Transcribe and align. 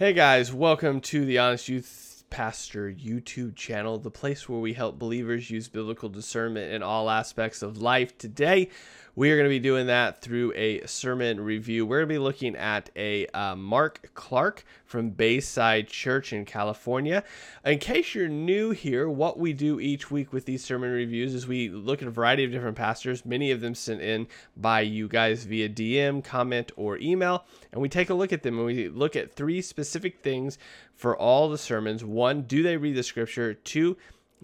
Hey 0.00 0.14
guys, 0.14 0.50
welcome 0.50 1.02
to 1.02 1.26
the 1.26 1.36
Honest 1.36 1.68
Youth 1.68 2.09
Pastor 2.30 2.90
YouTube 2.92 3.56
channel, 3.56 3.98
the 3.98 4.10
place 4.10 4.48
where 4.48 4.60
we 4.60 4.72
help 4.72 4.98
believers 4.98 5.50
use 5.50 5.68
biblical 5.68 6.08
discernment 6.08 6.72
in 6.72 6.82
all 6.82 7.10
aspects 7.10 7.60
of 7.60 7.82
life. 7.82 8.16
Today, 8.16 8.70
we 9.16 9.30
are 9.30 9.36
going 9.36 9.48
to 9.48 9.50
be 9.50 9.58
doing 9.58 9.88
that 9.88 10.22
through 10.22 10.52
a 10.54 10.86
sermon 10.86 11.40
review. 11.40 11.84
We're 11.84 11.98
going 11.98 12.08
to 12.08 12.14
be 12.14 12.18
looking 12.18 12.54
at 12.54 12.88
a 12.94 13.26
uh, 13.28 13.56
Mark 13.56 14.10
Clark 14.14 14.64
from 14.84 15.10
Bayside 15.10 15.88
Church 15.88 16.32
in 16.32 16.44
California. 16.44 17.24
In 17.64 17.80
case 17.80 18.14
you're 18.14 18.28
new 18.28 18.70
here, 18.70 19.10
what 19.10 19.38
we 19.38 19.52
do 19.52 19.80
each 19.80 20.10
week 20.10 20.32
with 20.32 20.46
these 20.46 20.64
sermon 20.64 20.92
reviews 20.92 21.34
is 21.34 21.48
we 21.48 21.68
look 21.68 22.00
at 22.00 22.08
a 22.08 22.12
variety 22.12 22.44
of 22.44 22.52
different 22.52 22.76
pastors, 22.76 23.26
many 23.26 23.50
of 23.50 23.60
them 23.60 23.74
sent 23.74 24.00
in 24.00 24.28
by 24.56 24.80
you 24.80 25.08
guys 25.08 25.44
via 25.44 25.68
DM, 25.68 26.22
comment, 26.22 26.70
or 26.76 26.96
email, 26.98 27.44
and 27.72 27.82
we 27.82 27.88
take 27.88 28.10
a 28.10 28.14
look 28.14 28.32
at 28.32 28.44
them 28.44 28.56
and 28.56 28.66
we 28.66 28.88
look 28.88 29.16
at 29.16 29.34
three 29.34 29.60
specific 29.60 30.22
things 30.22 30.56
for 31.00 31.16
all 31.16 31.48
the 31.48 31.56
sermons. 31.56 32.04
One, 32.04 32.42
do 32.42 32.62
they 32.62 32.76
read 32.76 32.94
the 32.94 33.02
scripture? 33.02 33.54
Two, 33.54 33.96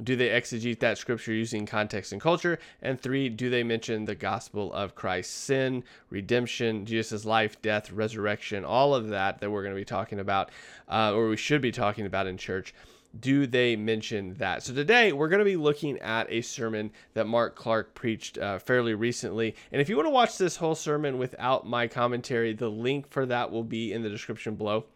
do 0.03 0.17
they 0.17 0.29
exegete 0.29 0.81
that 0.81 0.97
scripture 0.97 1.35
using 1.35 1.67
context 1.67 2.13
and 2.13 2.21
culture? 2.21 2.59
And 2.81 2.99
three, 2.99 3.29
do 3.29 3.51
they 3.51 3.63
mention 3.63 4.07
the 4.07 4.15
gospel 4.15 4.73
of 4.73 4.95
Christ, 4.95 5.33
sin, 5.33 5.85
redemption, 6.09 6.87
Jesus' 6.87 7.27
life, 7.27 7.61
death, 7.61 7.93
resurrection, 7.93 8.65
all 8.65 8.95
of 8.95 9.09
that 9.09 9.39
that 9.41 9.51
we're 9.51 9.65
going 9.65 9.75
to 9.75 9.81
be 9.81 9.85
talking 9.85 10.19
about, 10.19 10.51
uh, 10.89 11.13
or 11.13 11.29
we 11.29 11.37
should 11.37 11.61
be 11.61 11.73
talking 11.73 12.07
about 12.07 12.27
in 12.27 12.39
church? 12.39 12.73
Do 13.21 13.47
they 13.47 13.77
mention 13.77 14.33
that? 14.39 14.63
So 14.63 14.73
today 14.73 15.13
we're 15.13 15.29
going 15.29 15.41
to 15.41 15.45
be 15.45 15.57
looking 15.57 15.99
at 15.99 16.31
a 16.31 16.41
sermon 16.41 16.91
that 17.13 17.27
Mark 17.27 17.55
Clark 17.55 17.95
preached 17.95 18.39
uh, 18.39 18.61
fairly 18.61 18.95
recently. 18.95 19.55
And 19.73 19.83
if 19.83 19.91
you 19.91 19.97
want 19.97 20.07
to 20.07 20.11
watch 20.11 20.39
this 20.39 20.57
whole 20.57 20.75
sermon 20.75 21.19
without 21.19 21.67
my 21.67 21.87
commentary, 21.87 22.55
the 22.55 22.71
link 22.71 23.11
for 23.11 23.27
that 23.27 23.51
will 23.51 23.65
be 23.65 23.93
in 23.93 24.03
the 24.03 24.09
description 24.09 24.55
below 24.55 24.87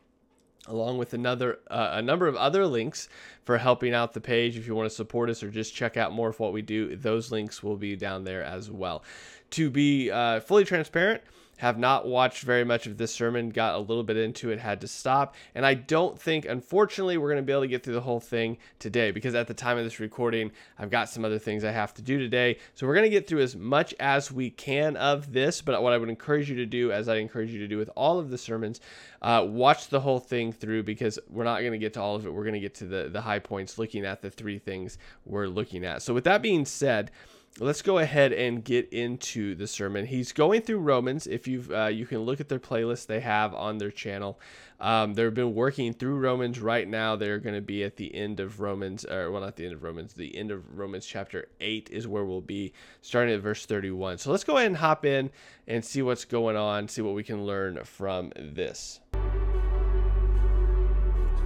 along 0.66 0.98
with 0.98 1.14
another 1.14 1.58
uh, 1.70 1.90
a 1.92 2.02
number 2.02 2.26
of 2.26 2.36
other 2.36 2.66
links 2.66 3.08
for 3.44 3.58
helping 3.58 3.94
out 3.94 4.12
the 4.12 4.20
page. 4.20 4.56
If 4.56 4.66
you 4.66 4.74
want 4.74 4.88
to 4.88 4.94
support 4.94 5.30
us 5.30 5.42
or 5.42 5.50
just 5.50 5.74
check 5.74 5.96
out 5.96 6.12
more 6.12 6.28
of 6.28 6.40
what 6.40 6.52
we 6.52 6.62
do 6.62 6.96
those 6.96 7.32
links 7.32 7.62
will 7.62 7.76
be 7.76 7.96
down 7.96 8.24
there 8.24 8.42
as 8.42 8.70
well. 8.70 9.02
To 9.50 9.70
be 9.70 10.10
uh, 10.10 10.40
fully 10.40 10.64
transparent 10.64 11.22
have 11.60 11.78
not 11.78 12.08
watched 12.08 12.42
very 12.42 12.64
much 12.64 12.86
of 12.86 12.96
this 12.96 13.12
sermon, 13.12 13.50
got 13.50 13.74
a 13.74 13.78
little 13.78 14.02
bit 14.02 14.16
into 14.16 14.50
it, 14.50 14.58
had 14.58 14.80
to 14.80 14.88
stop. 14.88 15.34
And 15.54 15.66
I 15.66 15.74
don't 15.74 16.18
think, 16.18 16.46
unfortunately, 16.46 17.18
we're 17.18 17.28
going 17.28 17.42
to 17.42 17.46
be 17.46 17.52
able 17.52 17.62
to 17.62 17.68
get 17.68 17.84
through 17.84 17.92
the 17.92 18.00
whole 18.00 18.18
thing 18.18 18.56
today 18.78 19.10
because 19.10 19.34
at 19.34 19.46
the 19.46 19.52
time 19.52 19.76
of 19.76 19.84
this 19.84 20.00
recording, 20.00 20.52
I've 20.78 20.88
got 20.88 21.10
some 21.10 21.22
other 21.22 21.38
things 21.38 21.62
I 21.62 21.72
have 21.72 21.92
to 21.94 22.02
do 22.02 22.18
today. 22.18 22.56
So 22.74 22.86
we're 22.86 22.94
going 22.94 23.04
to 23.04 23.10
get 23.10 23.26
through 23.26 23.42
as 23.42 23.54
much 23.54 23.94
as 24.00 24.32
we 24.32 24.48
can 24.48 24.96
of 24.96 25.34
this. 25.34 25.60
But 25.60 25.82
what 25.82 25.92
I 25.92 25.98
would 25.98 26.08
encourage 26.08 26.48
you 26.48 26.56
to 26.56 26.66
do, 26.66 26.92
as 26.92 27.10
I 27.10 27.16
encourage 27.16 27.50
you 27.50 27.58
to 27.58 27.68
do 27.68 27.76
with 27.76 27.90
all 27.94 28.18
of 28.18 28.30
the 28.30 28.38
sermons, 28.38 28.80
uh, 29.20 29.44
watch 29.46 29.88
the 29.88 30.00
whole 30.00 30.18
thing 30.18 30.52
through 30.52 30.84
because 30.84 31.18
we're 31.28 31.44
not 31.44 31.60
going 31.60 31.72
to 31.72 31.78
get 31.78 31.92
to 31.92 32.00
all 32.00 32.16
of 32.16 32.24
it. 32.24 32.32
We're 32.32 32.44
going 32.44 32.54
to 32.54 32.60
get 32.60 32.74
to 32.76 32.86
the, 32.86 33.10
the 33.12 33.20
high 33.20 33.38
points 33.38 33.76
looking 33.76 34.06
at 34.06 34.22
the 34.22 34.30
three 34.30 34.58
things 34.58 34.96
we're 35.26 35.46
looking 35.46 35.84
at. 35.84 36.00
So 36.00 36.14
with 36.14 36.24
that 36.24 36.40
being 36.40 36.64
said, 36.64 37.10
let's 37.58 37.82
go 37.82 37.98
ahead 37.98 38.32
and 38.32 38.64
get 38.64 38.92
into 38.92 39.54
the 39.54 39.66
sermon. 39.66 40.06
He's 40.06 40.32
going 40.32 40.62
through 40.62 40.78
Romans. 40.78 41.26
If 41.26 41.48
you've, 41.48 41.70
uh, 41.70 41.86
you 41.86 42.06
can 42.06 42.20
look 42.20 42.40
at 42.40 42.48
their 42.48 42.60
playlist 42.60 43.06
they 43.06 43.20
have 43.20 43.54
on 43.54 43.78
their 43.78 43.90
channel. 43.90 44.38
Um, 44.78 45.14
they've 45.14 45.34
been 45.34 45.54
working 45.54 45.92
through 45.92 46.16
Romans 46.16 46.60
right 46.60 46.88
now. 46.88 47.16
They're 47.16 47.38
going 47.38 47.54
to 47.54 47.60
be 47.60 47.84
at 47.84 47.96
the 47.96 48.14
end 48.14 48.40
of 48.40 48.60
Romans, 48.60 49.04
or 49.04 49.30
well, 49.30 49.42
not 49.42 49.56
the 49.56 49.64
end 49.64 49.74
of 49.74 49.82
Romans. 49.82 50.14
The 50.14 50.36
end 50.36 50.50
of 50.50 50.78
Romans 50.78 51.04
chapter 51.04 51.48
eight 51.60 51.90
is 51.92 52.08
where 52.08 52.24
we'll 52.24 52.40
be, 52.40 52.72
starting 53.02 53.34
at 53.34 53.40
verse 53.40 53.66
thirty-one. 53.66 54.18
So 54.18 54.30
let's 54.30 54.44
go 54.44 54.56
ahead 54.56 54.68
and 54.68 54.76
hop 54.78 55.04
in 55.04 55.30
and 55.66 55.84
see 55.84 56.00
what's 56.00 56.24
going 56.24 56.56
on. 56.56 56.88
See 56.88 57.02
what 57.02 57.14
we 57.14 57.22
can 57.22 57.44
learn 57.44 57.84
from 57.84 58.32
this. 58.36 59.00
If 59.12 59.20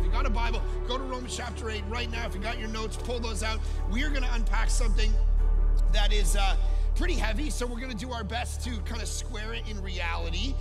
you 0.04 0.10
got 0.12 0.26
a 0.26 0.30
Bible, 0.30 0.62
go 0.86 0.96
to 0.96 1.02
Romans 1.02 1.36
chapter 1.36 1.70
8 1.70 1.82
right 1.88 2.10
now. 2.12 2.26
If 2.26 2.36
you 2.36 2.40
got 2.40 2.58
your 2.58 2.68
notes, 2.68 2.96
pull 2.96 3.18
those 3.18 3.42
out. 3.42 3.58
We 3.90 4.04
are 4.04 4.10
going 4.10 4.22
to 4.22 4.32
unpack 4.34 4.70
something 4.70 5.12
that 5.92 6.12
is 6.12 6.36
uh, 6.36 6.56
pretty 6.96 7.14
heavy, 7.14 7.50
so 7.50 7.66
we're 7.66 7.80
going 7.80 7.90
to 7.90 7.96
do 7.96 8.12
our 8.12 8.24
best 8.24 8.64
to 8.64 8.70
kind 8.82 9.02
of 9.02 9.08
square 9.08 9.52
it 9.52 9.68
in 9.68 9.80
reality. 9.82 10.54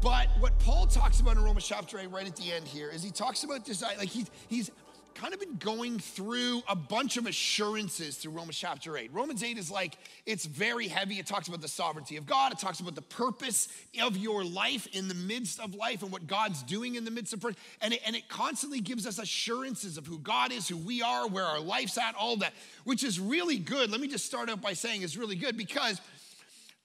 But 0.00 0.28
what 0.40 0.58
Paul 0.58 0.86
talks 0.86 1.20
about 1.20 1.36
in 1.36 1.44
Romans 1.44 1.66
chapter 1.66 1.98
8 1.98 2.10
right 2.10 2.26
at 2.26 2.34
the 2.36 2.52
end 2.52 2.66
here 2.66 2.90
is 2.90 3.02
he 3.02 3.10
talks 3.10 3.44
about 3.44 3.64
this, 3.64 3.82
like 3.82 4.08
he's 4.08 4.70
kind 5.14 5.34
of 5.34 5.40
been 5.40 5.56
going 5.56 5.98
through 5.98 6.62
a 6.68 6.74
bunch 6.74 7.16
of 7.16 7.26
assurances 7.26 8.16
through 8.16 8.32
Romans 8.32 8.56
chapter 8.56 8.96
8. 8.96 9.12
Romans 9.12 9.42
8 9.42 9.58
is 9.58 9.70
like, 9.70 9.96
it's 10.26 10.44
very 10.44 10.88
heavy. 10.88 11.18
It 11.18 11.26
talks 11.26 11.48
about 11.48 11.60
the 11.60 11.68
sovereignty 11.68 12.16
of 12.16 12.26
God, 12.26 12.52
it 12.52 12.58
talks 12.58 12.80
about 12.80 12.94
the 12.94 13.02
purpose 13.02 13.68
of 14.00 14.16
your 14.16 14.44
life 14.44 14.86
in 14.92 15.08
the 15.08 15.14
midst 15.14 15.60
of 15.60 15.74
life 15.74 16.02
and 16.02 16.10
what 16.10 16.26
God's 16.26 16.62
doing 16.62 16.94
in 16.94 17.04
the 17.04 17.10
midst 17.10 17.32
of 17.32 17.44
and 17.80 17.94
it, 17.94 18.00
and 18.06 18.14
it 18.14 18.28
constantly 18.28 18.80
gives 18.80 19.06
us 19.06 19.18
assurances 19.18 19.98
of 19.98 20.06
who 20.06 20.18
God 20.18 20.52
is, 20.52 20.68
who 20.68 20.76
we 20.76 21.02
are, 21.02 21.28
where 21.28 21.44
our 21.44 21.60
life's 21.60 21.98
at, 21.98 22.14
all 22.14 22.36
that, 22.38 22.52
which 22.84 23.02
is 23.04 23.18
really 23.18 23.58
good. 23.58 23.90
Let 23.90 24.00
me 24.00 24.08
just 24.08 24.24
start 24.24 24.48
out 24.48 24.60
by 24.60 24.72
saying 24.72 25.02
it's 25.02 25.16
really 25.16 25.36
good 25.36 25.56
because 25.56 26.00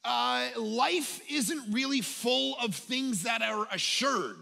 uh, 0.03 0.47
life 0.57 1.21
isn't 1.29 1.73
really 1.73 2.01
full 2.01 2.55
of 2.61 2.73
things 2.75 3.23
that 3.23 3.41
are 3.41 3.67
assured 3.71 4.37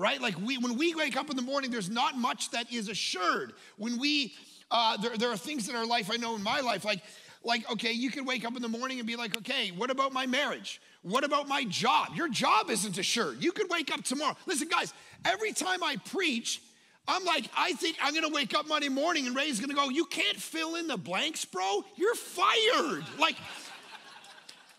right? 0.00 0.20
Like 0.20 0.34
we, 0.40 0.58
when 0.58 0.76
we 0.76 0.94
wake 0.94 1.16
up 1.16 1.30
in 1.30 1.36
the 1.36 1.42
morning, 1.42 1.70
there's 1.70 1.90
not 1.90 2.16
much 2.16 2.50
that 2.50 2.72
is 2.72 2.88
assured. 2.88 3.52
When 3.76 3.98
we, 3.98 4.34
uh, 4.70 4.96
there, 4.96 5.16
there 5.16 5.30
are 5.30 5.36
things 5.36 5.68
in 5.68 5.76
our 5.76 5.86
life, 5.86 6.10
I 6.10 6.16
know 6.16 6.34
in 6.34 6.42
my 6.42 6.60
life, 6.60 6.84
like, 6.84 7.02
like, 7.42 7.70
okay, 7.70 7.92
you 7.92 8.10
can 8.10 8.24
wake 8.24 8.44
up 8.44 8.56
in 8.56 8.62
the 8.62 8.68
morning 8.68 8.98
and 8.98 9.06
be 9.06 9.16
like, 9.16 9.36
okay, 9.36 9.70
what 9.70 9.90
about 9.90 10.12
my 10.12 10.26
marriage? 10.26 10.80
What 11.02 11.24
about 11.24 11.48
my 11.48 11.64
job? 11.64 12.08
Your 12.14 12.28
job 12.28 12.70
isn't 12.70 12.98
assured. 12.98 13.42
You 13.42 13.52
could 13.52 13.70
wake 13.70 13.92
up 13.92 14.04
tomorrow. 14.04 14.36
Listen, 14.46 14.68
guys, 14.68 14.92
every 15.24 15.52
time 15.52 15.82
I 15.82 15.96
preach, 15.96 16.60
I'm 17.08 17.24
like, 17.24 17.48
I 17.56 17.72
think 17.72 17.96
I'm 18.02 18.14
gonna 18.14 18.28
wake 18.28 18.54
up 18.54 18.68
Monday 18.68 18.90
morning 18.90 19.26
and 19.26 19.34
Ray's 19.34 19.58
gonna 19.58 19.74
go, 19.74 19.88
You 19.88 20.04
can't 20.04 20.36
fill 20.36 20.76
in 20.76 20.86
the 20.86 20.98
blanks, 20.98 21.44
bro. 21.44 21.82
You're 21.96 22.14
fired. 22.14 23.04
Like, 23.18 23.36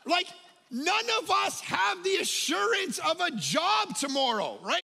like, 0.06 0.28
none 0.70 1.06
of 1.22 1.32
us 1.32 1.62
have 1.62 2.04
the 2.04 2.16
assurance 2.18 3.00
of 3.00 3.20
a 3.22 3.32
job 3.32 3.96
tomorrow, 3.98 4.60
right? 4.62 4.84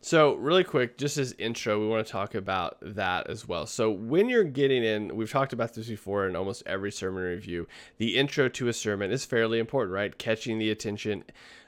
So, 0.00 0.34
really 0.34 0.62
quick, 0.62 0.96
just 0.96 1.18
as 1.18 1.32
intro, 1.38 1.80
we 1.80 1.88
want 1.88 2.06
to 2.06 2.12
talk 2.12 2.36
about 2.36 2.78
that 2.80 3.28
as 3.28 3.48
well. 3.48 3.66
So, 3.66 3.90
when 3.90 4.28
you're 4.28 4.44
getting 4.44 4.84
in, 4.84 5.16
we've 5.16 5.30
talked 5.30 5.52
about 5.52 5.74
this 5.74 5.88
before 5.88 6.28
in 6.28 6.36
almost 6.36 6.62
every 6.66 6.92
sermon 6.92 7.24
review. 7.24 7.66
The 7.96 8.16
intro 8.16 8.48
to 8.48 8.68
a 8.68 8.72
sermon 8.72 9.10
is 9.10 9.24
fairly 9.24 9.58
important, 9.58 9.92
right? 9.92 10.16
Catching 10.16 10.58
the 10.58 10.70
attention. 10.70 11.24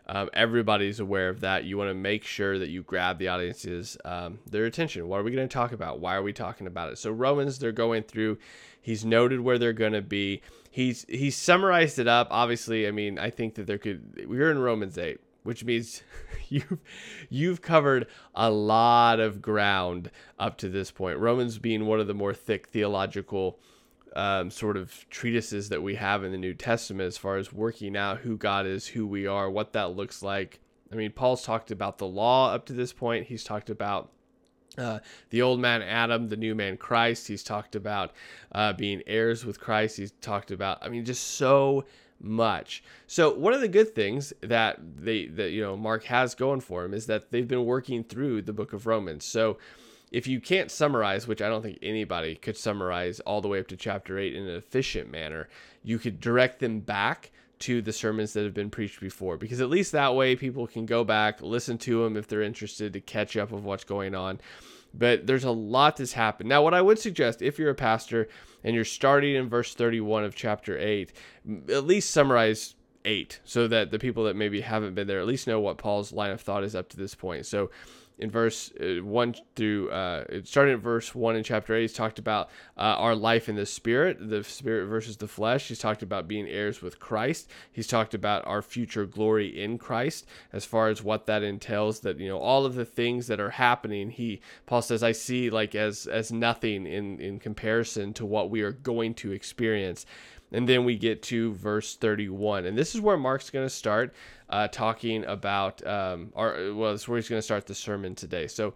Um, 0.07 0.31
everybody's 0.33 1.01
aware 1.01 1.29
of 1.29 1.41
that. 1.41 1.65
You 1.65 1.77
want 1.77 1.91
to 1.91 1.95
make 1.95 2.25
sure 2.25 2.59
that 2.59 2.69
you 2.69 2.83
grab 2.83 3.19
the 3.19 3.29
audience's 3.29 3.97
um, 4.05 4.39
their 4.49 4.65
attention. 4.65 5.09
What 5.09 5.21
are 5.21 5.23
we 5.25 5.33
going 5.33 5.49
to 5.49 5.53
talk 5.53 5.73
about? 5.73 6.01
Why 6.01 6.15
are 6.15 6.23
we 6.23 6.33
talking 6.33 6.67
about 6.69 6.93
it? 6.93 6.99
So 6.99 7.11
Romans, 7.11 7.59
they're 7.59 7.73
going 7.73 8.05
through. 8.05 8.39
He's 8.81 9.05
noted 9.05 9.41
where 9.41 9.59
they're 9.59 9.73
going 9.73 9.93
to 9.93 10.03
be. 10.03 10.43
He's 10.71 11.05
he's 11.09 11.37
summarized 11.37 11.99
it 11.99 12.09
up. 12.09 12.29
Obviously, 12.31 12.87
I 12.87 12.93
mean, 12.93 13.19
I 13.19 13.31
think 13.31 13.57
that 13.57 13.67
there 13.67 13.79
could. 13.79 14.27
We're 14.29 14.51
in 14.51 14.59
Romans 14.59 14.99
eight 14.99 15.21
which 15.43 15.65
means 15.65 16.03
you've 16.49 16.79
you've 17.29 17.63
covered 17.63 18.07
a 18.35 18.51
lot 18.51 19.21
of 19.21 19.43
ground 19.43 20.11
up 20.39 20.59
to 20.59 20.69
this 20.69 20.91
point. 20.91 21.19
Romans 21.19 21.59
being 21.59 21.87
one 21.87 22.01
of 22.01 22.07
the 22.07 22.15
more 22.15 22.35
thick 22.35 22.69
theological 22.69 23.59
um, 24.17 24.51
sort 24.51 24.77
of 24.77 25.09
treatises 25.11 25.69
that 25.69 25.83
we 25.83 25.95
have 25.95 26.25
in 26.25 26.33
the 26.33 26.39
New 26.39 26.55
Testament 26.55 27.07
as 27.07 27.17
far 27.17 27.37
as 27.37 27.53
working 27.53 27.97
out 27.97 28.19
who 28.19 28.37
God 28.37 28.67
is, 28.67 28.87
who 28.87 29.07
we 29.07 29.27
are, 29.27 29.49
what 29.51 29.73
that 29.73 29.97
looks 29.97 30.23
like. 30.23 30.61
I 30.93 30.97
mean, 30.97 31.13
Paul's 31.13 31.45
talked 31.45 31.71
about 31.71 31.99
the 31.99 32.07
law 32.07 32.53
up 32.53 32.67
to 32.67 32.73
this 32.73 32.93
point. 32.93 33.27
He's 33.27 33.45
talked 33.45 33.71
about 33.71 34.11
uh, 34.77 34.99
the 35.31 35.43
old 35.43 35.61
man 35.61 35.83
Adam, 35.83 36.29
the 36.29 36.37
new 36.37 36.55
man 36.55 36.77
Christ. 36.77 37.29
He's 37.29 37.45
talked 37.45 37.77
about 37.77 38.13
uh, 38.53 38.73
being 38.73 39.03
heirs 39.07 39.45
with 39.45 39.61
Christ. 39.61 39.97
He's 39.97 40.13
talked 40.21 40.51
about, 40.51 40.79
I 40.83 40.89
mean, 40.89 41.05
just 41.05 41.37
so 41.37 41.85
much. 42.21 42.83
So 43.07 43.35
one 43.35 43.53
of 43.53 43.61
the 43.61 43.69
good 43.69 43.95
things 43.95 44.33
that 44.41 44.79
they 44.97 45.27
that 45.27 45.51
you 45.51 45.63
know 45.63 45.77
Mark 45.77 46.05
has 46.05 46.35
going 46.35 46.61
for 46.61 46.85
him 46.85 46.95
is 46.95 47.07
that 47.07 47.31
they've 47.31 47.49
been 47.49 47.65
working 47.65 48.05
through 48.05 48.43
the 48.43 48.53
book 48.53 48.73
of 48.73 48.87
Romans. 48.87 49.25
So 49.25 49.59
if 50.11 50.27
you 50.27 50.41
can't 50.41 50.71
summarize, 50.71 51.27
which 51.27 51.41
I 51.41 51.49
don't 51.49 51.63
think 51.63 51.79
anybody 51.83 52.35
could 52.35 52.57
summarize 52.57 53.21
all 53.21 53.41
the 53.41 53.49
way 53.49 53.61
up 53.61 53.69
to 53.69 53.77
chapter 53.77 54.19
8 54.19 54.35
in 54.35 54.43
an 54.43 54.57
efficient 54.57 55.11
manner, 55.11 55.49
you 55.85 55.99
could 55.99 56.21
direct 56.21 56.59
them 56.59 56.81
back 56.81 57.31
to 57.61 57.83
the 57.83 57.93
sermons 57.93 58.33
that 58.33 58.43
have 58.43 58.55
been 58.55 58.71
preached 58.71 59.01
before 59.01 59.37
because 59.37 59.61
at 59.61 59.69
least 59.69 59.93
that 59.93 60.15
way 60.15 60.35
people 60.35 60.67
can 60.67 60.87
go 60.87 61.05
back, 61.05 61.41
listen 61.43 61.79
to 61.79 62.03
them 62.03 62.17
if 62.17 62.27
they're 62.27 62.43
interested 62.43 62.93
to 62.93 63.01
catch 63.01 63.37
up 63.37 63.53
of 63.53 63.65
what's 63.65 63.85
going 63.85 64.15
on. 64.15 64.41
But 64.93 65.27
there's 65.27 65.45
a 65.45 65.51
lot 65.51 65.97
that's 65.97 66.15
happened. 66.15 66.49
Now, 66.49 66.63
what 66.63 66.75
I 66.75 66.83
would 66.83 66.99
suggest 66.99 67.43
if 67.43 67.59
you're 67.59 67.71
a 67.71 67.75
pastor 67.75 68.29
and 68.65 68.75
you're 68.75 68.85
starting 68.85 69.35
in 69.35 69.49
verse 69.49 69.75
31 69.75 70.25
of 70.25 70.35
chapter 70.35 70.77
8, 70.77 71.13
at 71.69 71.87
least 71.87 72.11
summarize 72.11 72.75
8 73.05 73.41
so 73.45 73.69
that 73.69 73.91
the 73.91 73.99
people 73.99 74.25
that 74.25 74.37
maybe 74.37 74.61
haven't 74.61 74.95
been 74.95 75.07
there 75.07 75.21
at 75.21 75.27
least 75.27 75.47
know 75.47 75.61
what 75.61 75.79
Paul's 75.79 76.13
line 76.13 76.33
of 76.33 76.41
thought 76.41 76.65
is 76.65 76.75
up 76.75 76.89
to 76.91 76.97
this 76.97 77.15
point. 77.15 77.47
So 77.47 77.71
in 78.21 78.31
verse 78.31 78.71
uh, 78.81 79.03
1 79.03 79.35
through, 79.57 79.91
uh, 79.91 80.25
started 80.45 80.73
in 80.73 80.79
verse 80.79 81.15
1 81.15 81.37
in 81.37 81.43
chapter 81.43 81.75
8. 81.75 81.81
He's 81.81 81.93
talked 81.95 82.19
about 82.19 82.51
uh, 82.77 82.81
our 82.81 83.15
life 83.15 83.49
in 83.49 83.57
the 83.57 83.65
spirit, 83.65 84.19
the 84.21 84.45
spirit 84.45 84.87
versus 84.87 85.17
the 85.17 85.27
flesh. 85.27 85.69
He's 85.69 85.79
talked 85.79 86.03
about 86.03 86.29
being 86.29 86.47
heirs 86.47 86.83
with 86.83 87.01
Christ. 87.01 87.51
He's 87.73 87.87
talked 87.87 88.13
about 88.13 88.47
our 88.47 88.61
future 88.61 89.07
glory 89.07 89.49
in 89.61 89.79
Christ 89.79 90.27
as 90.53 90.67
far 90.67 90.89
as 90.89 91.03
what 91.03 91.25
that 91.27 91.43
entails, 91.43 92.01
that, 92.01 92.19
you 92.21 92.29
know, 92.29 92.39
all 92.39 92.67
of 92.67 92.75
the 92.75 92.85
things 92.85 93.27
that 93.29 93.41
are 93.41 93.51
happening, 93.51 94.11
he, 94.11 94.41
Paul 94.67 94.83
says, 94.83 95.03
I 95.03 95.13
see 95.13 95.49
like 95.49 95.75
as, 95.75 96.07
as 96.07 96.31
nothing 96.31 96.87
in, 96.87 97.19
in 97.21 97.39
comparison 97.39 98.13
to 98.15 98.27
what 98.27 98.51
we 98.51 98.61
are 98.61 98.73
going 98.73 99.15
to 99.15 99.33
experience. 99.33 100.05
And 100.53 100.69
then 100.69 100.85
we 100.85 100.97
get 100.97 101.23
to 101.25 101.55
verse 101.55 101.97
31. 101.97 102.67
And 102.67 102.77
this 102.77 102.95
is 102.95 103.01
where 103.01 103.17
Mark's 103.17 103.51
going 103.51 103.67
to 103.67 103.71
start 103.71 104.13
uh, 104.51 104.69
talking 104.69 105.25
about, 105.25 105.87
um, 105.87 106.33
or, 106.35 106.75
well, 106.75 106.93
this 106.93 107.03
is 107.03 107.09
where 107.09 107.17
he's 107.17 107.29
going 107.29 107.39
to 107.39 107.43
start 107.43 107.67
the 107.67 107.75
sermon 107.75 108.15
today. 108.15 108.47
So, 108.47 108.75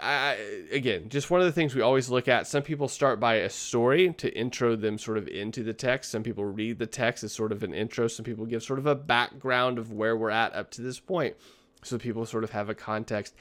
I, 0.00 0.36
again, 0.70 1.08
just 1.08 1.30
one 1.30 1.40
of 1.40 1.46
the 1.46 1.52
things 1.52 1.74
we 1.74 1.82
always 1.82 2.08
look 2.08 2.28
at. 2.28 2.46
Some 2.46 2.62
people 2.62 2.88
start 2.88 3.18
by 3.18 3.36
a 3.36 3.50
story 3.50 4.14
to 4.14 4.32
intro 4.32 4.76
them 4.76 4.96
sort 4.96 5.18
of 5.18 5.26
into 5.26 5.62
the 5.64 5.72
text. 5.72 6.12
Some 6.12 6.22
people 6.22 6.44
read 6.44 6.78
the 6.78 6.86
text 6.86 7.24
as 7.24 7.32
sort 7.32 7.50
of 7.50 7.62
an 7.62 7.74
intro. 7.74 8.06
Some 8.06 8.24
people 8.24 8.46
give 8.46 8.62
sort 8.62 8.78
of 8.78 8.86
a 8.86 8.94
background 8.94 9.78
of 9.78 9.92
where 9.92 10.16
we're 10.16 10.30
at 10.30 10.54
up 10.54 10.70
to 10.72 10.82
this 10.82 11.00
point. 11.00 11.34
So 11.82 11.98
people 11.98 12.26
sort 12.26 12.44
of 12.44 12.50
have 12.50 12.68
a 12.68 12.74
context. 12.74 13.34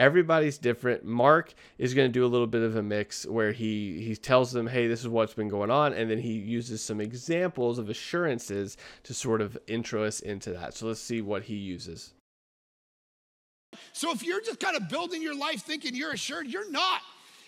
Everybody's 0.00 0.56
different. 0.56 1.04
Mark 1.04 1.52
is 1.76 1.92
going 1.92 2.08
to 2.08 2.12
do 2.12 2.24
a 2.24 2.26
little 2.26 2.46
bit 2.46 2.62
of 2.62 2.74
a 2.74 2.82
mix 2.82 3.26
where 3.26 3.52
he 3.52 4.02
he 4.02 4.16
tells 4.16 4.50
them, 4.50 4.66
"Hey, 4.66 4.88
this 4.88 5.00
is 5.00 5.08
what's 5.08 5.34
been 5.34 5.48
going 5.48 5.70
on," 5.70 5.92
and 5.92 6.10
then 6.10 6.16
he 6.16 6.32
uses 6.32 6.82
some 6.82 7.02
examples 7.02 7.78
of 7.78 7.90
assurances 7.90 8.78
to 9.02 9.12
sort 9.12 9.42
of 9.42 9.58
intro 9.66 10.04
us 10.04 10.20
into 10.20 10.54
that. 10.54 10.72
So 10.72 10.86
let's 10.86 11.00
see 11.00 11.20
what 11.20 11.42
he 11.42 11.54
uses. 11.54 12.14
So 13.92 14.10
if 14.10 14.22
you're 14.22 14.40
just 14.40 14.58
kind 14.58 14.74
of 14.74 14.88
building 14.88 15.20
your 15.20 15.36
life 15.36 15.60
thinking 15.60 15.94
you're 15.94 16.12
assured, 16.12 16.46
you're 16.46 16.70
not. 16.70 17.02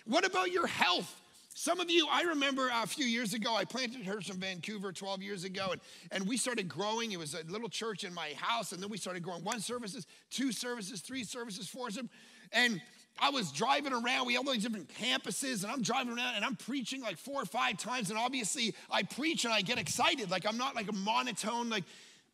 What 0.05 0.27
about 0.27 0.53
your 0.53 0.67
health? 0.67 1.23
Some 1.55 1.81
of 1.81 1.91
you, 1.91 2.07
I 2.11 2.23
remember 2.23 2.71
a 2.73 2.87
few 2.87 3.05
years 3.05 3.35
ago, 3.35 3.55
I 3.55 3.65
planted 3.65 4.05
church 4.05 4.31
in 4.31 4.37
Vancouver 4.37 4.91
12 4.91 5.23
years 5.23 5.45
ago, 5.45 5.69
and, 5.73 5.81
and 6.11 6.27
we 6.27 6.37
started 6.37 6.69
growing. 6.69 7.13
It 7.13 7.19
was 7.19 7.35
a 7.35 7.45
little 7.51 7.69
church 7.69 8.05
in 8.05 8.13
my 8.13 8.33
house, 8.37 8.73
and 8.73 8.83
then 8.83 8.91
we 8.91 8.97
started 8.97 9.23
growing 9.23 9.45
one 9.45 9.61
services, 9.61 10.07
two 10.31 10.51
services, 10.51 11.01
three 11.01 11.25
services, 11.25 11.69
four 11.69 11.91
services. 11.91 12.11
And 12.53 12.81
I 13.19 13.31
was 13.31 13.53
driving 13.53 13.93
around. 13.93 14.27
We 14.27 14.35
have 14.35 14.47
all 14.47 14.53
these 14.53 14.63
different 14.63 14.89
campuses, 14.89 15.63
and 15.63 15.73
I'm 15.73 15.83
driving 15.83 16.17
around 16.17 16.35
and 16.35 16.45
I'm 16.45 16.57
preaching 16.57 17.03
like 17.03 17.19
four 17.19 17.43
or 17.43 17.45
five 17.45 17.79
times. 17.79 18.11
And 18.11 18.19
obviously, 18.19 18.75
I 18.91 19.03
preach 19.03 19.45
and 19.45 19.53
I 19.53 19.61
get 19.61 19.79
excited. 19.79 20.31
Like 20.31 20.47
I'm 20.47 20.59
not 20.59 20.75
like 20.75 20.89
a 20.89 20.95
monotone, 20.95 21.69
like, 21.69 21.85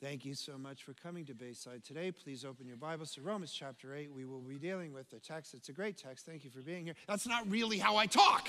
Thank 0.01 0.25
you 0.25 0.35
so 0.35 0.57
much 0.57 0.85
for 0.85 0.93
coming 0.93 1.25
to 1.25 1.35
Bayside 1.35 1.83
today. 1.83 2.13
Please 2.13 2.45
open 2.45 2.69
your 2.69 2.77
Bibles 2.77 3.11
to 3.15 3.21
Romans 3.21 3.53
chapter 3.53 3.97
8. 3.97 4.13
We 4.13 4.25
will 4.25 4.39
be 4.39 4.55
dealing 4.55 4.93
with 4.93 5.11
the 5.11 5.19
text. 5.19 5.55
It's 5.55 5.71
a 5.71 5.73
great 5.73 5.97
text. 5.97 6.25
Thank 6.25 6.45
you 6.45 6.51
for 6.51 6.61
being 6.61 6.85
here. 6.85 6.95
That's 7.09 7.27
not 7.27 7.51
really 7.51 7.79
how 7.79 7.97
I 7.97 8.07
talk. 8.07 8.49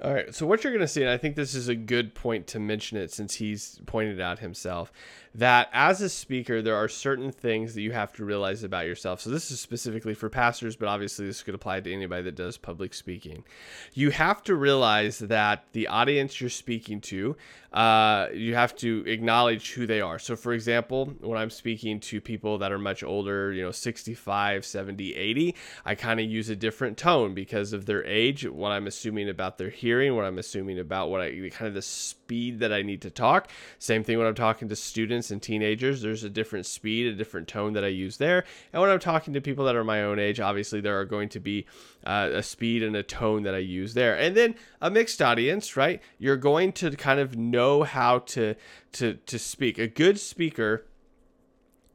All 0.00 0.14
right. 0.14 0.32
So 0.32 0.46
what 0.46 0.62
you're 0.62 0.72
going 0.72 0.80
to 0.80 0.88
see, 0.88 1.02
and 1.02 1.10
I 1.10 1.16
think 1.16 1.34
this 1.34 1.56
is 1.56 1.66
a 1.66 1.74
good 1.74 2.14
point 2.14 2.46
to 2.48 2.60
mention 2.60 2.98
it 2.98 3.10
since 3.10 3.34
he's 3.34 3.80
pointed 3.86 4.20
out 4.20 4.38
himself, 4.38 4.92
that 5.34 5.68
as 5.72 6.00
a 6.00 6.08
speaker, 6.08 6.62
there 6.62 6.76
are 6.76 6.88
certain 6.88 7.32
things 7.32 7.74
that 7.74 7.82
you 7.82 7.92
have 7.92 8.12
to 8.12 8.24
realize 8.24 8.62
about 8.62 8.86
yourself. 8.86 9.20
So 9.20 9.30
this 9.30 9.50
is 9.50 9.60
specifically 9.60 10.14
for 10.14 10.28
pastors, 10.28 10.76
but 10.76 10.88
obviously 10.88 11.26
this 11.26 11.42
could 11.42 11.54
apply 11.54 11.80
to 11.80 11.92
anybody 11.92 12.22
that 12.22 12.34
does 12.34 12.56
public 12.56 12.94
speaking. 12.94 13.44
You 13.92 14.10
have 14.10 14.42
to 14.44 14.54
realize 14.54 15.18
that 15.18 15.64
the 15.72 15.88
audience 15.88 16.40
you're 16.40 16.50
speaking 16.50 17.00
to, 17.02 17.36
uh, 17.72 18.28
you 18.32 18.54
have 18.54 18.74
to 18.76 19.04
acknowledge 19.06 19.72
who 19.72 19.86
they 19.86 20.00
are. 20.00 20.18
So 20.18 20.34
for 20.34 20.52
example, 20.52 21.14
when 21.20 21.38
I'm 21.38 21.50
speaking 21.50 22.00
to 22.00 22.20
people 22.20 22.58
that 22.58 22.72
are 22.72 22.78
much 22.78 23.02
older, 23.02 23.52
you 23.52 23.62
know, 23.62 23.70
65, 23.70 24.64
70, 24.64 25.14
80, 25.14 25.54
I 25.84 25.94
kind 25.94 26.20
of 26.20 26.26
use 26.26 26.48
a 26.48 26.56
different 26.56 26.96
tone 26.96 27.34
because 27.34 27.72
of 27.72 27.86
their 27.86 28.04
age, 28.04 28.48
what 28.48 28.72
I'm 28.72 28.86
assuming 28.86 29.28
about 29.28 29.58
their 29.58 29.70
hearing, 29.70 29.87
what 30.14 30.24
I'm 30.24 30.38
assuming 30.38 30.78
about 30.78 31.10
what 31.10 31.20
I 31.20 31.30
kind 31.50 31.68
of 31.68 31.74
the 31.74 31.82
speed 31.82 32.60
that 32.60 32.72
I 32.72 32.82
need 32.82 33.02
to 33.02 33.10
talk. 33.10 33.50
Same 33.78 34.04
thing 34.04 34.18
when 34.18 34.26
I'm 34.26 34.34
talking 34.34 34.68
to 34.68 34.76
students 34.76 35.30
and 35.30 35.40
teenagers, 35.40 36.02
there's 36.02 36.24
a 36.24 36.30
different 36.30 36.66
speed, 36.66 37.06
a 37.06 37.16
different 37.16 37.48
tone 37.48 37.72
that 37.72 37.84
I 37.84 37.88
use 37.88 38.18
there. 38.18 38.44
And 38.72 38.82
when 38.82 38.90
I'm 38.90 38.98
talking 38.98 39.34
to 39.34 39.40
people 39.40 39.64
that 39.64 39.76
are 39.76 39.84
my 39.84 40.02
own 40.02 40.18
age, 40.18 40.40
obviously 40.40 40.80
there 40.80 40.98
are 40.98 41.04
going 41.04 41.28
to 41.30 41.40
be 41.40 41.66
uh, 42.04 42.30
a 42.32 42.42
speed 42.42 42.82
and 42.82 42.96
a 42.96 43.02
tone 43.02 43.44
that 43.44 43.54
I 43.54 43.58
use 43.58 43.94
there. 43.94 44.16
And 44.18 44.36
then 44.36 44.54
a 44.80 44.90
mixed 44.90 45.22
audience, 45.22 45.76
right? 45.76 46.02
You're 46.18 46.36
going 46.36 46.72
to 46.72 46.90
kind 46.92 47.20
of 47.20 47.36
know 47.36 47.82
how 47.82 48.20
to 48.20 48.54
to 48.92 49.14
to 49.14 49.38
speak. 49.38 49.78
A 49.78 49.86
good 49.86 50.18
speaker 50.18 50.84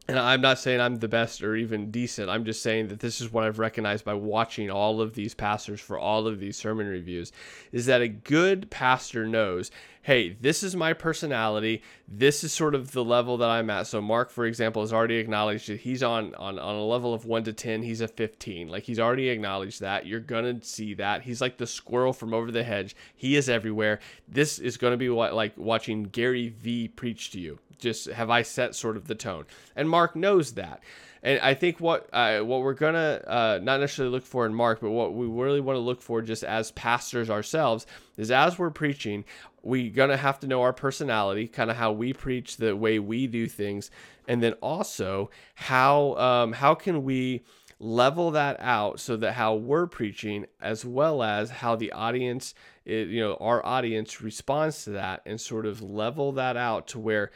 and 0.07 0.19
I'm 0.19 0.41
not 0.41 0.59
saying 0.59 0.81
I'm 0.81 0.97
the 0.97 1.07
best 1.07 1.41
or 1.41 1.55
even 1.55 1.89
decent. 1.89 2.29
I'm 2.29 2.43
just 2.43 2.61
saying 2.61 2.89
that 2.89 2.99
this 2.99 3.21
is 3.21 3.31
what 3.31 3.45
I've 3.45 3.59
recognized 3.59 4.03
by 4.03 4.13
watching 4.13 4.69
all 4.69 4.99
of 4.99 5.13
these 5.13 5.33
pastors 5.33 5.79
for 5.79 5.97
all 5.97 6.27
of 6.27 6.39
these 6.39 6.57
sermon 6.57 6.87
reviews 6.87 7.31
is 7.71 7.85
that 7.85 8.01
a 8.01 8.09
good 8.09 8.69
pastor 8.69 9.25
knows, 9.25 9.71
hey, 10.01 10.35
this 10.41 10.61
is 10.61 10.75
my 10.75 10.91
personality. 10.91 11.81
This 12.05 12.43
is 12.43 12.51
sort 12.51 12.75
of 12.75 12.91
the 12.91 13.03
level 13.03 13.37
that 13.37 13.49
I'm 13.49 13.69
at. 13.69 13.87
So 13.87 14.01
Mark, 14.01 14.29
for 14.29 14.45
example, 14.45 14.81
has 14.81 14.91
already 14.91 15.15
acknowledged 15.15 15.69
that 15.69 15.79
he's 15.79 16.03
on 16.03 16.35
on 16.35 16.59
on 16.59 16.75
a 16.75 16.83
level 16.83 17.13
of 17.13 17.25
1 17.25 17.45
to 17.45 17.53
10, 17.53 17.83
he's 17.83 18.01
a 18.01 18.07
15. 18.09 18.67
Like 18.67 18.83
he's 18.83 18.99
already 18.99 19.29
acknowledged 19.29 19.79
that. 19.79 20.05
You're 20.05 20.19
to 20.43 20.67
see 20.67 20.93
that. 20.95 21.21
He's 21.21 21.39
like 21.39 21.57
the 21.57 21.67
squirrel 21.67 22.11
from 22.11 22.33
over 22.33 22.51
the 22.51 22.63
hedge. 22.63 22.93
He 23.15 23.37
is 23.37 23.47
everywhere. 23.47 23.99
This 24.27 24.59
is 24.59 24.75
to 24.91 24.97
be 24.97 25.09
what 25.09 25.33
like 25.33 25.53
watching 25.57 26.03
Gary 26.03 26.49
Vee 26.49 26.89
preach 26.89 27.31
to 27.31 27.39
you 27.39 27.59
just 27.79 28.07
have 28.07 28.29
I 28.29 28.41
set 28.41 28.75
sort 28.75 28.97
of 28.97 29.07
the 29.07 29.15
tone? 29.15 29.45
And 29.75 29.89
Mark 29.89 30.15
knows 30.15 30.53
that. 30.53 30.81
And 31.23 31.39
I 31.39 31.53
think 31.53 31.79
what 31.79 32.09
uh, 32.11 32.41
what 32.41 32.61
we're 32.61 32.73
gonna 32.73 33.23
uh, 33.25 33.59
not 33.63 33.79
necessarily 33.79 34.11
look 34.11 34.25
for 34.25 34.45
in 34.45 34.53
Mark, 34.53 34.81
but 34.81 34.91
what 34.91 35.13
we 35.13 35.25
really 35.25 35.61
want 35.61 35.77
to 35.77 35.81
look 35.81 36.01
for 36.01 36.21
just 36.21 36.43
as 36.43 36.71
pastors 36.71 37.29
ourselves 37.29 37.87
is 38.17 38.29
as 38.29 38.59
we're 38.59 38.69
preaching, 38.69 39.23
we're 39.61 39.89
gonna 39.89 40.17
have 40.17 40.39
to 40.41 40.47
know 40.47 40.61
our 40.61 40.73
personality, 40.73 41.47
kind 41.47 41.71
of 41.71 41.77
how 41.77 41.93
we 41.93 42.11
preach, 42.11 42.57
the 42.57 42.75
way 42.75 42.99
we 42.99 43.25
do 43.25 43.47
things, 43.47 43.89
and 44.27 44.43
then 44.43 44.53
also 44.61 45.29
how 45.55 46.15
um, 46.17 46.51
how 46.51 46.75
can 46.75 47.03
we 47.03 47.41
level 47.79 48.31
that 48.31 48.57
out 48.59 48.99
so 48.99 49.15
that 49.17 49.33
how 49.33 49.55
we're 49.55 49.87
preaching 49.87 50.45
as 50.61 50.85
well 50.85 51.21
as 51.21 51.49
how 51.49 51.75
the 51.75 51.91
audience 51.91 52.53
it, 52.85 53.09
you 53.09 53.19
know 53.19 53.35
our 53.41 53.65
audience 53.65 54.21
responds 54.21 54.85
to 54.85 54.91
that 54.91 55.21
and 55.25 55.39
sort 55.39 55.65
of 55.65 55.81
level 55.81 56.31
that 56.31 56.55
out 56.55 56.87
to 56.87 56.97
where 56.97 57.29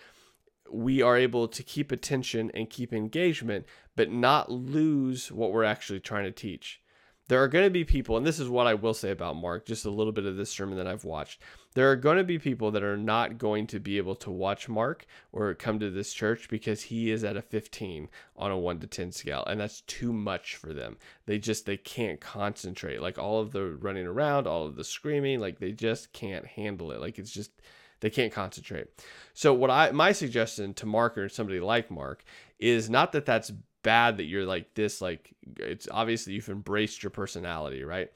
we 0.72 1.02
are 1.02 1.18
able 1.18 1.48
to 1.48 1.64
keep 1.64 1.92
attention 1.92 2.52
and 2.54 2.70
keep 2.70 2.94
engagement, 2.94 3.66
but 3.96 4.12
not 4.12 4.52
lose 4.52 5.32
what 5.32 5.52
we're 5.52 5.64
actually 5.64 6.00
trying 6.00 6.26
to 6.26 6.32
teach. 6.32 6.82
There 7.30 7.44
are 7.44 7.50
going 7.50 7.66
to 7.66 7.70
be 7.70 7.84
people, 7.84 8.16
and 8.16 8.26
this 8.26 8.40
is 8.40 8.48
what 8.48 8.68
I 8.68 8.74
will 8.74 8.94
say 8.94 9.12
about 9.12 9.36
Mark, 9.36 9.66
just 9.66 9.84
a 9.84 9.90
little 9.90 10.14
bit 10.14 10.26
of 10.26 10.38
this 10.38 10.50
sermon 10.50 10.78
that 10.78 10.88
I've 10.88 11.04
watched. 11.04 11.42
There 11.74 11.92
are 11.92 11.98
going 11.98 12.16
to 12.18 12.24
be 12.24 12.40
people 12.40 12.72
that 12.72 12.84
are 12.84 12.96
not 12.96 13.38
going 13.38 13.68
to 13.68 13.82
be 13.82 13.98
able 13.98 14.16
to 14.16 14.32
watch 14.32 14.70
Mark 14.70 15.06
or 15.34 15.54
come 15.54 15.78
to 15.80 15.90
this 15.90 16.14
church 16.14 16.48
because 16.48 16.84
he 16.84 17.12
is 17.12 17.26
at 17.26 17.36
a 17.36 17.42
15 17.42 18.08
on 18.38 18.52
a 18.52 18.58
1 18.58 18.80
to 18.80 18.88
10 18.88 19.12
scale, 19.12 19.44
and 19.46 19.60
that's 19.60 19.82
too 19.82 20.14
much 20.14 20.56
for 20.56 20.74
them. 20.74 20.98
They 21.26 21.38
just 21.38 21.66
they 21.66 21.76
can't 21.76 22.22
concentrate. 22.22 23.02
Like 23.02 23.18
all 23.18 23.42
of 23.42 23.52
the 23.52 23.66
running 23.66 24.08
around, 24.08 24.48
all 24.48 24.66
of 24.66 24.78
the 24.78 24.86
screaming, 24.86 25.42
like 25.42 25.60
they 25.60 25.74
just 25.74 26.14
can't 26.14 26.46
handle 26.46 26.94
it. 26.94 27.02
Like 27.02 27.20
it's 27.20 27.32
just 27.32 27.52
they 28.00 28.10
can't 28.10 28.34
concentrate. 28.34 28.88
So 29.34 29.54
what 29.54 29.72
I 29.72 29.92
my 29.92 30.12
suggestion 30.12 30.74
to 30.76 30.86
Mark 30.86 31.18
or 31.18 31.30
somebody 31.30 31.60
like 31.60 31.92
Mark 31.92 32.24
is 32.60 32.90
not 32.90 33.12
that 33.14 33.26
that's 33.26 33.52
bad 33.84 34.18
that 34.18 34.26
you're 34.26 34.46
like 34.46 34.74
this 34.74 35.00
like 35.00 35.34
it's 35.58 35.88
obviously 35.92 36.34
you've 36.34 36.50
embraced 36.50 37.04
your 37.04 37.10
personality, 37.10 37.84
right? 37.84 38.12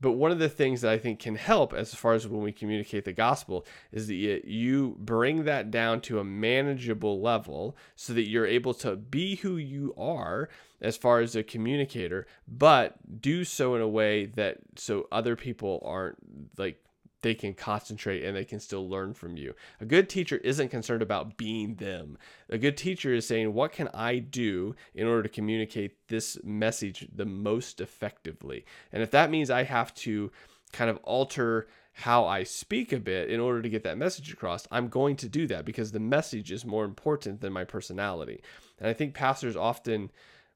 But 0.00 0.12
one 0.12 0.30
of 0.30 0.38
the 0.38 0.48
things 0.48 0.80
that 0.80 0.92
I 0.92 0.98
think 0.98 1.18
can 1.18 1.34
help 1.34 1.74
as 1.74 1.94
far 1.94 2.14
as 2.14 2.26
when 2.26 2.40
we 2.40 2.52
communicate 2.52 3.04
the 3.04 3.12
gospel 3.12 3.66
is 3.92 4.06
that 4.06 4.14
you 4.14 4.96
bring 4.98 5.44
that 5.44 5.70
down 5.70 6.00
to 6.02 6.18
a 6.20 6.24
manageable 6.24 7.20
level 7.20 7.76
so 7.96 8.14
that 8.14 8.28
you're 8.28 8.46
able 8.46 8.72
to 8.74 8.96
be 8.96 9.36
who 9.36 9.58
you 9.58 9.94
are 9.98 10.48
as 10.80 10.96
far 10.96 11.20
as 11.20 11.36
a 11.36 11.42
communicator, 11.42 12.26
but 12.48 12.96
do 13.20 13.44
so 13.44 13.74
in 13.74 13.82
a 13.82 13.88
way 13.88 14.24
that 14.24 14.56
so 14.76 15.06
other 15.12 15.36
people 15.36 15.82
aren't 15.84 16.16
like 16.56 16.82
they 17.22 17.34
can 17.34 17.54
concentrate 17.54 18.24
and 18.24 18.36
they 18.36 18.44
can 18.44 18.60
still 18.60 18.88
learn 18.88 19.14
from 19.14 19.36
you. 19.36 19.54
A 19.80 19.84
good 19.84 20.08
teacher 20.08 20.36
isn't 20.38 20.70
concerned 20.70 21.02
about 21.02 21.36
being 21.36 21.74
them. 21.76 22.18
A 22.48 22.58
good 22.58 22.76
teacher 22.76 23.12
is 23.12 23.26
saying, 23.26 23.52
What 23.52 23.72
can 23.72 23.88
I 23.92 24.18
do 24.18 24.74
in 24.94 25.06
order 25.06 25.22
to 25.22 25.28
communicate 25.28 26.08
this 26.08 26.38
message 26.42 27.08
the 27.14 27.26
most 27.26 27.80
effectively? 27.80 28.64
And 28.92 29.02
if 29.02 29.10
that 29.10 29.30
means 29.30 29.50
I 29.50 29.64
have 29.64 29.94
to 29.96 30.30
kind 30.72 30.90
of 30.90 30.98
alter 31.02 31.68
how 31.92 32.24
I 32.24 32.44
speak 32.44 32.92
a 32.92 33.00
bit 33.00 33.30
in 33.30 33.40
order 33.40 33.60
to 33.60 33.68
get 33.68 33.82
that 33.82 33.98
message 33.98 34.32
across, 34.32 34.66
I'm 34.70 34.88
going 34.88 35.16
to 35.16 35.28
do 35.28 35.46
that 35.48 35.64
because 35.64 35.92
the 35.92 36.00
message 36.00 36.50
is 36.50 36.64
more 36.64 36.84
important 36.84 37.40
than 37.40 37.52
my 37.52 37.64
personality. 37.64 38.42
And 38.78 38.88
I 38.88 38.92
think 38.92 39.14
pastors 39.14 39.56
often 39.56 40.10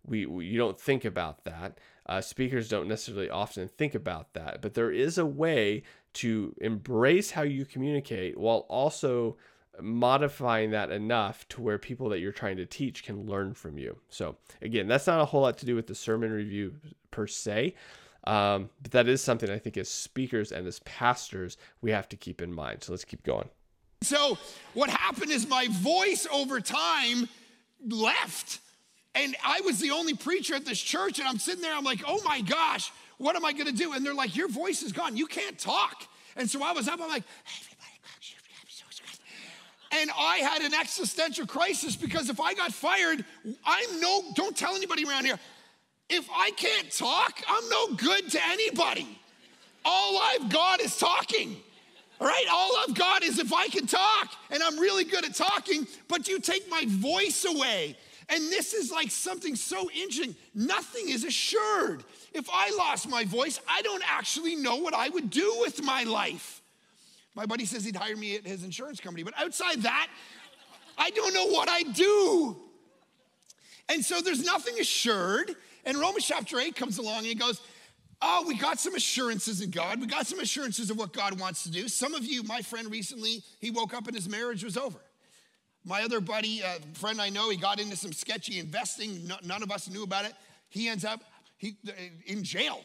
we, 0.07 0.27
we 0.27 0.47
you 0.47 0.59
don't 0.59 0.81
think 0.81 1.05
about 1.05 1.45
that. 1.45 1.79
Uh, 2.07 2.21
speakers 2.21 2.69
don't 2.69 2.89
necessarily 2.89 3.31
often 3.31 3.69
think 3.69 3.95
about 3.95 4.35
that, 4.35 4.61
but 4.61 4.75
there 4.75 4.91
is 4.91 5.17
a 5.17 5.25
way 5.27 5.83
to 6.15 6.55
embrace 6.61 7.31
how 7.31 7.43
you 7.43 7.65
communicate 7.65 8.39
while 8.39 8.67
also 8.69 9.37
modifying 9.81 10.71
that 10.71 10.91
enough 10.91 11.49
to 11.49 11.61
where 11.61 11.79
people 11.79 12.09
that 12.09 12.21
you're 12.21 12.33
trying 12.33 12.57
to 12.57 12.67
teach 12.67 13.03
can 13.03 13.27
learn 13.27 13.55
from 13.55 13.77
you. 13.77 13.99
So, 14.09 14.37
again, 14.63 14.87
that's 14.87 15.07
not 15.07 15.21
a 15.21 15.25
whole 15.25 15.43
lot 15.43 15.59
to 15.59 15.67
do 15.67 15.75
with 15.75 15.89
the 15.89 15.95
sermon 15.95 16.31
review 16.31 16.75
per 17.11 17.27
se. 17.27 17.75
Um, 18.27 18.71
but 18.83 18.93
that 18.93 19.09
is 19.09 19.23
something 19.23 19.51
I 19.51 19.59
think 19.59 19.77
as 19.77 19.91
speakers 19.91 20.51
and 20.51 20.67
as 20.67 20.79
pastors 20.81 21.59
we 21.83 21.91
have 21.91 22.09
to 22.09 22.17
keep 22.17 22.41
in 22.41 22.53
mind. 22.53 22.83
So 22.83 22.93
let's 22.93 23.05
keep 23.05 23.23
going. 23.23 23.49
So 24.03 24.39
what 24.73 24.91
happened 24.91 25.31
is 25.31 25.47
my 25.47 25.69
voice 25.71 26.27
over 26.33 26.61
time 26.61 27.29
left. 27.87 28.61
And 29.15 29.37
I 29.45 29.61
was 29.61 29.79
the 29.79 29.91
only 29.91 30.15
preacher 30.15 30.55
at 30.55 30.65
this 30.65 30.81
church, 30.81 31.21
and 31.21 31.29
I'm 31.29 31.39
sitting 31.39 31.63
there, 31.63 31.75
I'm 31.75 31.85
like, 31.85 32.03
oh 32.07 32.21
my 32.25 32.41
gosh, 32.41 32.91
what 33.19 33.37
am 33.37 33.45
I 33.45 33.53
gonna 33.53 33.73
do? 33.73 33.93
And 33.93 34.05
they're 34.05 34.15
like, 34.15 34.37
your 34.37 34.49
voice 34.49 34.83
is 34.83 34.93
gone, 34.93 35.17
you 35.17 35.27
can't 35.27 35.59
talk. 35.59 36.07
And 36.37 36.51
so 36.51 36.63
I 36.63 36.73
was 36.73 36.89
up, 36.89 37.01
I'm 37.01 37.09
like, 37.09 37.25
and 39.93 40.11
I 40.19 40.39
had 40.39 40.63
an 40.63 40.75
existential 40.75 41.47
crisis 41.47 41.95
because 41.95 42.29
if 42.29 42.41
I 42.41 42.55
got 42.55 42.73
fired, 42.73 43.25
I'm 43.65 44.01
no, 44.01 44.25
don't 44.35 44.57
tell 44.57 44.75
anybody 44.75 45.05
around 45.05 45.25
here, 45.25 45.39
if 46.09 46.29
I 46.35 46.51
can't 46.53 46.91
talk, 46.91 47.41
I'm 47.49 47.69
no 47.69 47.95
good 47.95 48.31
to 48.33 48.41
anybody. 48.47 49.19
All 49.85 50.19
I've 50.19 50.51
got 50.51 50.81
is 50.81 50.97
talking. 50.97 51.57
All 52.21 52.27
right, 52.27 52.47
all 52.51 52.73
I've 52.79 52.95
got 52.95 53.23
is 53.23 53.39
if 53.39 53.53
I 53.53 53.69
can 53.69 53.87
talk, 53.87 54.33
and 54.51 54.63
I'm 54.63 54.79
really 54.79 55.05
good 55.05 55.25
at 55.25 55.35
talking, 55.35 55.87
but 56.09 56.29
you 56.29 56.41
take 56.41 56.69
my 56.69 56.85
voice 56.87 57.45
away. 57.45 57.97
And 58.29 58.45
this 58.51 58.73
is 58.73 58.91
like 58.91 59.11
something 59.11 59.57
so 59.57 59.91
interesting. 59.91 60.35
Nothing 60.55 61.09
is 61.09 61.25
assured. 61.25 62.05
If 62.33 62.49
I 62.53 62.75
lost 62.77 63.09
my 63.09 63.25
voice, 63.25 63.61
I 63.69 63.83
don't 63.83 64.03
actually 64.07 64.57
know 64.57 64.77
what 64.77 64.95
I 64.95 65.09
would 65.09 65.31
do 65.31 65.57
with 65.61 65.83
my 65.83 66.05
life. 66.05 66.63
My 67.35 67.47
buddy 67.47 67.65
says 67.65 67.85
he'd 67.85 67.97
hire 67.97 68.17
me 68.17 68.37
at 68.37 68.47
his 68.47 68.65
insurance 68.65 69.01
company, 69.01 69.25
but 69.25 69.35
outside 69.37 69.83
that, 69.83 70.09
I 70.97 71.11
don't 71.11 71.35
know 71.35 71.47
what 71.47 71.69
I 71.69 71.83
do. 71.83 72.57
And 73.89 74.05
so 74.05 74.21
there's 74.21 74.45
nothing 74.45 74.79
assured. 74.79 75.55
And 75.85 75.99
Romans 75.99 76.25
chapter 76.25 76.59
8 76.59 76.75
comes 76.77 76.99
along 76.99 77.27
and 77.27 77.39
goes, 77.39 77.61
Oh, 78.23 78.45
we 78.47 78.57
got 78.57 78.79
some 78.79 78.95
assurances 78.95 79.61
in 79.61 79.71
God. 79.71 80.01
We 80.01 80.07
got 80.07 80.27
some 80.27 80.41
assurances 80.41 80.89
of 80.91 80.97
what 80.97 81.13
God 81.13 81.39
wants 81.39 81.65
to 81.65 81.71
do. 81.71 81.89
Some 81.89 82.15
of 82.15 82.25
you, 82.25 82.43
my 82.45 82.63
friend 82.63 82.91
recently, 82.91 83.43
he 83.61 83.71
woke 83.71 83.93
up 83.93 84.07
and 84.07 84.17
his 84.17 84.29
marriage 84.29 84.65
was 84.65 84.79
over. 84.79 84.99
My 85.85 86.03
other 86.03 86.21
buddy, 86.21 86.63
uh, 86.63 86.79
friend 86.95 87.21
I 87.21 87.29
know, 87.29 87.51
he 87.51 87.57
got 87.57 87.79
into 87.79 87.97
some 87.97 88.13
sketchy 88.13 88.59
investing. 88.59 89.27
No, 89.27 89.37
none 89.45 89.63
of 89.63 89.71
us 89.71 89.89
knew 89.89 90.03
about 90.03 90.25
it. 90.25 90.33
He 90.71 90.89
ends 90.89 91.05
up 91.05 91.21
he, 91.59 91.77
in 92.27 92.43
jail. 92.43 92.81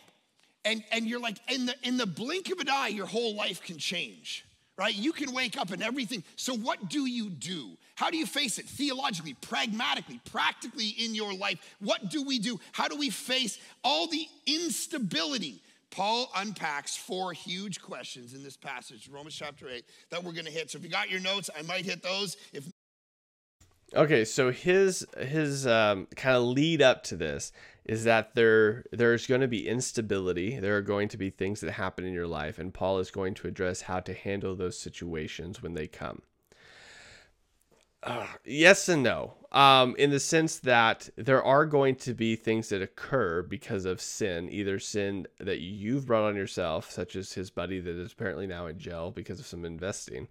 And, 0.65 0.83
and 0.91 1.05
you're 1.05 1.21
like, 1.21 1.37
in 1.51 1.65
the, 1.65 1.75
in 1.83 1.97
the 1.97 2.05
blink 2.05 2.51
of 2.51 2.59
an 2.59 2.69
eye, 2.69 2.89
your 2.89 3.05
whole 3.05 3.35
life 3.35 3.61
can 3.61 3.77
change, 3.77 4.45
right? 4.77 4.93
You 4.93 5.13
can 5.13 5.31
wake 5.31 5.57
up 5.57 5.71
and 5.71 5.81
everything. 5.81 6.23
So, 6.35 6.53
what 6.53 6.89
do 6.89 7.05
you 7.05 7.29
do? 7.29 7.77
How 7.95 8.09
do 8.09 8.17
you 8.17 8.25
face 8.25 8.59
it 8.59 8.65
theologically, 8.65 9.35
pragmatically, 9.35 10.19
practically 10.29 10.89
in 10.89 11.15
your 11.15 11.33
life? 11.33 11.59
What 11.79 12.09
do 12.09 12.23
we 12.23 12.39
do? 12.39 12.59
How 12.73 12.89
do 12.89 12.97
we 12.97 13.09
face 13.09 13.57
all 13.83 14.07
the 14.07 14.25
instability? 14.45 15.61
Paul 15.91 16.29
unpacks 16.35 16.95
four 16.95 17.33
huge 17.33 17.81
questions 17.81 18.33
in 18.33 18.43
this 18.43 18.55
passage, 18.55 19.09
Romans 19.09 19.35
chapter 19.35 19.67
8, 19.67 19.83
that 20.11 20.23
we're 20.23 20.33
going 20.33 20.45
to 20.45 20.51
hit. 20.51 20.69
So 20.69 20.77
if 20.77 20.83
you 20.83 20.89
got 20.89 21.09
your 21.09 21.19
notes, 21.19 21.49
I 21.57 21.63
might 21.63 21.83
hit 21.83 22.03
those. 22.03 22.37
If 22.53 22.65
Okay, 23.95 24.23
so 24.23 24.51
his 24.51 25.05
his 25.17 25.65
um, 25.65 26.07
kind 26.15 26.37
of 26.37 26.43
lead 26.43 26.81
up 26.81 27.03
to 27.05 27.15
this 27.15 27.51
is 27.85 28.03
that 28.03 28.35
there 28.35 28.85
there's 28.91 29.25
going 29.25 29.41
to 29.41 29.47
be 29.47 29.67
instability. 29.67 30.59
There 30.59 30.77
are 30.77 30.81
going 30.81 31.07
to 31.09 31.17
be 31.17 31.31
things 31.31 31.61
that 31.61 31.71
happen 31.71 32.05
in 32.05 32.13
your 32.13 32.27
life, 32.27 32.59
and 32.59 32.73
Paul 32.73 32.99
is 32.99 33.09
going 33.09 33.33
to 33.35 33.47
address 33.47 33.81
how 33.81 33.99
to 34.01 34.13
handle 34.13 34.55
those 34.55 34.77
situations 34.77 35.63
when 35.63 35.73
they 35.73 35.87
come. 35.87 36.21
Uh, 38.01 38.27
yes 38.45 38.87
and 38.87 39.03
no. 39.03 39.33
Um, 39.51 39.95
in 39.97 40.11
the 40.11 40.19
sense 40.19 40.59
that 40.59 41.09
there 41.17 41.43
are 41.43 41.65
going 41.65 41.95
to 41.97 42.13
be 42.13 42.35
things 42.35 42.69
that 42.69 42.81
occur 42.81 43.41
because 43.41 43.83
of 43.83 43.99
sin, 43.99 44.47
either 44.49 44.79
sin 44.79 45.27
that 45.39 45.59
you've 45.59 46.05
brought 46.05 46.23
on 46.23 46.35
yourself, 46.35 46.91
such 46.91 47.15
as 47.15 47.33
his 47.33 47.49
buddy 47.49 47.79
that 47.79 47.95
is 47.95 48.13
apparently 48.13 48.47
now 48.47 48.67
in 48.67 48.77
jail 48.77 49.11
because 49.11 49.39
of 49.39 49.47
some 49.47 49.65
investing. 49.65 50.27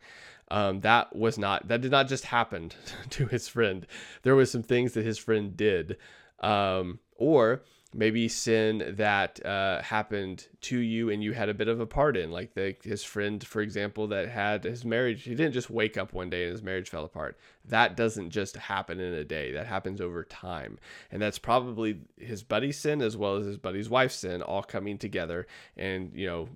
Um, 0.50 0.80
that 0.80 1.14
was 1.14 1.38
not 1.38 1.68
that 1.68 1.80
did 1.80 1.90
not 1.90 2.08
just 2.08 2.24
happen 2.24 2.72
to 3.10 3.26
his 3.26 3.48
friend. 3.48 3.86
There 4.22 4.34
was 4.34 4.50
some 4.50 4.62
things 4.62 4.92
that 4.94 5.04
his 5.04 5.18
friend 5.18 5.56
did, 5.56 5.98
um, 6.40 7.00
or 7.16 7.62
maybe 7.94 8.28
sin 8.28 8.94
that 8.96 9.44
uh, 9.46 9.80
happened 9.80 10.46
to 10.60 10.78
you 10.78 11.08
and 11.08 11.22
you 11.22 11.32
had 11.32 11.48
a 11.48 11.54
bit 11.54 11.68
of 11.68 11.80
a 11.80 11.86
part 11.86 12.16
in. 12.16 12.30
Like 12.30 12.54
the, 12.54 12.76
his 12.82 13.02
friend 13.02 13.44
for 13.46 13.62
example 13.62 14.06
that 14.08 14.28
had 14.28 14.64
his 14.64 14.84
marriage 14.84 15.22
he 15.22 15.34
didn't 15.34 15.54
just 15.54 15.70
wake 15.70 15.96
up 15.96 16.12
one 16.12 16.28
day 16.28 16.44
and 16.44 16.52
his 16.52 16.62
marriage 16.62 16.90
fell 16.90 17.04
apart. 17.04 17.38
That 17.64 17.96
doesn't 17.96 18.30
just 18.30 18.56
happen 18.56 19.00
in 19.00 19.14
a 19.14 19.24
day. 19.24 19.52
That 19.52 19.66
happens 19.66 20.00
over 20.00 20.22
time. 20.22 20.78
And 21.10 21.20
that's 21.20 21.38
probably 21.38 22.00
his 22.18 22.42
buddy's 22.42 22.78
sin 22.78 23.00
as 23.00 23.16
well 23.16 23.36
as 23.36 23.46
his 23.46 23.58
buddy's 23.58 23.88
wife's 23.88 24.16
sin 24.16 24.42
all 24.42 24.62
coming 24.62 24.98
together 24.98 25.46
and 25.76 26.12
you 26.14 26.26
know 26.26 26.48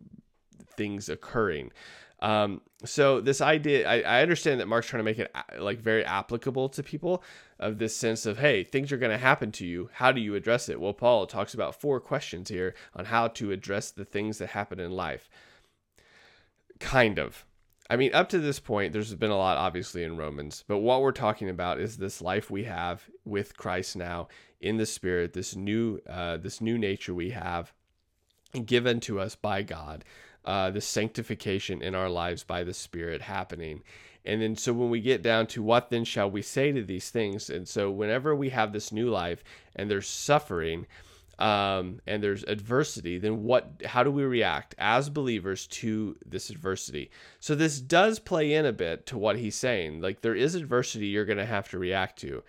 things 0.77 1.09
occurring 1.09 1.71
um, 2.23 2.61
so 2.85 3.21
this 3.21 3.41
idea, 3.41 3.87
I, 3.87 4.19
I, 4.19 4.23
understand 4.23 4.61
that 4.61 4.69
Mark's 4.69 4.87
trying 4.87 5.01
to 5.01 5.05
make 5.05 5.19
it 5.19 5.35
like 5.59 5.81
very 5.81 6.05
applicable 6.05 6.69
to 6.69 6.83
people 6.83 7.25
of 7.59 7.79
this 7.79 7.97
sense 7.97 8.27
of, 8.27 8.39
hey, 8.39 8.63
things 8.63 8.93
are 8.93 8.97
going 8.97 9.11
to 9.11 9.19
happen 9.19 9.51
to 9.53 9.67
you. 9.67 9.91
How 9.93 10.13
do 10.13 10.21
you 10.21 10.37
address 10.37 10.69
it? 10.69 10.81
Well, 10.81 10.93
Paul 10.93 11.27
talks 11.27 11.53
about 11.53 11.81
four 11.81 11.99
questions 11.99 12.49
here 12.49 12.77
on 12.95 13.07
how 13.07 13.27
to 13.29 13.51
address 13.51 13.91
the 13.91 14.05
things 14.05 14.39
that 14.39 14.51
happen 14.51 14.79
in 14.79 14.93
life. 14.93 15.29
Kind 16.79 17.19
of. 17.19 17.45
I 17.91 17.97
mean, 17.97 18.15
up 18.15 18.29
to 18.29 18.39
this 18.39 18.61
point, 18.61 18.93
there's 18.93 19.15
been 19.17 19.33
a 19.33 19.37
lot, 19.37 19.59
obviously, 19.59 20.05
in 20.05 20.17
Romans, 20.17 20.63
but 20.69 20.79
what 20.79 21.03
we're 21.03 21.11
talking 21.11 21.51
about 21.51 21.81
is 21.81 21.97
this 21.97 22.23
life 22.23 22.53
we 22.53 22.63
have 22.65 23.03
with 23.25 23.57
Christ 23.57 23.97
now 23.97 24.29
in 24.61 24.77
the 24.77 24.87
Spirit, 24.87 25.33
this 25.33 25.57
new, 25.57 26.01
uh, 26.09 26.37
this 26.37 26.61
new 26.61 26.79
nature 26.79 27.15
we 27.15 27.31
have 27.31 27.73
given 28.65 29.01
to 29.01 29.19
us 29.19 29.35
by 29.35 29.63
God 29.63 30.05
uh, 30.45 30.71
the 30.71 30.81
sanctification 30.81 31.83
in 31.83 31.95
our 31.95 32.09
lives 32.09 32.45
by 32.45 32.65
the 32.65 32.75
Spirit 32.75 33.23
happening. 33.23 33.83
And 34.25 34.41
then, 34.41 34.57
so 34.57 34.73
when 34.73 34.91
we 34.91 35.01
get 35.01 35.23
down 35.23 35.47
to 35.49 35.63
what 35.63 35.91
then 35.91 36.05
shall 36.05 36.31
we 36.31 36.43
say 36.43 36.71
to 36.73 36.83
these 36.83 37.11
things? 37.11 37.51
And 37.51 37.67
so, 37.67 37.91
whenever 37.91 38.37
we 38.37 38.51
have 38.51 38.73
this 38.73 38.93
new 38.93 39.11
life 39.11 39.43
and 39.75 39.91
there's 39.91 40.09
suffering 40.09 40.87
um, 41.39 42.01
and 42.07 42.23
there's 42.23 42.45
adversity, 42.45 43.19
then 43.19 43.43
what? 43.43 43.83
How 43.85 44.05
do 44.05 44.13
we 44.13 44.23
react 44.23 44.77
as 44.79 45.11
believers 45.11 45.67
to 45.69 46.17
this 46.25 46.51
adversity? 46.51 47.11
So 47.41 47.57
this 47.57 47.81
does 47.81 48.21
play 48.21 48.53
in 48.53 48.65
a 48.65 48.73
bit 48.73 49.07
to 49.07 49.19
what 49.19 49.39
he's 49.39 49.57
saying. 49.57 50.01
Like 50.01 50.21
there 50.21 50.37
is 50.37 50.55
adversity 50.55 51.07
you're 51.09 51.25
going 51.25 51.39
to 51.39 51.47
have 51.47 51.69
to 51.71 51.79
react 51.79 52.21
to 52.21 52.45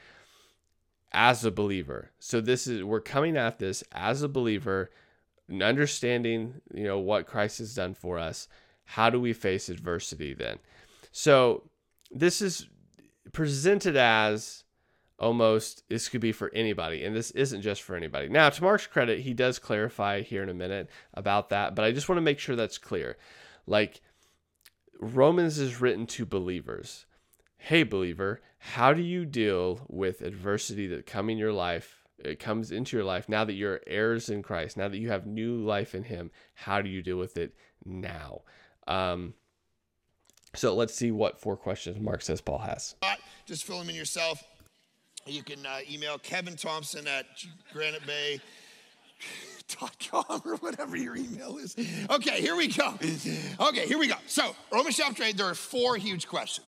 as 1.11 1.45
a 1.45 1.51
believer. 1.51 2.11
So 2.19 2.39
this 2.39 2.67
is 2.67 2.83
we're 2.83 3.01
coming 3.01 3.37
at 3.37 3.57
this 3.57 3.83
as 3.91 4.21
a 4.21 4.29
believer 4.29 4.91
understanding 5.61 6.61
you 6.73 6.83
know 6.83 6.99
what 6.99 7.27
christ 7.27 7.59
has 7.59 7.75
done 7.75 7.93
for 7.93 8.17
us 8.17 8.47
how 8.85 9.09
do 9.09 9.19
we 9.19 9.33
face 9.33 9.69
adversity 9.69 10.33
then? 10.33 10.59
So 11.11 11.63
this 12.11 12.41
is 12.41 12.67
presented 13.31 13.95
as 13.95 14.63
almost 15.19 15.87
this 15.89 16.09
could 16.09 16.21
be 16.21 16.31
for 16.31 16.51
anybody 16.53 17.03
and 17.03 17.15
this 17.15 17.31
isn't 17.31 17.61
just 17.61 17.81
for 17.81 17.95
anybody. 17.95 18.29
Now 18.29 18.49
to 18.49 18.63
mark's 18.63 18.87
credit 18.87 19.19
he 19.19 19.33
does 19.33 19.59
clarify 19.59 20.21
here 20.21 20.43
in 20.43 20.49
a 20.49 20.53
minute 20.53 20.89
about 21.13 21.49
that 21.49 21.75
but 21.75 21.85
i 21.85 21.91
just 21.91 22.09
want 22.09 22.17
to 22.17 22.23
make 22.23 22.39
sure 22.39 22.55
that's 22.55 22.77
clear. 22.77 23.17
Like 23.65 24.01
romans 24.99 25.59
is 25.59 25.79
written 25.79 26.05
to 26.07 26.25
believers. 26.25 27.05
Hey 27.57 27.83
believer 27.83 28.41
how 28.57 28.93
do 28.93 29.01
you 29.01 29.25
deal 29.25 29.85
with 29.87 30.21
adversity 30.21 30.87
that 30.87 31.05
come 31.05 31.29
in 31.29 31.37
your 31.37 31.53
life 31.53 32.02
it 32.19 32.39
comes 32.39 32.71
into 32.71 32.95
your 32.95 33.05
life 33.05 33.27
now 33.27 33.43
that 33.43 33.53
you're 33.53 33.81
heirs 33.87 34.29
in 34.29 34.41
Christ, 34.41 34.77
now 34.77 34.87
that 34.87 34.97
you 34.97 35.09
have 35.09 35.25
new 35.25 35.57
life 35.57 35.95
in 35.95 36.03
Him, 36.03 36.31
how 36.53 36.81
do 36.81 36.89
you 36.89 37.01
deal 37.01 37.17
with 37.17 37.37
it 37.37 37.55
now? 37.85 38.41
Um, 38.87 39.33
so 40.55 40.75
let's 40.75 40.93
see 40.93 41.11
what 41.11 41.39
four 41.39 41.57
questions 41.57 41.99
Mark 41.99 42.21
says 42.21 42.41
Paul 42.41 42.59
has. 42.59 42.95
Just 43.45 43.63
fill 43.63 43.79
them 43.79 43.89
in 43.89 43.95
yourself. 43.95 44.43
You 45.25 45.43
can 45.43 45.65
uh, 45.65 45.79
email 45.89 46.17
Kevin 46.17 46.55
Thompson 46.55 47.07
at 47.07 47.25
Granite 47.71 48.05
Bay. 48.05 48.39
.com 50.11 50.41
or 50.45 50.57
whatever 50.57 50.97
your 50.97 51.15
email 51.15 51.57
is. 51.57 51.75
Okay, 52.09 52.41
here 52.41 52.55
we 52.55 52.67
go. 52.67 52.93
Okay, 53.59 53.87
here 53.87 53.97
we 53.97 54.07
go. 54.07 54.15
So, 54.27 54.53
Romans 54.71 54.97
chapter 54.97 55.23
8, 55.23 55.37
there 55.37 55.47
are 55.47 55.55
four 55.55 55.95
huge 55.95 56.27
questions 56.27 56.67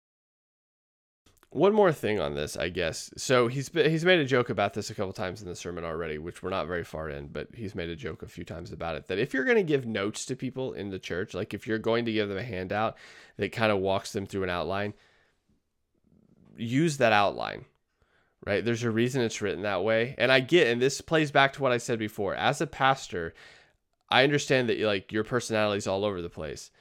one 1.51 1.73
more 1.73 1.91
thing 1.91 2.19
on 2.19 2.35
this, 2.35 2.55
I 2.55 2.69
guess. 2.69 3.11
So 3.17 3.47
he's 3.47 3.69
he's 3.69 4.05
made 4.05 4.19
a 4.19 4.25
joke 4.25 4.49
about 4.49 4.73
this 4.73 4.89
a 4.89 4.95
couple 4.95 5.13
times 5.13 5.41
in 5.41 5.47
the 5.47 5.55
sermon 5.55 5.83
already, 5.83 6.19
which 6.19 6.43
we're 6.43 6.51
not 6.51 6.67
very 6.67 6.83
far 6.83 7.09
in, 7.09 7.27
but 7.27 7.47
he's 7.53 7.73
made 7.73 7.89
a 7.89 7.95
joke 7.95 8.21
a 8.21 8.27
few 8.27 8.43
times 8.43 8.71
about 8.71 8.95
it. 8.95 9.07
That 9.07 9.17
if 9.17 9.33
you're 9.33 9.45
going 9.45 9.57
to 9.57 9.63
give 9.63 9.85
notes 9.85 10.25
to 10.25 10.35
people 10.35 10.73
in 10.73 10.89
the 10.89 10.99
church, 10.99 11.33
like 11.33 11.53
if 11.53 11.65
you're 11.65 11.79
going 11.79 12.05
to 12.05 12.13
give 12.13 12.29
them 12.29 12.37
a 12.37 12.43
handout 12.43 12.97
that 13.37 13.51
kind 13.51 13.71
of 13.71 13.79
walks 13.79 14.13
them 14.13 14.27
through 14.27 14.43
an 14.43 14.49
outline, 14.49 14.93
use 16.55 16.97
that 16.97 17.13
outline. 17.13 17.65
Right? 18.45 18.63
There's 18.63 18.83
a 18.83 18.91
reason 18.91 19.21
it's 19.21 19.41
written 19.41 19.63
that 19.63 19.83
way, 19.83 20.15
and 20.17 20.31
I 20.31 20.39
get, 20.39 20.67
and 20.67 20.81
this 20.81 21.01
plays 21.01 21.29
back 21.29 21.53
to 21.53 21.61
what 21.61 21.73
I 21.73 21.77
said 21.77 21.99
before. 21.99 22.35
As 22.35 22.61
a 22.61 22.67
pastor, 22.67 23.33
I 24.09 24.23
understand 24.23 24.69
that 24.69 24.79
like 24.79 25.11
your 25.11 25.23
personality 25.23 25.79
is 25.79 25.87
all 25.87 26.05
over 26.05 26.21
the 26.21 26.29
place 26.29 26.71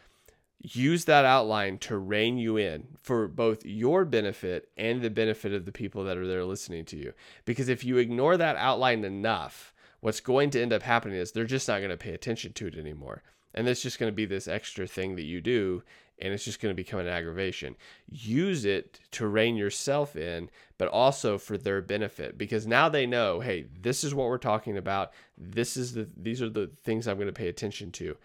use 0.60 1.04
that 1.04 1.24
outline 1.24 1.78
to 1.78 1.96
rein 1.96 2.36
you 2.36 2.56
in 2.56 2.86
for 3.00 3.28
both 3.28 3.64
your 3.64 4.04
benefit 4.04 4.68
and 4.76 5.02
the 5.02 5.10
benefit 5.10 5.52
of 5.52 5.64
the 5.64 5.72
people 5.72 6.04
that 6.04 6.16
are 6.16 6.26
there 6.26 6.44
listening 6.44 6.84
to 6.86 6.96
you. 6.96 7.12
Because 7.44 7.68
if 7.68 7.84
you 7.84 7.98
ignore 7.98 8.36
that 8.36 8.56
outline 8.56 9.04
enough, 9.04 9.72
what's 10.00 10.20
going 10.20 10.50
to 10.50 10.60
end 10.60 10.72
up 10.72 10.82
happening 10.82 11.16
is 11.16 11.32
they're 11.32 11.44
just 11.44 11.68
not 11.68 11.78
going 11.78 11.90
to 11.90 11.96
pay 11.96 12.12
attention 12.12 12.52
to 12.54 12.66
it 12.66 12.76
anymore. 12.76 13.22
And 13.54 13.68
it's 13.68 13.82
just 13.82 13.98
going 13.98 14.12
to 14.12 14.16
be 14.16 14.26
this 14.26 14.48
extra 14.48 14.86
thing 14.86 15.16
that 15.16 15.24
you 15.24 15.40
do, 15.40 15.82
and 16.20 16.34
it's 16.34 16.44
just 16.44 16.60
going 16.60 16.70
to 16.70 16.76
become 16.76 17.00
an 17.00 17.08
aggravation. 17.08 17.76
Use 18.08 18.64
it 18.64 19.00
to 19.12 19.26
rein 19.26 19.56
yourself 19.56 20.16
in, 20.16 20.50
but 20.76 20.88
also 20.88 21.38
for 21.38 21.56
their 21.56 21.80
benefit 21.80 22.36
because 22.36 22.66
now 22.66 22.88
they 22.88 23.06
know, 23.06 23.40
hey, 23.40 23.66
this 23.80 24.04
is 24.04 24.14
what 24.14 24.28
we're 24.28 24.38
talking 24.38 24.76
about. 24.76 25.12
This 25.36 25.76
is 25.76 25.94
the 25.94 26.08
these 26.16 26.42
are 26.42 26.50
the 26.50 26.70
things 26.84 27.08
I'm 27.08 27.16
going 27.16 27.26
to 27.26 27.32
pay 27.32 27.48
attention 27.48 27.90
to, 27.92 28.16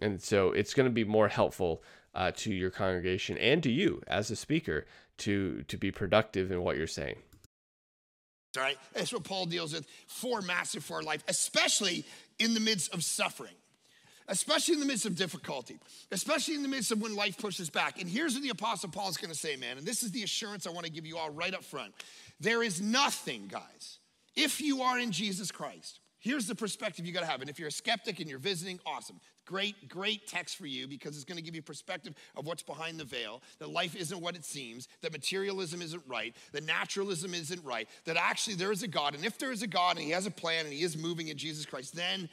and 0.00 0.20
so 0.22 0.52
it's 0.52 0.74
going 0.74 0.88
to 0.88 0.92
be 0.92 1.04
more 1.04 1.28
helpful 1.28 1.82
uh, 2.14 2.32
to 2.36 2.52
your 2.52 2.70
congregation 2.70 3.38
and 3.38 3.62
to 3.62 3.70
you 3.70 4.02
as 4.06 4.30
a 4.30 4.36
speaker 4.36 4.86
to 5.18 5.62
to 5.64 5.76
be 5.76 5.90
productive 5.90 6.50
in 6.50 6.62
what 6.62 6.76
you're 6.76 6.86
saying. 6.86 7.16
All 8.56 8.64
right, 8.64 8.78
that's 8.92 9.12
what 9.12 9.22
Paul 9.22 9.46
deals 9.46 9.72
with. 9.72 9.86
Four 10.08 10.42
massive 10.42 10.84
for 10.84 10.94
our 10.94 11.02
life, 11.02 11.22
especially 11.28 12.04
in 12.38 12.54
the 12.54 12.60
midst 12.60 12.92
of 12.92 13.04
suffering 13.04 13.54
especially 14.30 14.74
in 14.74 14.80
the 14.80 14.86
midst 14.86 15.04
of 15.04 15.16
difficulty, 15.16 15.78
especially 16.12 16.54
in 16.54 16.62
the 16.62 16.68
midst 16.68 16.92
of 16.92 17.02
when 17.02 17.14
life 17.14 17.36
pushes 17.36 17.68
back. 17.68 18.00
And 18.00 18.08
here's 18.08 18.34
what 18.34 18.42
the 18.42 18.50
Apostle 18.50 18.88
Paul 18.88 19.08
is 19.10 19.16
going 19.16 19.30
to 19.32 19.36
say, 19.36 19.56
man, 19.56 19.76
and 19.76 19.86
this 19.86 20.02
is 20.02 20.12
the 20.12 20.22
assurance 20.22 20.66
I 20.66 20.70
want 20.70 20.86
to 20.86 20.92
give 20.92 21.04
you 21.04 21.18
all 21.18 21.30
right 21.30 21.52
up 21.52 21.64
front. 21.64 21.92
There 22.38 22.62
is 22.62 22.80
nothing, 22.80 23.48
guys, 23.48 23.98
if 24.36 24.60
you 24.60 24.82
are 24.82 24.98
in 24.98 25.10
Jesus 25.10 25.50
Christ. 25.50 25.99
Here's 26.20 26.46
the 26.46 26.54
perspective 26.54 27.06
you 27.06 27.12
got 27.12 27.20
to 27.20 27.26
have. 27.26 27.40
And 27.40 27.48
if 27.48 27.58
you're 27.58 27.68
a 27.68 27.72
skeptic 27.72 28.20
and 28.20 28.28
you're 28.28 28.38
visiting, 28.38 28.78
awesome. 28.84 29.18
Great, 29.46 29.88
great 29.88 30.26
text 30.26 30.56
for 30.56 30.66
you 30.66 30.86
because 30.86 31.16
it's 31.16 31.24
going 31.24 31.38
to 31.38 31.42
give 31.42 31.54
you 31.54 31.62
perspective 31.62 32.14
of 32.36 32.46
what's 32.46 32.62
behind 32.62 33.00
the 33.00 33.04
veil, 33.04 33.42
that 33.58 33.70
life 33.70 33.96
isn't 33.96 34.20
what 34.20 34.36
it 34.36 34.44
seems, 34.44 34.86
that 35.00 35.12
materialism 35.12 35.80
isn't 35.80 36.02
right, 36.06 36.36
that 36.52 36.64
naturalism 36.64 37.32
isn't 37.32 37.64
right, 37.64 37.88
that 38.04 38.18
actually 38.18 38.54
there 38.54 38.70
is 38.70 38.82
a 38.82 38.88
God. 38.88 39.14
And 39.14 39.24
if 39.24 39.38
there 39.38 39.50
is 39.50 39.62
a 39.62 39.66
God 39.66 39.96
and 39.96 40.04
He 40.04 40.10
has 40.10 40.26
a 40.26 40.30
plan 40.30 40.66
and 40.66 40.74
He 40.74 40.82
is 40.82 40.96
moving 40.96 41.28
in 41.28 41.38
Jesus 41.38 41.64
Christ, 41.64 41.96
then 41.96 42.28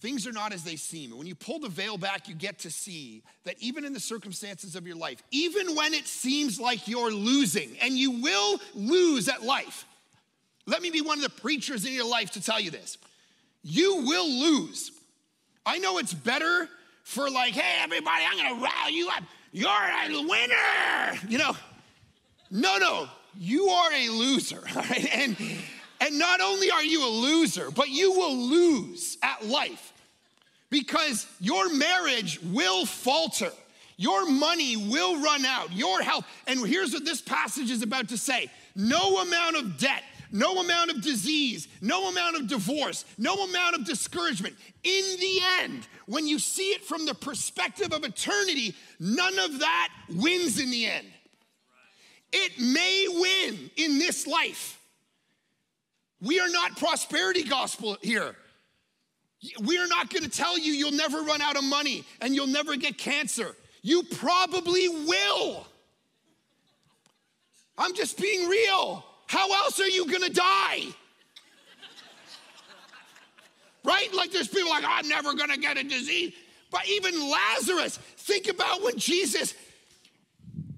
things 0.00 0.24
are 0.24 0.32
not 0.32 0.52
as 0.52 0.62
they 0.62 0.76
seem. 0.76 1.10
And 1.10 1.18
when 1.18 1.26
you 1.26 1.34
pull 1.34 1.58
the 1.58 1.68
veil 1.68 1.98
back, 1.98 2.28
you 2.28 2.34
get 2.36 2.60
to 2.60 2.70
see 2.70 3.24
that 3.44 3.56
even 3.58 3.84
in 3.84 3.92
the 3.92 4.00
circumstances 4.00 4.76
of 4.76 4.86
your 4.86 4.96
life, 4.96 5.20
even 5.32 5.74
when 5.74 5.94
it 5.94 6.06
seems 6.06 6.60
like 6.60 6.86
you're 6.86 7.12
losing, 7.12 7.76
and 7.82 7.98
you 7.98 8.22
will 8.22 8.60
lose 8.74 9.28
at 9.28 9.42
life, 9.42 9.84
let 10.70 10.82
me 10.82 10.90
be 10.90 11.00
one 11.00 11.18
of 11.18 11.24
the 11.24 11.40
preachers 11.40 11.84
in 11.84 11.92
your 11.92 12.08
life 12.08 12.30
to 12.32 12.42
tell 12.42 12.60
you 12.60 12.70
this. 12.70 12.96
You 13.62 14.04
will 14.06 14.28
lose. 14.28 14.92
I 15.66 15.78
know 15.78 15.98
it's 15.98 16.14
better 16.14 16.68
for 17.02 17.28
like, 17.28 17.52
hey, 17.54 17.82
everybody, 17.82 18.24
I'm 18.30 18.36
gonna 18.38 18.62
rally 18.62 18.94
you 18.94 19.08
up. 19.08 19.24
You're 19.52 19.68
a 19.68 20.08
winner. 20.08 21.20
You 21.28 21.38
know, 21.38 21.56
no, 22.50 22.78
no, 22.78 23.08
you 23.38 23.68
are 23.68 23.92
a 23.92 24.08
loser. 24.08 24.62
Right. 24.74 25.08
And 25.12 25.36
and 26.00 26.18
not 26.18 26.40
only 26.40 26.70
are 26.70 26.82
you 26.82 27.04
a 27.06 27.10
loser, 27.10 27.70
but 27.70 27.90
you 27.90 28.12
will 28.12 28.36
lose 28.36 29.18
at 29.22 29.44
life 29.46 29.92
because 30.70 31.26
your 31.40 31.68
marriage 31.74 32.40
will 32.42 32.86
falter. 32.86 33.50
Your 33.98 34.24
money 34.24 34.78
will 34.78 35.20
run 35.20 35.44
out, 35.44 35.72
your 35.72 36.00
health. 36.00 36.24
And 36.46 36.66
here's 36.66 36.94
what 36.94 37.04
this 37.04 37.20
passage 37.20 37.70
is 37.70 37.82
about 37.82 38.08
to 38.08 38.16
say 38.16 38.50
no 38.74 39.20
amount 39.20 39.56
of 39.56 39.78
debt, 39.78 40.02
no 40.32 40.60
amount 40.60 40.90
of 40.90 41.02
disease, 41.02 41.68
no 41.80 42.08
amount 42.08 42.36
of 42.36 42.48
divorce, 42.48 43.04
no 43.18 43.34
amount 43.44 43.76
of 43.76 43.84
discouragement. 43.84 44.56
In 44.82 45.16
the 45.18 45.40
end, 45.60 45.88
when 46.06 46.26
you 46.26 46.38
see 46.38 46.70
it 46.70 46.84
from 46.84 47.06
the 47.06 47.14
perspective 47.14 47.92
of 47.92 48.04
eternity, 48.04 48.74
none 48.98 49.38
of 49.38 49.60
that 49.60 49.88
wins 50.08 50.58
in 50.58 50.70
the 50.70 50.86
end. 50.86 51.06
It 52.32 52.60
may 52.60 53.06
win 53.08 53.70
in 53.76 53.98
this 53.98 54.26
life 54.26 54.80
we 56.20 56.38
are 56.38 56.48
not 56.48 56.76
prosperity 56.76 57.44
gospel 57.44 57.96
here. 58.02 58.34
We 59.62 59.78
are 59.78 59.86
not 59.86 60.10
going 60.10 60.22
to 60.22 60.28
tell 60.28 60.58
you 60.58 60.72
you'll 60.72 60.92
never 60.92 61.22
run 61.22 61.40
out 61.40 61.56
of 61.56 61.64
money 61.64 62.04
and 62.20 62.34
you'll 62.34 62.46
never 62.46 62.76
get 62.76 62.98
cancer. 62.98 63.56
You 63.82 64.02
probably 64.02 64.88
will. 64.88 65.66
I'm 67.78 67.94
just 67.94 68.20
being 68.20 68.48
real. 68.48 69.04
How 69.30 69.52
else 69.62 69.78
are 69.78 69.88
you 69.88 70.06
going 70.06 70.22
to 70.22 70.32
die? 70.32 70.86
right? 73.84 74.12
Like 74.12 74.32
there's 74.32 74.48
people 74.48 74.70
like, 74.70 74.84
I'm 74.86 75.08
never 75.08 75.34
going 75.34 75.50
to 75.50 75.58
get 75.58 75.78
a 75.78 75.84
disease. 75.84 76.34
But 76.70 76.88
even 76.88 77.14
Lazarus, 77.30 77.98
think 78.16 78.48
about 78.48 78.82
when 78.82 78.98
Jesus 78.98 79.54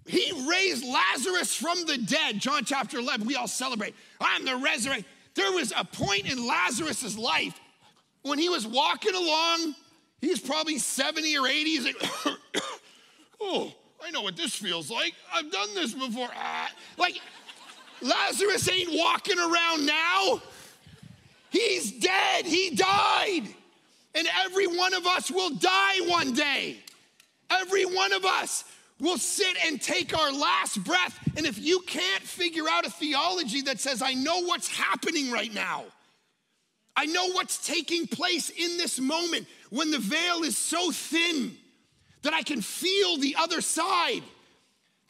he 0.07 0.47
raised 0.51 0.85
Lazarus 0.85 1.55
from 1.55 1.87
the 1.87 1.97
dead. 1.97 2.39
John 2.39 2.65
chapter 2.65 2.99
11, 2.99 3.27
we 3.27 3.37
all 3.37 3.49
celebrate. 3.49 3.95
I'm 4.21 4.45
the 4.45 4.57
resurrection. 4.57 5.07
There 5.35 5.53
was 5.53 5.73
a 5.75 5.85
point 5.85 6.31
in 6.31 6.47
Lazarus's 6.47 7.17
life 7.17 7.59
when 8.23 8.39
he 8.39 8.49
was 8.49 8.67
walking 8.67 9.15
along, 9.15 9.75
he's 10.21 10.41
probably 10.41 10.79
70 10.79 11.37
or 11.39 11.47
80. 11.47 11.65
He's 11.65 11.85
like, 11.85 11.97
oh, 13.41 13.73
I 14.03 14.11
know 14.11 14.23
what 14.23 14.37
this 14.37 14.55
feels 14.55 14.91
like. 14.91 15.15
I've 15.33 15.51
done 15.51 15.75
this 15.75 15.93
before. 15.93 16.29
Ah. 16.35 16.71
Like, 16.97 17.21
Lazarus 18.03 18.69
ain't 18.69 18.93
walking 18.93 19.39
around 19.39 19.87
now. 19.87 20.43
He's 21.51 21.93
dead. 21.93 22.45
He 22.45 22.75
died. 22.75 23.43
And 24.15 24.29
every 24.45 24.67
one 24.67 24.95
of 24.95 25.07
us 25.07 25.31
will 25.31 25.51
die 25.51 26.01
one 26.07 26.33
day. 26.33 26.79
Every 27.51 27.85
one 27.85 28.13
of 28.13 28.25
us 28.25 28.65
We'll 29.03 29.19
sit 29.19 29.57
and 29.67 29.83
take 29.83 30.17
our 30.17 30.33
last 30.33 30.83
breath. 30.85 31.19
And 31.37 31.45
if 31.45 31.59
you 31.59 31.81
can't 31.81 32.23
figure 32.23 32.69
out 32.71 32.87
a 32.87 32.91
theology 32.91 33.61
that 33.63 33.81
says, 33.81 34.01
I 34.01 34.15
know 34.15 34.45
what's 34.45 34.69
happening 34.69 35.33
right 35.33 35.53
now, 35.53 35.87
I 36.95 37.07
know 37.07 37.33
what's 37.33 37.67
taking 37.67 38.07
place 38.07 38.49
in 38.51 38.79
this 38.79 39.01
moment 39.01 39.49
when 39.71 39.91
the 39.91 39.99
veil 39.99 40.45
is 40.45 40.57
so 40.57 40.93
thin 40.93 41.57
that 42.23 42.33
I 42.33 42.43
can 42.45 42.61
feel 42.61 43.17
the 43.17 43.35
other 43.37 43.61
side, 43.61 44.23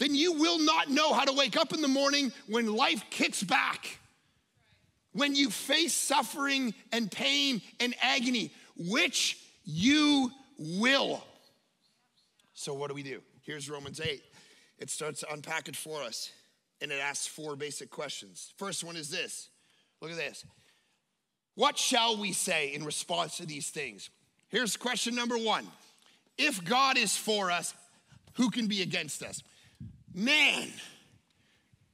then 0.02 0.16
you 0.16 0.32
will 0.32 0.58
not 0.58 0.90
know 0.90 1.12
how 1.12 1.24
to 1.24 1.32
wake 1.32 1.56
up 1.56 1.72
in 1.72 1.80
the 1.80 1.86
morning 1.86 2.32
when 2.48 2.66
life 2.66 3.04
kicks 3.10 3.40
back. 3.40 3.98
When 5.12 5.36
you 5.36 5.48
face 5.48 5.94
suffering 5.94 6.74
and 6.90 7.08
pain 7.08 7.62
and 7.78 7.94
agony, 8.02 8.50
which 8.76 9.38
you 9.64 10.32
will. 10.58 11.22
So, 12.52 12.74
what 12.74 12.88
do 12.88 12.94
we 12.94 13.04
do? 13.04 13.20
Here's 13.42 13.70
Romans 13.70 14.00
8. 14.00 14.20
It 14.80 14.90
starts 14.90 15.20
to 15.20 15.32
unpack 15.32 15.68
it 15.68 15.76
for 15.76 16.02
us, 16.02 16.32
and 16.80 16.90
it 16.90 16.98
asks 16.98 17.28
four 17.28 17.54
basic 17.54 17.88
questions. 17.88 18.52
First 18.56 18.82
one 18.82 18.96
is 18.96 19.08
this 19.08 19.50
look 20.00 20.10
at 20.10 20.16
this. 20.16 20.44
What 21.54 21.78
shall 21.78 22.16
we 22.16 22.32
say 22.32 22.74
in 22.74 22.84
response 22.84 23.36
to 23.36 23.46
these 23.46 23.68
things? 23.68 24.10
Here's 24.48 24.76
question 24.76 25.14
number 25.14 25.38
one 25.38 25.68
If 26.36 26.64
God 26.64 26.98
is 26.98 27.16
for 27.16 27.52
us, 27.52 27.72
who 28.34 28.50
can 28.50 28.66
be 28.66 28.82
against 28.82 29.22
us? 29.22 29.44
Man, 30.14 30.68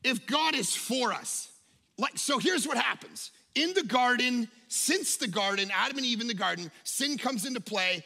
if 0.02 0.26
God 0.26 0.54
is 0.54 0.74
for 0.74 1.12
us, 1.12 1.50
like, 1.96 2.16
so 2.16 2.38
here's 2.38 2.66
what 2.66 2.76
happens. 2.76 3.30
In 3.54 3.74
the 3.74 3.82
garden, 3.82 4.48
since 4.68 5.16
the 5.16 5.26
garden, 5.26 5.70
Adam 5.74 5.98
and 5.98 6.06
Eve 6.06 6.20
in 6.20 6.28
the 6.28 6.34
garden, 6.34 6.70
sin 6.84 7.18
comes 7.18 7.44
into 7.44 7.60
play. 7.60 8.04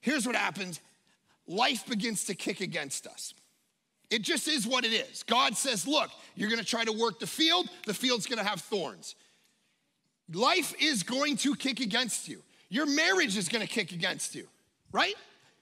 Here's 0.00 0.26
what 0.26 0.36
happens 0.36 0.80
life 1.46 1.86
begins 1.86 2.24
to 2.26 2.34
kick 2.34 2.60
against 2.60 3.06
us. 3.06 3.34
It 4.10 4.22
just 4.22 4.46
is 4.46 4.66
what 4.66 4.84
it 4.84 4.92
is. 4.92 5.22
God 5.24 5.56
says, 5.56 5.86
Look, 5.86 6.10
you're 6.36 6.50
gonna 6.50 6.64
try 6.64 6.84
to 6.84 6.92
work 6.92 7.18
the 7.18 7.26
field, 7.26 7.68
the 7.86 7.94
field's 7.94 8.26
gonna 8.26 8.44
have 8.44 8.60
thorns. 8.60 9.16
Life 10.32 10.74
is 10.80 11.02
going 11.02 11.36
to 11.38 11.54
kick 11.56 11.80
against 11.80 12.28
you. 12.28 12.42
Your 12.68 12.86
marriage 12.86 13.36
is 13.36 13.48
gonna 13.48 13.66
kick 13.66 13.92
against 13.92 14.34
you, 14.34 14.46
right? 14.92 15.14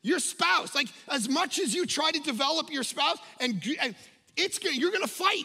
Your 0.03 0.19
spouse, 0.19 0.75
like 0.75 0.89
as 1.09 1.29
much 1.29 1.59
as 1.59 1.75
you 1.75 1.87
try 1.87 2.11
to 2.11 2.21
develop 2.21 2.71
your 2.71 2.83
spouse, 2.83 3.19
and, 3.41 3.61
it's 4.37 4.59
you're 4.63 4.93
gonna 4.93 5.07
fight. 5.07 5.45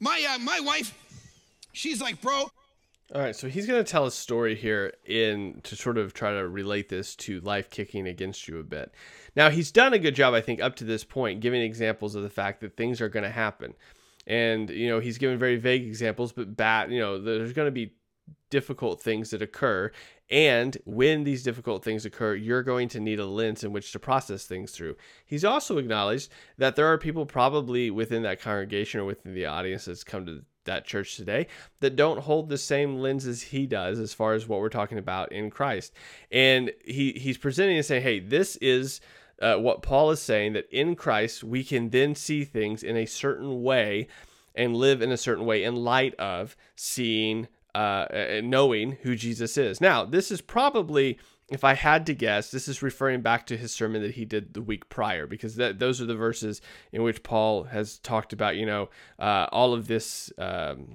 My 0.00 0.24
uh, 0.34 0.38
my 0.38 0.60
wife, 0.60 0.94
she's 1.72 2.00
like, 2.00 2.20
bro, 2.20 2.50
all 3.12 3.20
right, 3.20 3.34
so 3.34 3.48
he's 3.48 3.66
to 3.82 3.90
tell 3.90 4.06
a 4.06 4.10
story 4.10 4.54
here 4.54 4.92
in 5.04 5.60
to 5.64 5.74
sort 5.74 5.98
of 5.98 6.14
try 6.14 6.32
to 6.32 6.46
relate 6.46 6.88
this 6.88 7.16
to 7.16 7.40
life 7.40 7.68
kicking 7.68 8.06
against 8.06 8.46
you 8.46 8.60
a 8.60 8.62
bit. 8.62 8.94
Now, 9.34 9.50
he's 9.50 9.72
done 9.72 9.92
a 9.92 9.98
good 9.98 10.14
job, 10.14 10.32
I 10.32 10.40
think, 10.40 10.62
up 10.62 10.76
to 10.76 10.84
this 10.84 11.02
point, 11.02 11.40
giving 11.40 11.60
examples 11.60 12.14
of 12.14 12.22
the 12.22 12.30
fact 12.30 12.60
that 12.60 12.76
things 12.76 13.00
are 13.00 13.08
to 13.24 13.30
happen. 13.30 13.74
And, 14.28 14.70
you 14.70 14.88
know, 14.88 15.00
he's 15.00 15.18
given 15.18 15.40
very 15.40 15.56
vague 15.56 15.82
examples, 15.82 16.30
but 16.30 16.56
bad, 16.56 16.92
you 16.92 17.00
know, 17.00 17.20
there's 17.20 17.52
to 17.66 17.72
be 17.72 17.94
difficult 18.48 19.02
things 19.02 19.30
that 19.30 19.42
occur. 19.42 19.90
And 20.30 20.78
when 20.84 21.24
these 21.24 21.42
difficult 21.42 21.82
things 21.82 22.04
occur, 22.06 22.34
you're 22.34 22.62
going 22.62 22.88
to 22.90 23.00
need 23.00 23.18
a 23.18 23.26
lens 23.26 23.64
in 23.64 23.72
which 23.72 23.90
to 23.92 23.98
process 23.98 24.44
things 24.44 24.70
through. 24.70 24.96
He's 25.26 25.44
also 25.44 25.78
acknowledged 25.78 26.30
that 26.56 26.76
there 26.76 26.86
are 26.86 26.98
people 26.98 27.26
probably 27.26 27.90
within 27.90 28.22
that 28.22 28.40
congregation 28.40 29.00
or 29.00 29.04
within 29.04 29.34
the 29.34 29.46
audience 29.46 29.86
that's 29.86 30.04
come 30.04 30.26
to 30.26 30.44
that 30.64 30.84
church 30.84 31.16
today 31.16 31.46
that 31.80 31.96
don't 31.96 32.20
hold 32.20 32.48
the 32.48 32.58
same 32.58 32.98
lens 32.98 33.26
as 33.26 33.42
he 33.42 33.66
does 33.66 33.98
as 33.98 34.14
far 34.14 34.34
as 34.34 34.46
what 34.46 34.60
we're 34.60 34.68
talking 34.68 34.98
about 34.98 35.32
in 35.32 35.50
Christ. 35.50 35.92
And 36.30 36.70
he 36.84 37.12
he's 37.12 37.38
presenting 37.38 37.76
and 37.76 37.84
saying, 37.84 38.02
hey, 38.02 38.20
this 38.20 38.56
is 38.56 39.00
uh, 39.40 39.56
what 39.56 39.82
Paul 39.82 40.10
is 40.10 40.20
saying 40.20 40.52
that 40.52 40.68
in 40.70 40.94
Christ 40.94 41.42
we 41.42 41.64
can 41.64 41.90
then 41.90 42.14
see 42.14 42.44
things 42.44 42.82
in 42.82 42.96
a 42.96 43.06
certain 43.06 43.62
way 43.62 44.06
and 44.54 44.76
live 44.76 45.00
in 45.00 45.10
a 45.10 45.16
certain 45.16 45.46
way 45.46 45.64
in 45.64 45.76
light 45.76 46.14
of 46.16 46.56
seeing 46.76 47.48
uh, 47.74 48.40
knowing 48.42 48.98
who 49.02 49.16
Jesus 49.16 49.56
is. 49.56 49.80
Now, 49.80 50.04
this 50.04 50.30
is 50.30 50.40
probably 50.40 51.18
if 51.50 51.64
I 51.64 51.74
had 51.74 52.06
to 52.06 52.14
guess, 52.14 52.52
this 52.52 52.68
is 52.68 52.80
referring 52.80 53.22
back 53.22 53.44
to 53.46 53.56
his 53.56 53.72
sermon 53.72 54.02
that 54.02 54.12
he 54.12 54.24
did 54.24 54.54
the 54.54 54.62
week 54.62 54.88
prior, 54.88 55.26
because 55.26 55.56
that 55.56 55.80
those 55.80 56.00
are 56.00 56.06
the 56.06 56.14
verses 56.14 56.62
in 56.92 57.02
which 57.02 57.24
Paul 57.24 57.64
has 57.64 57.98
talked 57.98 58.32
about, 58.32 58.56
you 58.56 58.64
know, 58.64 58.88
uh, 59.18 59.46
all 59.50 59.74
of 59.74 59.88
this 59.88 60.32
um, 60.38 60.94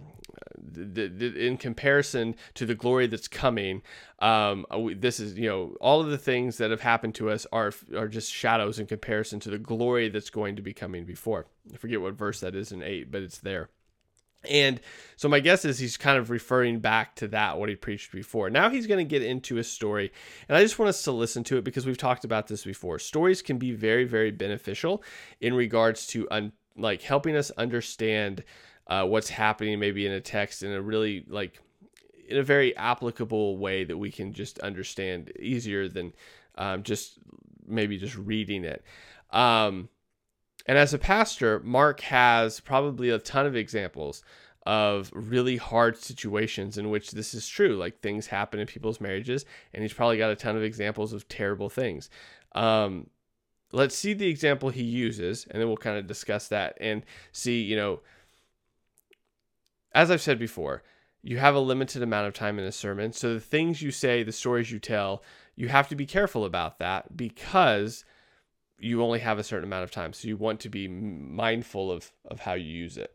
the, 0.58 1.08
the, 1.08 1.46
in 1.46 1.58
comparison 1.58 2.36
to 2.54 2.66
the 2.66 2.74
glory 2.74 3.08
that's 3.08 3.28
coming. 3.28 3.82
Um, 4.20 4.66
uh, 4.72 4.90
this 4.96 5.20
is, 5.20 5.38
you 5.38 5.50
know, 5.50 5.76
all 5.82 6.00
of 6.00 6.08
the 6.08 6.18
things 6.18 6.58
that 6.58 6.72
have 6.72 6.82
happened 6.82 7.16
to 7.16 7.30
us 7.30 7.46
are 7.52 7.74
are 7.96 8.08
just 8.08 8.32
shadows 8.32 8.80
in 8.80 8.86
comparison 8.86 9.42
to 9.42 9.50
the 9.50 9.58
glory 9.60 10.08
that's 10.08 10.30
going 10.30 10.56
to 10.56 10.62
be 10.62 10.74
coming 10.74 11.06
before. 11.06 11.48
I 11.74 11.78
forget 11.78 12.02
what 12.02 12.14
verse 12.14 12.40
that 12.40 12.56
is 12.56 12.72
in 12.72 12.82
eight, 12.82 13.12
but 13.12 13.24
it's 13.24 13.40
there. 13.40 13.70
And 14.46 14.80
so 15.18 15.30
my 15.30 15.40
guess 15.40 15.66
is 15.66 15.80
he's 15.80 15.98
kind 15.98 16.18
of 16.18 16.30
referring 16.30 16.80
back 16.80 17.16
to 17.18 17.28
that, 17.30 17.58
what 17.58 17.70
he 17.70 17.76
preached 17.76 18.12
before. 18.12 18.50
Now 18.50 18.70
he's 18.70 18.88
going 18.88 19.06
to 19.06 19.10
get 19.10 19.22
into 19.22 19.58
a 19.58 19.64
story. 19.64 20.12
And 20.48 20.58
I 20.58 20.62
just 20.62 20.78
want 20.78 20.90
us 20.90 21.04
to 21.04 21.12
listen 21.12 21.44
to 21.46 21.58
it 21.58 21.64
because 21.64 21.86
we've 21.86 21.98
talked 21.98 22.26
about 22.26 22.48
this 22.48 22.64
before. 22.64 23.00
Stories 23.00 23.42
can 23.42 23.58
be 23.58 23.72
very, 23.72 24.06
very 24.06 24.32
beneficial 24.32 25.04
in 25.40 25.54
regards 25.54 26.08
to 26.08 26.28
un- 26.32 26.52
like 26.78 27.02
helping 27.02 27.36
us 27.36 27.52
understand 27.52 28.44
uh, 28.88 29.06
what's 29.06 29.30
happening 29.30 29.80
maybe 29.80 30.06
in 30.06 30.12
a 30.12 30.22
text 30.22 30.62
in 30.62 30.72
a 30.72 30.82
really 30.82 31.26
like 31.28 31.60
in 32.28 32.38
a 32.38 32.44
very 32.44 32.76
applicable 32.76 33.58
way 33.58 33.84
that 33.84 33.98
we 33.98 34.12
can 34.12 34.34
just 34.34 34.60
understand 34.60 35.32
easier 35.40 35.88
than 35.88 36.14
um, 36.58 36.84
just 36.84 37.20
maybe 37.68 37.98
just 37.98 38.16
reading 38.16 38.64
it. 38.64 38.84
Um, 39.32 39.90
and 40.66 40.78
as 40.78 40.94
a 40.94 41.00
pastor, 41.00 41.60
Mark 41.60 42.02
has 42.02 42.60
probably 42.60 43.10
a 43.10 43.20
ton 43.20 43.46
of 43.46 43.56
examples 43.56 44.24
of 44.66 45.12
really 45.14 45.58
hard 45.58 45.98
situations 45.98 46.78
in 46.78 46.90
which 46.90 47.12
this 47.12 47.34
is 47.36 47.48
true. 47.48 47.76
Like 47.76 48.00
things 48.00 48.28
happen 48.28 48.60
in 48.60 48.66
people's 48.66 49.00
marriages, 49.00 49.46
and 49.74 49.84
he's 49.84 49.94
probably 49.94 50.18
got 50.18 50.32
a 50.32 50.36
ton 50.36 50.58
of 50.58 50.64
examples 50.64 51.14
of 51.14 51.28
terrible 51.28 51.70
things. 51.70 52.10
Um, 52.54 53.08
let's 53.72 53.96
see 53.96 54.14
the 54.14 54.28
example 54.28 54.70
he 54.70 54.84
uses, 54.84 55.46
and 55.52 55.62
then 55.62 55.68
we'll 55.68 55.78
kind 55.78 55.98
of 55.98 56.08
discuss 56.08 56.48
that 56.48 56.78
and 56.80 57.04
see, 57.32 57.62
you 57.62 57.76
know, 57.76 58.00
as 59.94 60.10
I've 60.10 60.22
said 60.22 60.40
before, 60.40 60.84
you 61.22 61.38
have 61.38 61.56
a 61.56 61.60
limited 61.60 62.02
amount 62.02 62.28
of 62.28 62.34
time 62.34 62.60
in 62.60 62.66
a 62.66 62.72
sermon. 62.72 63.14
So 63.14 63.34
the 63.34 63.40
things 63.40 63.82
you 63.82 63.92
say, 63.92 64.24
the 64.24 64.32
stories 64.32 64.72
you 64.72 64.80
tell, 64.80 65.24
you 65.56 65.70
have 65.70 65.88
to 65.90 65.96
be 65.96 66.06
careful 66.06 66.44
about 66.44 66.80
that 66.80 67.16
because 67.16 68.04
you 68.86 69.02
only 69.02 69.20
have 69.20 69.40
a 69.40 69.44
certain 69.44 69.66
amount 69.66 69.84
of 69.84 69.92
time. 69.92 70.14
So 70.14 70.28
you 70.28 70.38
want 70.38 70.60
to 70.62 70.70
be 70.70 70.88
mindful 70.88 71.92
of, 71.92 72.12
of 72.26 72.40
how 72.40 72.54
you 72.54 72.72
use 72.72 72.98
it. 72.98 73.12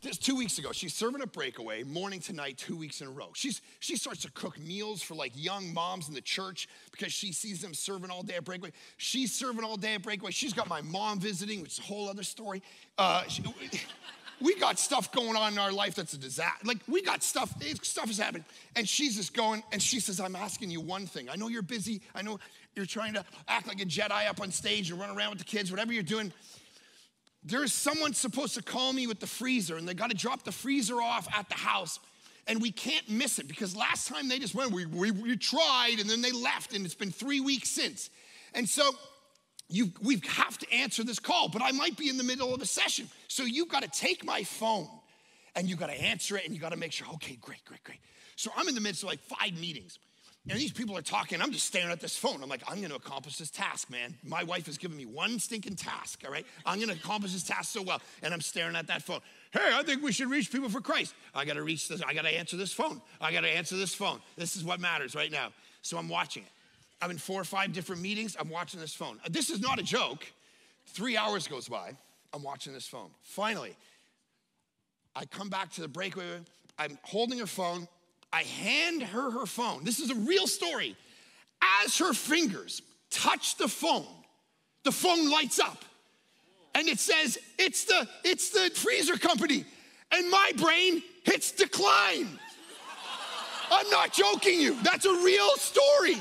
Just 0.00 0.24
two 0.24 0.34
weeks 0.34 0.58
ago, 0.58 0.72
she's 0.72 0.94
serving 0.94 1.22
a 1.22 1.26
breakaway 1.26 1.84
morning 1.84 2.18
to 2.20 2.32
night, 2.32 2.56
two 2.56 2.76
weeks 2.76 3.00
in 3.00 3.06
a 3.06 3.10
row. 3.10 3.30
She's 3.34 3.60
she 3.78 3.94
starts 3.96 4.22
to 4.22 4.30
cook 4.32 4.58
meals 4.58 5.00
for 5.00 5.14
like 5.14 5.30
young 5.36 5.72
moms 5.72 6.08
in 6.08 6.14
the 6.14 6.20
church 6.20 6.68
because 6.90 7.12
she 7.12 7.32
sees 7.32 7.62
them 7.62 7.72
serving 7.72 8.10
all 8.10 8.24
day 8.24 8.34
at 8.34 8.44
breakaway. 8.44 8.72
She's 8.96 9.32
serving 9.32 9.64
all 9.64 9.76
day 9.76 9.94
at 9.94 10.02
breakaway. 10.02 10.32
She's 10.32 10.52
got 10.52 10.68
my 10.68 10.80
mom 10.80 11.20
visiting, 11.20 11.62
which 11.62 11.74
is 11.74 11.78
a 11.78 11.82
whole 11.82 12.08
other 12.08 12.24
story. 12.24 12.62
Uh, 12.98 13.22
she, 13.28 13.44
we 14.42 14.56
got 14.56 14.78
stuff 14.78 15.12
going 15.12 15.36
on 15.36 15.52
in 15.52 15.58
our 15.58 15.72
life 15.72 15.94
that's 15.94 16.12
a 16.14 16.18
disaster. 16.18 16.66
Like 16.66 16.78
we 16.88 17.02
got 17.02 17.22
stuff, 17.22 17.54
stuff 17.82 18.10
is 18.10 18.18
happening. 18.18 18.44
And 18.76 18.88
she's 18.88 19.16
just 19.16 19.34
going, 19.34 19.62
and 19.72 19.80
she 19.80 20.00
says, 20.00 20.20
I'm 20.20 20.36
asking 20.36 20.70
you 20.70 20.80
one 20.80 21.06
thing. 21.06 21.28
I 21.30 21.36
know 21.36 21.48
you're 21.48 21.62
busy. 21.62 22.02
I 22.14 22.22
know 22.22 22.38
you're 22.74 22.86
trying 22.86 23.14
to 23.14 23.24
act 23.48 23.66
like 23.68 23.80
a 23.80 23.84
Jedi 23.84 24.28
up 24.28 24.40
on 24.40 24.50
stage 24.50 24.90
and 24.90 24.98
run 24.98 25.16
around 25.16 25.30
with 25.30 25.38
the 25.38 25.44
kids, 25.44 25.70
whatever 25.70 25.92
you're 25.92 26.02
doing. 26.02 26.32
There 27.44 27.64
is 27.64 27.72
someone 27.72 28.14
supposed 28.14 28.54
to 28.54 28.62
call 28.62 28.92
me 28.92 29.06
with 29.06 29.20
the 29.20 29.26
freezer, 29.26 29.76
and 29.76 29.86
they 29.86 29.94
got 29.94 30.10
to 30.10 30.16
drop 30.16 30.44
the 30.44 30.52
freezer 30.52 31.00
off 31.00 31.26
at 31.36 31.48
the 31.48 31.56
house. 31.56 31.98
And 32.46 32.60
we 32.60 32.72
can't 32.72 33.08
miss 33.08 33.38
it 33.38 33.46
because 33.46 33.76
last 33.76 34.08
time 34.08 34.28
they 34.28 34.38
just 34.38 34.54
went, 34.54 34.72
we, 34.72 34.86
we, 34.86 35.10
we 35.10 35.36
tried, 35.36 35.96
and 36.00 36.08
then 36.08 36.22
they 36.22 36.32
left, 36.32 36.74
and 36.74 36.84
it's 36.84 36.94
been 36.94 37.12
three 37.12 37.40
weeks 37.40 37.68
since. 37.68 38.10
And 38.54 38.68
so 38.68 38.90
you, 39.72 39.90
we 40.02 40.20
have 40.28 40.58
to 40.58 40.72
answer 40.72 41.02
this 41.02 41.18
call, 41.18 41.48
but 41.48 41.62
I 41.62 41.72
might 41.72 41.96
be 41.96 42.08
in 42.08 42.18
the 42.18 42.24
middle 42.24 42.54
of 42.54 42.60
a 42.60 42.66
session. 42.66 43.08
So 43.28 43.44
you've 43.44 43.68
got 43.68 43.82
to 43.82 43.88
take 43.88 44.24
my 44.24 44.44
phone 44.44 44.88
and 45.56 45.68
you've 45.68 45.78
got 45.78 45.86
to 45.86 46.00
answer 46.00 46.36
it 46.36 46.44
and 46.44 46.54
you 46.54 46.60
got 46.60 46.72
to 46.72 46.78
make 46.78 46.92
sure, 46.92 47.06
okay, 47.14 47.36
great, 47.40 47.64
great, 47.64 47.82
great. 47.82 47.98
So 48.36 48.50
I'm 48.56 48.68
in 48.68 48.74
the 48.74 48.80
midst 48.80 49.02
of 49.02 49.08
like 49.08 49.20
five 49.20 49.58
meetings. 49.58 49.98
And 50.48 50.58
these 50.58 50.72
people 50.72 50.96
are 50.98 51.02
talking. 51.02 51.40
I'm 51.40 51.52
just 51.52 51.66
staring 51.66 51.92
at 51.92 52.00
this 52.00 52.16
phone. 52.16 52.42
I'm 52.42 52.48
like, 52.48 52.62
I'm 52.66 52.78
going 52.78 52.90
to 52.90 52.96
accomplish 52.96 53.38
this 53.38 53.50
task, 53.50 53.88
man. 53.90 54.14
My 54.24 54.42
wife 54.42 54.66
has 54.66 54.76
given 54.76 54.96
me 54.96 55.06
one 55.06 55.38
stinking 55.38 55.76
task, 55.76 56.22
all 56.26 56.32
right? 56.32 56.44
I'm 56.66 56.78
going 56.78 56.88
to 56.88 56.96
accomplish 56.96 57.32
this 57.32 57.44
task 57.44 57.72
so 57.72 57.80
well. 57.82 58.00
And 58.24 58.34
I'm 58.34 58.40
staring 58.40 58.74
at 58.74 58.88
that 58.88 59.02
phone. 59.02 59.20
Hey, 59.52 59.70
I 59.72 59.84
think 59.84 60.02
we 60.02 60.10
should 60.10 60.28
reach 60.28 60.50
people 60.50 60.68
for 60.68 60.80
Christ. 60.80 61.14
I 61.32 61.44
got 61.44 61.54
to 61.54 61.62
reach 61.62 61.86
this. 61.86 62.02
I 62.02 62.12
got 62.12 62.22
to 62.22 62.36
answer 62.36 62.56
this 62.56 62.72
phone. 62.72 63.00
I 63.20 63.32
got 63.32 63.42
to 63.42 63.48
answer 63.48 63.76
this 63.76 63.94
phone. 63.94 64.18
This 64.36 64.56
is 64.56 64.64
what 64.64 64.80
matters 64.80 65.14
right 65.14 65.30
now. 65.30 65.50
So 65.80 65.96
I'm 65.96 66.08
watching 66.08 66.42
it. 66.42 66.48
I'm 67.00 67.12
in 67.12 67.18
four 67.18 67.40
or 67.40 67.44
five 67.44 67.72
different 67.72 68.02
meetings. 68.02 68.36
I'm 68.38 68.50
watching 68.50 68.80
this 68.80 68.94
phone. 68.94 69.20
This 69.30 69.48
is 69.48 69.60
not 69.60 69.78
a 69.78 69.82
joke. 69.82 70.24
Three 70.86 71.16
hours 71.16 71.46
goes 71.46 71.68
by. 71.68 71.92
I'm 72.32 72.42
watching 72.42 72.72
this 72.72 72.86
phone. 72.86 73.10
Finally, 73.22 73.76
I 75.14 75.24
come 75.24 75.50
back 75.50 75.70
to 75.74 75.82
the 75.82 75.88
breakaway. 75.88 76.40
I'm 76.78 76.98
holding 77.02 77.38
her 77.38 77.46
phone. 77.46 77.86
I 78.32 78.42
hand 78.42 79.02
her 79.02 79.30
her 79.30 79.46
phone. 79.46 79.84
This 79.84 79.98
is 79.98 80.10
a 80.10 80.14
real 80.14 80.46
story. 80.46 80.96
As 81.84 81.98
her 81.98 82.12
fingers 82.12 82.82
touch 83.10 83.56
the 83.56 83.68
phone, 83.68 84.06
the 84.84 84.92
phone 84.92 85.30
lights 85.30 85.60
up 85.60 85.84
and 86.74 86.88
it 86.88 86.98
says, 86.98 87.38
it's 87.58 87.84
the, 87.84 88.08
it's 88.24 88.50
the 88.50 88.70
freezer 88.74 89.16
company. 89.16 89.64
And 90.10 90.30
my 90.30 90.52
brain 90.56 91.02
hits 91.24 91.52
decline. 91.52 92.38
I'm 93.70 93.88
not 93.90 94.12
joking 94.12 94.60
you. 94.60 94.80
That's 94.82 95.06
a 95.06 95.14
real 95.22 95.50
story. 95.56 96.16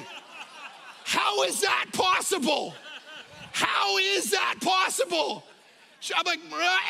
How 1.04 1.44
is 1.44 1.62
that 1.62 1.88
possible? 1.94 2.74
How 3.52 3.98
is 3.98 4.32
that 4.32 4.56
possible? 4.62 5.44
I'm 6.16 6.24
like, 6.26 6.40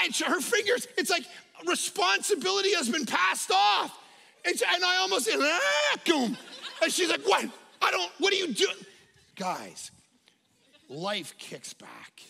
and 0.03 0.15
her 0.15 0.39
fingers, 0.39 0.87
it's 0.97 1.09
like 1.09 1.25
responsibility 1.67 2.73
has 2.73 2.89
been 2.89 3.05
passed 3.05 3.51
off. 3.51 3.97
And, 4.45 4.61
I 4.83 4.97
almost 5.01 5.25
said, 5.25 5.39
ah, 5.39 5.97
And 6.83 6.91
she's 6.91 7.09
like, 7.09 7.21
what? 7.21 7.45
I 7.81 7.91
don't, 7.91 8.11
what 8.19 8.33
are 8.33 8.37
you 8.37 8.53
doing? 8.53 8.75
Guys, 9.35 9.91
life 10.89 11.35
kicks 11.37 11.73
back. 11.73 12.21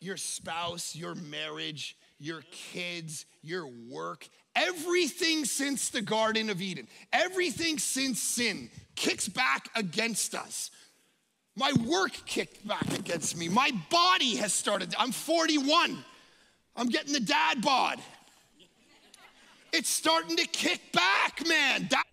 Your 0.00 0.16
spouse, 0.16 0.94
your 0.94 1.14
marriage, 1.14 1.96
your 2.18 2.42
kids, 2.50 3.26
your 3.42 3.66
work, 3.90 4.28
everything 4.54 5.44
since 5.44 5.88
the 5.88 6.02
Garden 6.02 6.50
of 6.50 6.60
Eden, 6.60 6.86
everything 7.12 7.78
since 7.78 8.20
sin 8.20 8.70
kicks 8.94 9.28
back 9.28 9.68
against 9.74 10.34
us. 10.34 10.70
My 11.56 11.72
work 11.86 12.12
kicked 12.26 12.66
back 12.66 12.98
against 12.98 13.36
me. 13.36 13.48
My 13.48 13.70
body 13.90 14.36
has 14.36 14.52
started. 14.52 14.94
I'm 14.98 15.12
41. 15.12 16.04
I'm 16.76 16.88
getting 16.88 17.14
the 17.14 17.20
dad 17.20 17.62
bod. 17.62 17.98
It's 19.72 19.88
starting 19.88 20.36
to 20.36 20.46
kick 20.46 20.80
back, 20.92 21.46
man. 21.46 21.88
That- 21.90 22.04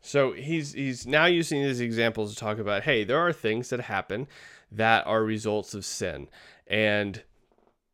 so 0.00 0.32
he's 0.32 0.72
he's 0.72 1.06
now 1.06 1.26
using 1.26 1.62
these 1.62 1.80
examples 1.80 2.32
to 2.32 2.40
talk 2.40 2.58
about, 2.58 2.84
hey, 2.84 3.04
there 3.04 3.18
are 3.18 3.32
things 3.32 3.68
that 3.70 3.80
happen 3.80 4.26
that 4.72 5.06
are 5.06 5.22
results 5.22 5.74
of 5.74 5.84
sin. 5.84 6.28
And 6.66 7.22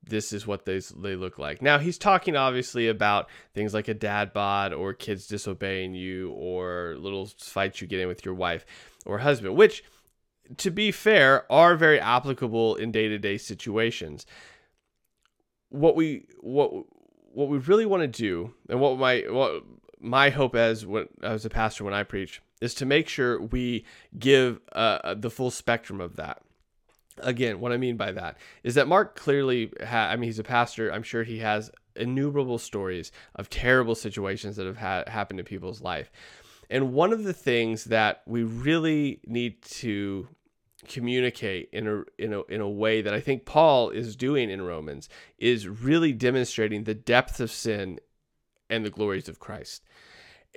this 0.06 0.32
is 0.32 0.46
what 0.46 0.64
they, 0.64 0.80
they 0.96 1.16
look 1.16 1.38
like. 1.38 1.62
Now, 1.62 1.78
he's 1.78 1.98
talking 1.98 2.36
obviously 2.36 2.88
about 2.88 3.28
things 3.54 3.72
like 3.72 3.88
a 3.88 3.94
dad 3.94 4.32
bod 4.32 4.72
or 4.72 4.92
kids 4.92 5.26
disobeying 5.26 5.94
you 5.94 6.30
or 6.32 6.94
little 6.98 7.26
fights 7.26 7.80
you 7.80 7.86
get 7.86 8.00
in 8.00 8.08
with 8.08 8.24
your 8.24 8.34
wife 8.34 8.66
or 9.06 9.18
husband, 9.18 9.56
which, 9.56 9.82
to 10.58 10.70
be 10.70 10.92
fair, 10.92 11.50
are 11.50 11.74
very 11.74 11.98
applicable 11.98 12.76
in 12.76 12.92
day 12.92 13.08
to 13.08 13.18
day 13.18 13.38
situations. 13.38 14.26
What 15.70 15.96
we, 15.96 16.26
what, 16.40 16.84
what 17.34 17.48
we 17.48 17.58
really 17.58 17.86
want 17.86 18.02
to 18.02 18.08
do, 18.08 18.54
and 18.68 18.80
what 18.80 18.98
my 18.98 19.20
what 19.28 19.62
my 20.00 20.30
hope 20.30 20.54
as 20.54 20.86
when 20.86 21.08
as 21.22 21.44
a 21.44 21.50
pastor 21.50 21.84
when 21.84 21.94
I 21.94 22.02
preach 22.02 22.40
is 22.60 22.74
to 22.76 22.86
make 22.86 23.08
sure 23.08 23.40
we 23.40 23.84
give 24.18 24.60
uh, 24.72 25.14
the 25.14 25.30
full 25.30 25.50
spectrum 25.50 26.00
of 26.00 26.16
that. 26.16 26.42
Again, 27.18 27.60
what 27.60 27.72
I 27.72 27.76
mean 27.76 27.96
by 27.96 28.12
that 28.12 28.38
is 28.62 28.74
that 28.74 28.88
Mark 28.88 29.16
clearly, 29.16 29.70
ha- 29.86 30.08
I 30.10 30.16
mean, 30.16 30.28
he's 30.28 30.38
a 30.38 30.44
pastor. 30.44 30.92
I'm 30.92 31.02
sure 31.02 31.22
he 31.22 31.38
has 31.38 31.70
innumerable 31.94 32.58
stories 32.58 33.12
of 33.36 33.50
terrible 33.50 33.94
situations 33.94 34.56
that 34.56 34.66
have 34.66 34.78
ha- 34.78 35.04
happened 35.06 35.38
in 35.38 35.46
people's 35.46 35.80
life. 35.80 36.10
And 36.70 36.92
one 36.92 37.12
of 37.12 37.24
the 37.24 37.32
things 37.32 37.84
that 37.84 38.22
we 38.26 38.42
really 38.42 39.20
need 39.26 39.62
to 39.62 40.26
communicate 40.88 41.68
in 41.72 41.86
a 41.86 42.02
in 42.18 42.32
a 42.32 42.42
in 42.44 42.60
a 42.60 42.68
way 42.68 43.02
that 43.02 43.14
I 43.14 43.20
think 43.20 43.44
Paul 43.44 43.90
is 43.90 44.16
doing 44.16 44.50
in 44.50 44.62
Romans 44.62 45.08
is 45.38 45.68
really 45.68 46.12
demonstrating 46.12 46.84
the 46.84 46.94
depth 46.94 47.40
of 47.40 47.50
sin 47.50 47.98
and 48.70 48.84
the 48.84 48.90
glories 48.90 49.28
of 49.28 49.38
Christ. 49.38 49.84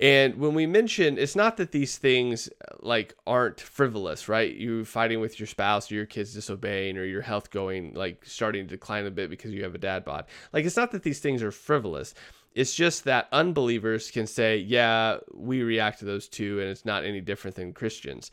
And 0.00 0.36
when 0.36 0.54
we 0.54 0.64
mention, 0.66 1.18
it's 1.18 1.34
not 1.34 1.56
that 1.56 1.72
these 1.72 1.98
things 1.98 2.48
uh, 2.48 2.76
like 2.80 3.16
aren't 3.26 3.60
frivolous, 3.60 4.28
right? 4.28 4.54
You 4.54 4.84
fighting 4.84 5.18
with 5.18 5.40
your 5.40 5.48
spouse, 5.48 5.90
or 5.90 5.96
your 5.96 6.06
kids 6.06 6.34
disobeying, 6.34 6.96
or 6.96 7.04
your 7.04 7.22
health 7.22 7.50
going 7.50 7.94
like 7.94 8.24
starting 8.24 8.68
to 8.68 8.76
decline 8.76 9.06
a 9.06 9.10
bit 9.10 9.28
because 9.28 9.52
you 9.52 9.64
have 9.64 9.74
a 9.74 9.78
dad 9.78 10.04
bod. 10.04 10.26
Like 10.52 10.64
it's 10.64 10.76
not 10.76 10.92
that 10.92 11.02
these 11.02 11.18
things 11.18 11.42
are 11.42 11.50
frivolous. 11.50 12.14
It's 12.54 12.74
just 12.74 13.04
that 13.04 13.28
unbelievers 13.32 14.10
can 14.10 14.26
say, 14.26 14.58
yeah, 14.58 15.18
we 15.34 15.62
react 15.62 15.98
to 16.00 16.04
those 16.04 16.28
too, 16.28 16.60
and 16.60 16.70
it's 16.70 16.84
not 16.84 17.04
any 17.04 17.20
different 17.20 17.56
than 17.56 17.72
Christians. 17.72 18.30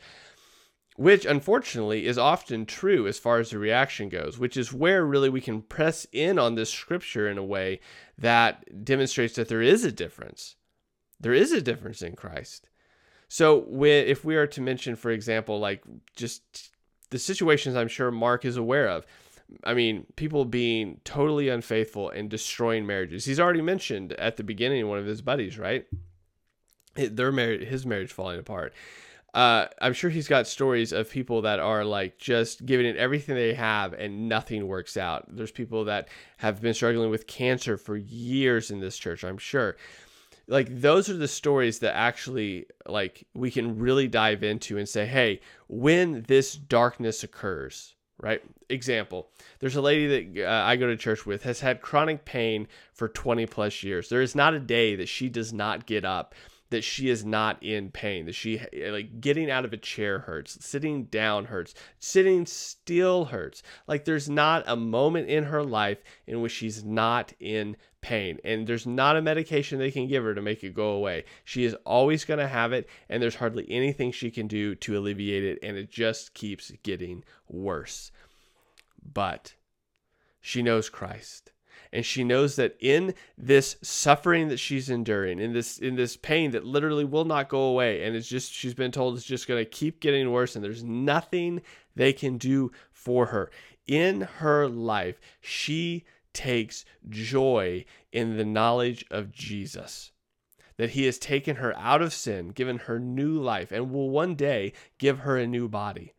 Which 0.96 1.26
unfortunately 1.26 2.06
is 2.06 2.16
often 2.16 2.64
true 2.64 3.06
as 3.06 3.18
far 3.18 3.38
as 3.38 3.50
the 3.50 3.58
reaction 3.58 4.08
goes, 4.08 4.38
which 4.38 4.56
is 4.56 4.72
where 4.72 5.04
really 5.04 5.28
we 5.28 5.42
can 5.42 5.60
press 5.60 6.06
in 6.10 6.38
on 6.38 6.54
this 6.54 6.70
scripture 6.70 7.28
in 7.28 7.36
a 7.36 7.44
way 7.44 7.80
that 8.16 8.84
demonstrates 8.84 9.34
that 9.34 9.48
there 9.48 9.60
is 9.60 9.84
a 9.84 9.92
difference. 9.92 10.56
There 11.20 11.34
is 11.34 11.52
a 11.52 11.60
difference 11.60 12.00
in 12.00 12.16
Christ. 12.16 12.70
So, 13.28 13.66
if 13.84 14.24
we 14.24 14.36
are 14.36 14.46
to 14.46 14.60
mention, 14.60 14.96
for 14.96 15.10
example, 15.10 15.58
like 15.58 15.82
just 16.14 16.70
the 17.10 17.18
situations 17.18 17.76
I'm 17.76 17.88
sure 17.88 18.10
Mark 18.10 18.44
is 18.44 18.56
aware 18.56 18.88
of, 18.88 19.06
I 19.64 19.74
mean, 19.74 20.06
people 20.16 20.44
being 20.44 21.00
totally 21.04 21.48
unfaithful 21.48 22.10
and 22.10 22.28
destroying 22.28 22.86
marriages. 22.86 23.24
He's 23.24 23.40
already 23.40 23.62
mentioned 23.62 24.12
at 24.14 24.36
the 24.36 24.44
beginning 24.44 24.88
one 24.88 24.98
of 24.98 25.06
his 25.06 25.22
buddies, 25.22 25.58
right? 25.58 25.86
Their 26.94 27.32
marriage, 27.32 27.66
his 27.66 27.86
marriage 27.86 28.12
falling 28.12 28.40
apart. 28.40 28.72
Uh, 29.36 29.68
I'm 29.82 29.92
sure 29.92 30.08
he's 30.08 30.28
got 30.28 30.46
stories 30.46 30.92
of 30.92 31.10
people 31.10 31.42
that 31.42 31.60
are 31.60 31.84
like 31.84 32.16
just 32.16 32.64
giving 32.64 32.86
it 32.86 32.96
everything 32.96 33.34
they 33.34 33.52
have 33.52 33.92
and 33.92 34.30
nothing 34.30 34.66
works 34.66 34.96
out. 34.96 35.26
There's 35.28 35.50
people 35.50 35.84
that 35.84 36.08
have 36.38 36.62
been 36.62 36.72
struggling 36.72 37.10
with 37.10 37.26
cancer 37.26 37.76
for 37.76 37.98
years 37.98 38.70
in 38.70 38.80
this 38.80 38.96
church, 38.96 39.24
I'm 39.24 39.36
sure. 39.36 39.76
Like 40.48 40.80
those 40.80 41.10
are 41.10 41.18
the 41.18 41.28
stories 41.28 41.80
that 41.80 41.94
actually 41.94 42.64
like 42.86 43.26
we 43.34 43.50
can 43.50 43.78
really 43.78 44.08
dive 44.08 44.42
into 44.42 44.78
and 44.78 44.88
say, 44.88 45.04
"Hey, 45.04 45.40
when 45.68 46.22
this 46.22 46.54
darkness 46.54 47.22
occurs, 47.22 47.94
right? 48.18 48.42
Example, 48.70 49.28
there's 49.58 49.76
a 49.76 49.82
lady 49.82 50.32
that 50.32 50.48
uh, 50.48 50.64
I 50.64 50.76
go 50.76 50.86
to 50.86 50.96
church 50.96 51.26
with 51.26 51.42
has 51.42 51.60
had 51.60 51.82
chronic 51.82 52.24
pain 52.24 52.68
for 52.94 53.06
20 53.06 53.44
plus 53.44 53.82
years. 53.82 54.08
There 54.08 54.22
is 54.22 54.34
not 54.34 54.54
a 54.54 54.60
day 54.60 54.96
that 54.96 55.10
she 55.10 55.28
does 55.28 55.52
not 55.52 55.84
get 55.84 56.06
up 56.06 56.34
that 56.70 56.84
she 56.84 57.08
is 57.08 57.24
not 57.24 57.62
in 57.62 57.90
pain 57.90 58.26
that 58.26 58.34
she 58.34 58.58
eh, 58.58 58.90
like 58.90 59.20
getting 59.20 59.50
out 59.50 59.64
of 59.64 59.72
a 59.72 59.76
chair 59.76 60.20
hurts 60.20 60.64
sitting 60.64 61.04
down 61.04 61.46
hurts 61.46 61.74
sitting 61.98 62.46
still 62.46 63.26
hurts. 63.26 63.62
Like 63.86 64.04
there's 64.04 64.28
not 64.28 64.64
a 64.66 64.76
moment 64.76 65.28
in 65.28 65.44
her 65.44 65.62
life 65.62 65.98
in 66.26 66.40
which 66.40 66.52
she's 66.52 66.84
not 66.84 67.32
in 67.40 67.76
pain 68.00 68.38
and 68.44 68.66
there's 68.66 68.86
not 68.86 69.16
a 69.16 69.22
medication 69.22 69.78
they 69.78 69.90
can 69.90 70.08
give 70.08 70.24
her 70.24 70.34
to 70.34 70.42
make 70.42 70.62
it 70.64 70.74
go 70.74 70.90
away. 70.90 71.24
She 71.44 71.64
is 71.64 71.74
always 71.84 72.24
going 72.24 72.40
to 72.40 72.48
have 72.48 72.72
it 72.72 72.88
and 73.08 73.22
there's 73.22 73.36
hardly 73.36 73.66
anything 73.68 74.12
she 74.12 74.30
can 74.30 74.46
do 74.46 74.74
to 74.76 74.98
alleviate 74.98 75.44
it 75.44 75.58
and 75.62 75.76
it 75.76 75.90
just 75.90 76.34
keeps 76.34 76.72
getting 76.82 77.24
worse. 77.48 78.10
But 79.12 79.54
she 80.40 80.62
knows 80.62 80.88
Christ 80.88 81.52
and 81.92 82.04
she 82.04 82.24
knows 82.24 82.56
that 82.56 82.76
in 82.80 83.14
this 83.36 83.76
suffering 83.82 84.48
that 84.48 84.58
she's 84.58 84.90
enduring 84.90 85.38
in 85.38 85.52
this 85.52 85.78
in 85.78 85.96
this 85.96 86.16
pain 86.16 86.50
that 86.50 86.64
literally 86.64 87.04
will 87.04 87.24
not 87.24 87.48
go 87.48 87.62
away 87.62 88.02
and 88.02 88.16
it's 88.16 88.28
just 88.28 88.52
she's 88.52 88.74
been 88.74 88.92
told 88.92 89.16
it's 89.16 89.24
just 89.24 89.48
going 89.48 89.62
to 89.62 89.70
keep 89.70 90.00
getting 90.00 90.30
worse 90.30 90.54
and 90.54 90.64
there's 90.64 90.84
nothing 90.84 91.60
they 91.94 92.12
can 92.12 92.38
do 92.38 92.70
for 92.92 93.26
her. 93.26 93.50
In 93.86 94.22
her 94.22 94.68
life 94.68 95.20
she 95.40 96.04
takes 96.32 96.84
joy 97.08 97.84
in 98.12 98.36
the 98.36 98.44
knowledge 98.44 99.04
of 99.10 99.32
Jesus 99.32 100.12
that 100.76 100.90
he 100.90 101.06
has 101.06 101.18
taken 101.18 101.56
her 101.56 101.74
out 101.78 102.02
of 102.02 102.12
sin, 102.12 102.48
given 102.48 102.76
her 102.80 102.98
new 102.98 103.40
life, 103.40 103.72
and 103.72 103.90
will 103.90 104.10
one 104.10 104.34
day 104.34 104.74
give 104.98 105.20
her 105.20 105.38
a 105.38 105.46
new 105.46 105.68
body 105.68 106.12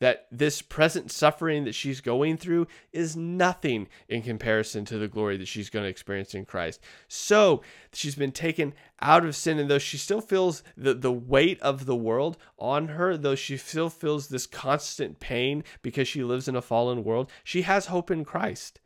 that 0.00 0.26
this 0.30 0.62
present 0.62 1.10
suffering 1.10 1.64
that 1.64 1.74
she's 1.74 2.00
going 2.00 2.36
through 2.36 2.66
is 2.92 3.16
nothing 3.16 3.88
in 4.08 4.22
comparison 4.22 4.84
to 4.84 4.98
the 4.98 5.08
glory 5.08 5.36
that 5.36 5.48
she's 5.48 5.70
going 5.70 5.84
to 5.84 5.90
experience 5.90 6.34
in 6.34 6.44
Christ. 6.44 6.80
So 7.08 7.62
she's 7.92 8.14
been 8.14 8.32
taken 8.32 8.74
out 9.00 9.24
of 9.24 9.34
sin, 9.34 9.58
and 9.58 9.70
though 9.70 9.78
she 9.78 9.96
still 9.96 10.20
feels 10.20 10.62
the, 10.76 10.94
the 10.94 11.12
weight 11.12 11.60
of 11.60 11.86
the 11.86 11.96
world 11.96 12.36
on 12.58 12.88
her, 12.88 13.16
though 13.16 13.34
she 13.34 13.56
still 13.56 13.90
feels 13.90 14.28
this 14.28 14.46
constant 14.46 15.20
pain 15.20 15.64
because 15.82 16.06
she 16.06 16.22
lives 16.22 16.48
in 16.48 16.56
a 16.56 16.62
fallen 16.62 17.02
world, 17.04 17.30
she 17.42 17.62
has 17.62 17.86
hope 17.86 18.10
in 18.10 18.24
Christ. 18.24 18.80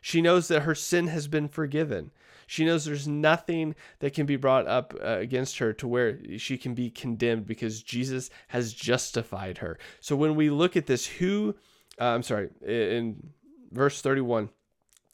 She 0.00 0.20
knows 0.20 0.48
that 0.48 0.62
her 0.62 0.74
sin 0.74 1.06
has 1.06 1.28
been 1.28 1.48
forgiven. 1.48 2.10
She 2.54 2.64
knows 2.64 2.84
there's 2.84 3.08
nothing 3.08 3.74
that 3.98 4.14
can 4.14 4.26
be 4.26 4.36
brought 4.36 4.68
up 4.68 4.94
uh, 5.02 5.18
against 5.18 5.58
her 5.58 5.72
to 5.72 5.88
where 5.88 6.20
she 6.38 6.56
can 6.56 6.72
be 6.72 6.88
condemned 6.88 7.46
because 7.46 7.82
Jesus 7.82 8.30
has 8.46 8.72
justified 8.72 9.58
her. 9.58 9.76
So 9.98 10.14
when 10.14 10.36
we 10.36 10.50
look 10.50 10.76
at 10.76 10.86
this, 10.86 11.04
who, 11.04 11.56
uh, 12.00 12.04
I'm 12.04 12.22
sorry, 12.22 12.50
in 12.64 13.30
verse 13.72 14.00
31, 14.00 14.50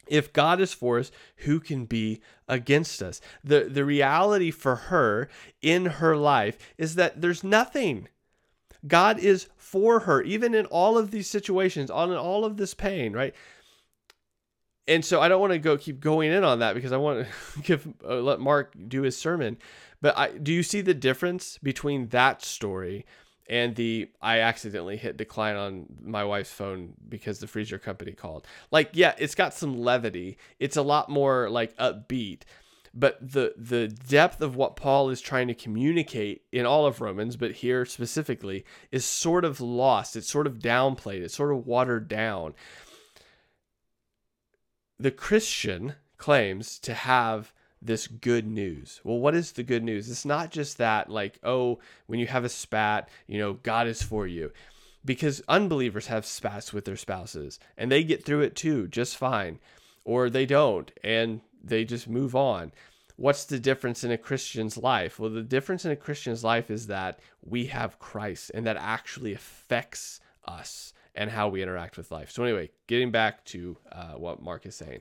if 0.07 0.35
God 0.35 0.61
is 0.61 0.75
for 0.75 0.99
us, 0.99 1.11
who 1.37 1.61
can 1.61 1.87
be 1.87 2.21
against 2.47 3.01
us? 3.01 3.23
The, 3.43 3.61
the 3.61 3.87
reality 3.87 4.51
for 4.51 4.77
her 4.77 5.31
in 5.63 5.87
her 5.87 6.19
life 6.19 6.59
is 6.77 6.97
that 6.97 7.23
there's 7.23 7.43
nothing. 7.43 8.09
God 8.87 9.19
is 9.19 9.49
for 9.57 10.01
her, 10.01 10.21
even 10.21 10.55
in 10.55 10.67
all 10.67 10.99
of 10.99 11.11
these 11.11 11.31
situations, 11.31 11.91
on 11.91 12.13
all 12.13 12.45
of 12.45 12.59
this 12.59 12.75
pain, 12.75 13.15
right? 13.15 13.35
And 14.89 15.05
so 15.05 15.21
I 15.21 15.29
don't 15.29 15.41
want 15.41 15.53
to 15.53 15.59
go 15.59 15.77
keep 15.77 16.01
going 16.01 16.33
in 16.33 16.45
on 16.45 16.59
that 16.61 16.75
because 16.75 16.93
I 16.93 16.97
want 16.97 17.27
to 17.27 17.61
give 17.63 17.87
uh, 18.05 18.17
let 18.17 18.41
Mark 18.41 18.75
do 18.89 19.03
his 19.03 19.17
sermon. 19.17 19.59
But 20.01 20.17
I, 20.17 20.31
do 20.31 20.53
you 20.53 20.63
see 20.63 20.81
the 20.81 20.95
difference 20.95 21.59
between 21.59 22.09
that 22.09 22.43
story 22.43 23.05
and 23.49 23.75
the 23.75 24.09
I 24.23 24.39
accidentally 24.41 24.97
hit 24.97 25.17
decline 25.17 25.57
on 25.57 25.87
my 26.03 26.25
wife's 26.25 26.53
phone 26.53 26.95
because 27.09 27.39
the 27.39 27.47
freezer 27.47 27.79
company 27.79 28.13
called? 28.13 28.47
Like, 28.71 28.91
yeah, 28.95 29.15
it's 29.19 29.35
got 29.35 29.55
some 29.55 29.79
levity. 29.79 30.39
It's 30.59 30.77
a 30.77 30.83
lot 30.83 31.09
more 31.09 31.51
like 31.51 31.77
upbeat. 31.77 32.43
But 32.93 33.19
the 33.21 33.55
the 33.57 33.87
depth 33.87 34.41
of 34.41 34.57
what 34.57 34.75
Paul 34.75 35.11
is 35.11 35.21
trying 35.21 35.47
to 35.47 35.55
communicate 35.55 36.43
in 36.51 36.67
all 36.67 36.87
of 36.87 37.01
Romans, 37.01 37.37
but 37.37 37.53
here 37.53 37.85
specifically, 37.85 38.65
is 38.91 39.05
sort 39.05 39.45
of 39.45 39.61
lost. 39.61 40.17
It's 40.17 40.29
sort 40.29 40.49
of 40.49 40.59
downplayed. 40.59 41.21
It's 41.23 41.37
sort 41.37 41.53
of 41.53 41.67
watered 41.67 42.09
down 42.09 42.55
the 45.01 45.11
Christian 45.11 45.95
claims 46.19 46.79
to 46.81 46.93
have 46.93 47.55
this 47.81 48.07
good 48.07 48.47
news. 48.47 49.01
Well, 49.03 49.19
what 49.19 49.35
is 49.35 49.53
the 49.53 49.63
good 49.63 49.83
news? 49.83 50.11
It's 50.11 50.27
not 50.27 50.51
just 50.51 50.77
that, 50.77 51.09
like, 51.09 51.39
oh, 51.43 51.79
when 52.07 52.21
you 52.21 52.27
have 52.27 52.45
a 52.45 52.51
spat, 52.51 53.09
you 53.27 53.39
know, 53.39 53.55
God 53.55 53.87
is 53.87 54.03
for 54.03 54.27
you. 54.27 54.53
Because 55.03 55.43
unbelievers 55.49 56.09
have 56.09 56.27
spats 56.27 56.75
with 56.75 56.85
their 56.85 56.99
spouses 56.99 57.59
and 57.79 57.91
they 57.91 58.05
get 58.05 58.23
through 58.23 58.43
it 58.43 58.55
too, 58.55 58.87
just 58.87 59.17
fine. 59.17 59.59
Or 60.05 60.29
they 60.29 60.45
don't 60.45 60.93
and 61.03 61.41
they 61.65 61.87
just 61.87 62.07
move 62.07 62.37
on. 62.37 62.73
What's 63.17 63.47
the 63.47 63.59
difference 63.59 64.05
in 64.05 64.11
a 64.11 64.19
Christian's 64.19 64.77
life? 64.77 65.19
Well, 65.19 65.31
the 65.31 65.43
difference 65.43 65.87
in 65.87 65.91
a 65.91 65.97
Christian's 65.97 66.45
life 66.45 66.71
is 66.71 66.89
that 66.89 67.19
we 67.43 67.67
have 67.67 67.99
Christ 67.99 68.51
and 68.53 68.67
that 68.67 68.77
actually 68.77 69.33
affects 69.33 70.21
us 70.45 70.93
and 71.21 71.31
how 71.31 71.49
we 71.49 71.63
interact 71.63 71.99
with 71.99 72.11
life. 72.11 72.31
So, 72.31 72.43
anyway, 72.45 72.71
getting 72.87 73.11
back 73.11 73.45
to 73.47 73.77
uh, 73.93 74.13
what 74.13 74.43
Mark 74.43 74.65
is 74.65 74.75
saying. 74.75 75.01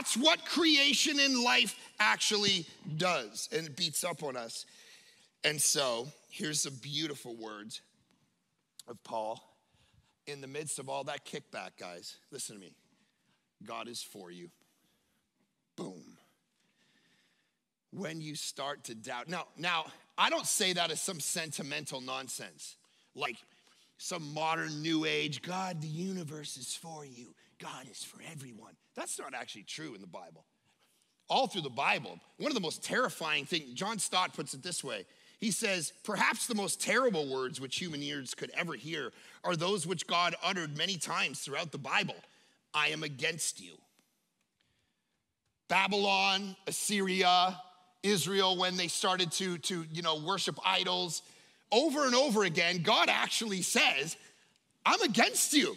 That's 0.00 0.16
what 0.16 0.44
creation 0.44 1.20
in 1.20 1.44
life 1.44 1.76
actually 2.00 2.66
does, 2.96 3.48
and 3.52 3.68
it 3.68 3.76
beats 3.76 4.02
up 4.02 4.24
on 4.24 4.36
us. 4.36 4.66
And 5.44 5.62
so, 5.62 6.08
here's 6.28 6.64
the 6.64 6.72
beautiful 6.72 7.36
words 7.36 7.82
of 8.88 9.00
Paul 9.04 9.40
in 10.26 10.40
the 10.40 10.48
midst 10.48 10.80
of 10.80 10.88
all 10.88 11.04
that 11.04 11.24
kickback, 11.24 11.78
guys. 11.78 12.16
Listen 12.32 12.56
to 12.56 12.60
me 12.60 12.72
God 13.64 13.86
is 13.86 14.02
for 14.02 14.32
you. 14.32 14.50
Boom. 15.76 16.02
When 17.92 18.20
you 18.20 18.34
start 18.34 18.82
to 18.84 18.96
doubt. 18.96 19.28
Now, 19.28 19.46
now, 19.56 19.84
I 20.18 20.30
don't 20.30 20.48
say 20.48 20.72
that 20.72 20.90
as 20.90 21.00
some 21.00 21.20
sentimental 21.20 22.00
nonsense. 22.00 22.74
Like, 23.14 23.36
some 23.98 24.34
modern 24.34 24.82
new 24.82 25.04
age, 25.04 25.42
God, 25.42 25.80
the 25.80 25.88
universe 25.88 26.56
is 26.56 26.74
for 26.74 27.04
you. 27.04 27.34
God 27.58 27.86
is 27.90 28.02
for 28.04 28.20
everyone. 28.30 28.74
That's 28.94 29.18
not 29.18 29.34
actually 29.34 29.62
true 29.62 29.94
in 29.94 30.00
the 30.00 30.06
Bible. 30.06 30.44
All 31.28 31.46
through 31.46 31.62
the 31.62 31.70
Bible, 31.70 32.20
one 32.36 32.50
of 32.50 32.54
the 32.54 32.60
most 32.60 32.84
terrifying 32.84 33.46
things, 33.46 33.72
John 33.72 33.98
Stott 33.98 34.34
puts 34.34 34.54
it 34.54 34.62
this 34.62 34.84
way. 34.84 35.06
He 35.38 35.50
says, 35.50 35.92
perhaps 36.04 36.46
the 36.46 36.54
most 36.54 36.80
terrible 36.80 37.28
words 37.28 37.60
which 37.60 37.78
human 37.78 38.02
ears 38.02 38.34
could 38.34 38.50
ever 38.56 38.74
hear 38.74 39.12
are 39.44 39.56
those 39.56 39.86
which 39.86 40.06
God 40.06 40.34
uttered 40.42 40.76
many 40.76 40.96
times 40.96 41.40
throughout 41.40 41.72
the 41.72 41.78
Bible 41.78 42.14
I 42.72 42.88
am 42.88 43.02
against 43.02 43.60
you. 43.60 43.72
Babylon, 45.68 46.54
Assyria, 46.66 47.60
Israel, 48.02 48.56
when 48.56 48.76
they 48.76 48.88
started 48.88 49.32
to, 49.32 49.58
to 49.58 49.84
you 49.92 50.02
know, 50.02 50.16
worship 50.20 50.58
idols, 50.64 51.22
over 51.72 52.06
and 52.06 52.14
over 52.14 52.44
again, 52.44 52.82
God 52.82 53.08
actually 53.08 53.62
says, 53.62 54.16
I'm 54.84 55.02
against 55.02 55.52
you. 55.52 55.76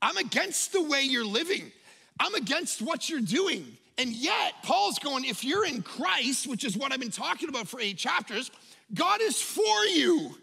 I'm 0.00 0.16
against 0.16 0.72
the 0.72 0.82
way 0.82 1.02
you're 1.02 1.24
living. 1.24 1.70
I'm 2.20 2.34
against 2.34 2.80
what 2.82 3.08
you're 3.08 3.20
doing. 3.20 3.76
And 3.98 4.10
yet, 4.10 4.54
Paul's 4.62 4.98
going, 4.98 5.24
if 5.24 5.42
you're 5.44 5.66
in 5.66 5.82
Christ, 5.82 6.46
which 6.46 6.64
is 6.64 6.76
what 6.76 6.92
I've 6.92 7.00
been 7.00 7.10
talking 7.10 7.48
about 7.48 7.68
for 7.68 7.80
eight 7.80 7.98
chapters, 7.98 8.50
God 8.94 9.20
is 9.20 9.40
for 9.42 9.84
you. 9.86 10.34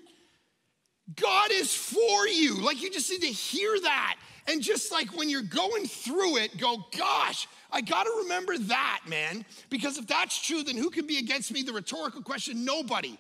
God 1.15 1.51
is 1.51 1.73
for 1.73 2.27
you. 2.27 2.62
Like 2.62 2.81
you 2.81 2.91
just 2.91 3.10
need 3.12 3.21
to 3.21 3.27
hear 3.27 3.79
that 3.81 4.15
And 4.47 4.62
just 4.62 4.91
like 4.91 5.15
when 5.15 5.29
you're 5.29 5.41
going 5.41 5.86
through 5.86 6.38
it, 6.38 6.58
go, 6.58 6.86
gosh, 6.95 7.47
I 7.71 7.81
got 7.81 8.03
to 8.03 8.12
remember 8.23 8.58
that, 8.58 9.01
man. 9.08 9.43
Because 9.69 9.97
if 9.97 10.08
that's 10.08 10.39
true, 10.39 10.63
then 10.63 10.77
who 10.77 10.89
can 10.89 11.08
be 11.08 11.17
against 11.17 11.51
me? 11.51 11.63
The 11.63 11.73
rhetorical 11.73 12.21
question 12.21 12.63
nobody. 12.63 13.17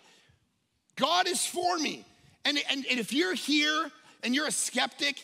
God 0.95 1.27
is 1.27 1.45
for 1.45 1.77
me. 1.77 2.05
And, 2.45 2.57
and, 2.69 2.85
and 2.89 2.99
if 2.99 3.11
you're 3.11 3.33
here 3.33 3.89
and 4.23 4.35
you're 4.35 4.47
a 4.47 4.51
skeptic 4.51 5.23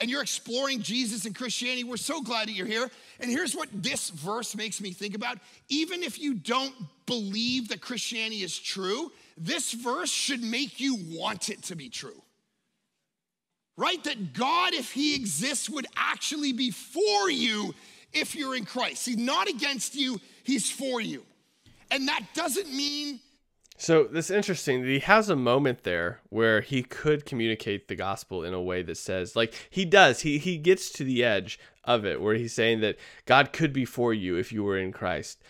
and 0.00 0.10
you're 0.10 0.22
exploring 0.22 0.82
Jesus 0.82 1.24
and 1.24 1.34
Christianity, 1.34 1.84
we're 1.84 1.96
so 1.96 2.20
glad 2.20 2.48
that 2.48 2.52
you're 2.52 2.66
here. 2.66 2.90
And 3.20 3.30
here's 3.30 3.54
what 3.54 3.68
this 3.72 4.10
verse 4.10 4.54
makes 4.54 4.80
me 4.80 4.90
think 4.90 5.14
about. 5.14 5.38
Even 5.68 6.02
if 6.02 6.18
you 6.18 6.34
don't 6.34 6.74
believe 7.06 7.68
that 7.68 7.80
Christianity 7.80 8.42
is 8.42 8.58
true, 8.58 9.10
this 9.38 9.72
verse 9.72 10.10
should 10.10 10.42
make 10.42 10.80
you 10.80 10.98
want 11.10 11.48
it 11.48 11.62
to 11.64 11.76
be 11.76 11.88
true 11.88 12.20
right? 13.76 14.02
That 14.04 14.32
God, 14.32 14.74
if 14.74 14.92
He 14.92 15.14
exists, 15.14 15.68
would 15.68 15.86
actually 15.96 16.52
be 16.52 16.70
for 16.70 17.30
you 17.30 17.74
if 18.12 18.34
you're 18.34 18.56
in 18.56 18.64
Christ. 18.64 19.06
He's 19.06 19.16
not 19.16 19.48
against 19.48 19.94
you, 19.94 20.20
He's 20.44 20.70
for 20.70 21.00
you. 21.00 21.24
And 21.90 22.08
that 22.08 22.22
doesn't 22.34 22.72
mean. 22.72 23.20
So 23.78 24.04
this 24.04 24.30
interesting. 24.30 24.82
That 24.82 24.88
he 24.88 24.98
has 25.00 25.28
a 25.28 25.36
moment 25.36 25.82
there 25.82 26.20
where 26.30 26.60
he 26.60 26.82
could 26.82 27.26
communicate 27.26 27.88
the 27.88 27.94
gospel 27.94 28.42
in 28.42 28.54
a 28.54 28.62
way 28.62 28.82
that 28.82 28.96
says, 28.96 29.36
like 29.36 29.54
he 29.68 29.84
does. 29.84 30.20
He 30.20 30.38
he 30.38 30.58
gets 30.58 30.90
to 30.92 31.04
the 31.04 31.22
edge 31.22 31.58
of 31.84 32.04
it 32.04 32.20
where 32.20 32.34
he's 32.34 32.54
saying 32.54 32.80
that 32.80 32.96
God 33.26 33.52
could 33.52 33.72
be 33.72 33.84
for 33.84 34.12
you 34.12 34.36
if 34.36 34.52
you 34.52 34.64
were 34.64 34.78
in 34.78 34.92
Christ. 34.92 35.42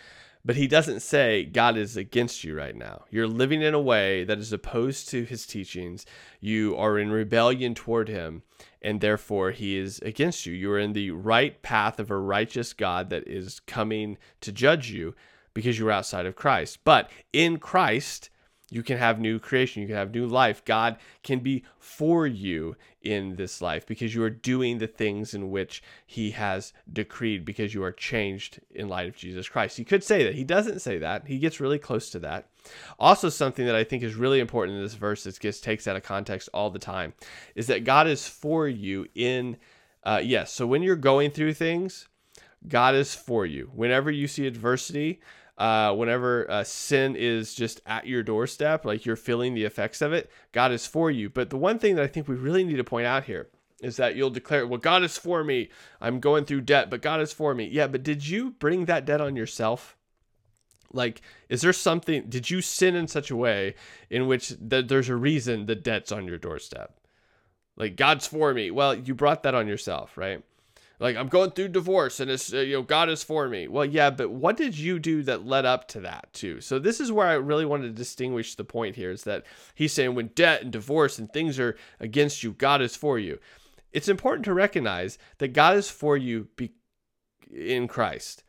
But 0.45 0.55
he 0.55 0.67
doesn't 0.67 1.01
say 1.01 1.43
God 1.43 1.75
is 1.75 1.97
against 1.97 2.43
you 2.43 2.55
right 2.55 2.75
now. 2.75 3.03
You're 3.09 3.27
living 3.27 3.61
in 3.61 3.73
a 3.73 3.81
way 3.81 4.23
that 4.23 4.37
is 4.37 4.53
opposed 4.53 5.09
to 5.09 5.25
his 5.25 5.45
teachings. 5.45 6.05
You 6.39 6.75
are 6.77 6.97
in 6.97 7.11
rebellion 7.11 7.75
toward 7.75 8.07
him, 8.07 8.43
and 8.81 9.01
therefore 9.01 9.51
he 9.51 9.77
is 9.77 9.99
against 9.99 10.45
you. 10.45 10.53
You 10.53 10.71
are 10.71 10.79
in 10.79 10.93
the 10.93 11.11
right 11.11 11.61
path 11.61 11.99
of 11.99 12.09
a 12.09 12.17
righteous 12.17 12.71
God 12.71 13.09
that 13.09 13.27
is 13.27 13.59
coming 13.61 14.17
to 14.39 14.53
judge 14.53 14.89
you 14.89 15.15
because 15.57 15.79
you 15.79 15.87
are 15.87 15.91
outside 15.91 16.27
of 16.27 16.35
Christ. 16.35 16.77
But 16.83 17.09
in 17.33 17.57
Christ, 17.57 18.29
you 18.69 18.83
can 18.83 18.99
have 18.99 19.19
new 19.19 19.39
creation, 19.39 19.81
you 19.81 19.87
can 19.87 19.97
have 19.97 20.13
new 20.13 20.27
life. 20.27 20.63
God 20.63 20.97
can 21.23 21.39
be 21.39 21.65
for 21.79 22.27
you 22.27 22.75
in 23.01 23.37
this 23.37 23.59
life 23.59 23.87
because 23.87 24.13
you 24.13 24.21
are 24.21 24.29
doing 24.29 24.77
the 24.77 24.85
things 24.85 25.33
in 25.33 25.49
which 25.49 25.81
He 26.05 26.29
has 26.29 26.73
decreed 26.93 27.43
because 27.43 27.73
you 27.73 27.83
are 27.83 27.91
changed 27.91 28.59
in 28.69 28.87
light 28.87 29.07
of 29.07 29.15
Jesus 29.15 29.49
Christ. 29.49 29.77
He 29.77 29.83
could 29.83 30.03
say 30.03 30.23
that. 30.25 30.35
He 30.35 30.43
doesn't 30.43 30.81
say 30.81 30.99
that. 30.99 31.25
He 31.25 31.39
gets 31.39 31.59
really 31.59 31.79
close 31.79 32.11
to 32.11 32.19
that. 32.19 32.51
Also, 32.99 33.27
something 33.27 33.65
that 33.65 33.73
I 33.73 33.83
think 33.83 34.03
is 34.03 34.13
really 34.13 34.39
important 34.39 34.77
in 34.77 34.83
this 34.83 34.93
verse 34.93 35.23
that 35.23 35.39
gets 35.39 35.59
takes 35.59 35.87
out 35.87 35.95
of 35.95 36.03
context 36.03 36.49
all 36.53 36.69
the 36.69 36.77
time 36.77 37.15
is 37.55 37.65
that 37.65 37.83
God 37.83 38.05
is 38.05 38.27
for 38.27 38.67
you 38.67 39.07
in, 39.15 39.57
uh, 40.03 40.21
yes, 40.23 40.53
so 40.53 40.67
when 40.67 40.83
you're 40.83 40.95
going 40.95 41.31
through 41.31 41.55
things, 41.55 42.07
God 42.67 42.95
is 42.95 43.13
for 43.13 43.45
you. 43.45 43.69
Whenever 43.73 44.11
you 44.11 44.27
see 44.27 44.47
adversity, 44.47 45.21
uh, 45.57 45.93
whenever 45.95 46.49
uh, 46.49 46.63
sin 46.63 47.15
is 47.15 47.53
just 47.55 47.81
at 47.85 48.05
your 48.05 48.23
doorstep, 48.23 48.85
like 48.85 49.05
you're 49.05 49.15
feeling 49.15 49.53
the 49.53 49.63
effects 49.63 50.01
of 50.01 50.13
it, 50.13 50.29
God 50.51 50.71
is 50.71 50.85
for 50.85 51.09
you. 51.09 51.29
But 51.29 51.49
the 51.49 51.57
one 51.57 51.79
thing 51.79 51.95
that 51.95 52.03
I 52.03 52.07
think 52.07 52.27
we 52.27 52.35
really 52.35 52.63
need 52.63 52.77
to 52.77 52.83
point 52.83 53.07
out 53.07 53.23
here 53.23 53.47
is 53.81 53.97
that 53.97 54.15
you'll 54.15 54.29
declare, 54.29 54.65
well, 54.65 54.79
God 54.79 55.03
is 55.03 55.17
for 55.17 55.43
me. 55.43 55.69
I'm 56.01 56.19
going 56.19 56.45
through 56.45 56.61
debt, 56.61 56.89
but 56.89 57.01
God 57.01 57.21
is 57.21 57.33
for 57.33 57.53
me. 57.53 57.65
Yeah, 57.65 57.87
but 57.87 58.03
did 58.03 58.27
you 58.27 58.51
bring 58.51 58.85
that 58.85 59.05
debt 59.05 59.21
on 59.21 59.35
yourself? 59.35 59.95
Like, 60.93 61.21
is 61.49 61.61
there 61.61 61.73
something, 61.73 62.25
did 62.29 62.49
you 62.49 62.61
sin 62.61 62.95
in 62.95 63.07
such 63.07 63.29
a 63.29 63.35
way 63.35 63.75
in 64.09 64.27
which 64.27 64.49
that 64.49 64.87
there's 64.87 65.09
a 65.09 65.15
reason 65.15 65.65
the 65.65 65.75
debt's 65.75 66.11
on 66.11 66.27
your 66.27 66.37
doorstep? 66.37 66.99
Like, 67.75 67.95
God's 67.95 68.25
for 68.25 68.53
me. 68.53 68.71
Well, 68.71 68.95
you 68.95 69.13
brought 69.13 69.43
that 69.43 69.53
on 69.53 69.67
yourself, 69.67 70.17
right? 70.17 70.43
Like 70.99 71.15
I'm 71.15 71.27
going 71.27 71.51
through 71.51 71.69
divorce 71.69 72.19
and 72.19 72.31
it's 72.31 72.53
uh, 72.53 72.59
you 72.59 72.73
know 72.73 72.81
God 72.81 73.09
is 73.09 73.23
for 73.23 73.47
me. 73.47 73.67
Well, 73.67 73.85
yeah, 73.85 74.09
but 74.09 74.31
what 74.31 74.57
did 74.57 74.77
you 74.77 74.99
do 74.99 75.23
that 75.23 75.45
led 75.45 75.65
up 75.65 75.87
to 75.89 75.99
that 76.01 76.33
too? 76.33 76.61
So 76.61 76.79
this 76.79 76.99
is 76.99 77.11
where 77.11 77.27
I 77.27 77.33
really 77.33 77.65
wanted 77.65 77.87
to 77.87 77.93
distinguish 77.93 78.55
the 78.55 78.63
point 78.63 78.95
here 78.95 79.11
is 79.11 79.23
that 79.23 79.45
he's 79.75 79.93
saying 79.93 80.15
when 80.15 80.27
debt 80.27 80.61
and 80.63 80.71
divorce 80.71 81.19
and 81.19 81.31
things 81.31 81.59
are 81.59 81.77
against 81.99 82.43
you, 82.43 82.53
God 82.53 82.81
is 82.81 82.95
for 82.95 83.19
you. 83.19 83.39
It's 83.91 84.09
important 84.09 84.45
to 84.45 84.53
recognize 84.53 85.17
that 85.37 85.53
God 85.53 85.75
is 85.75 85.89
for 85.89 86.17
you 86.17 86.47
be- 86.55 86.73
in 87.51 87.87
Christ. 87.87 88.43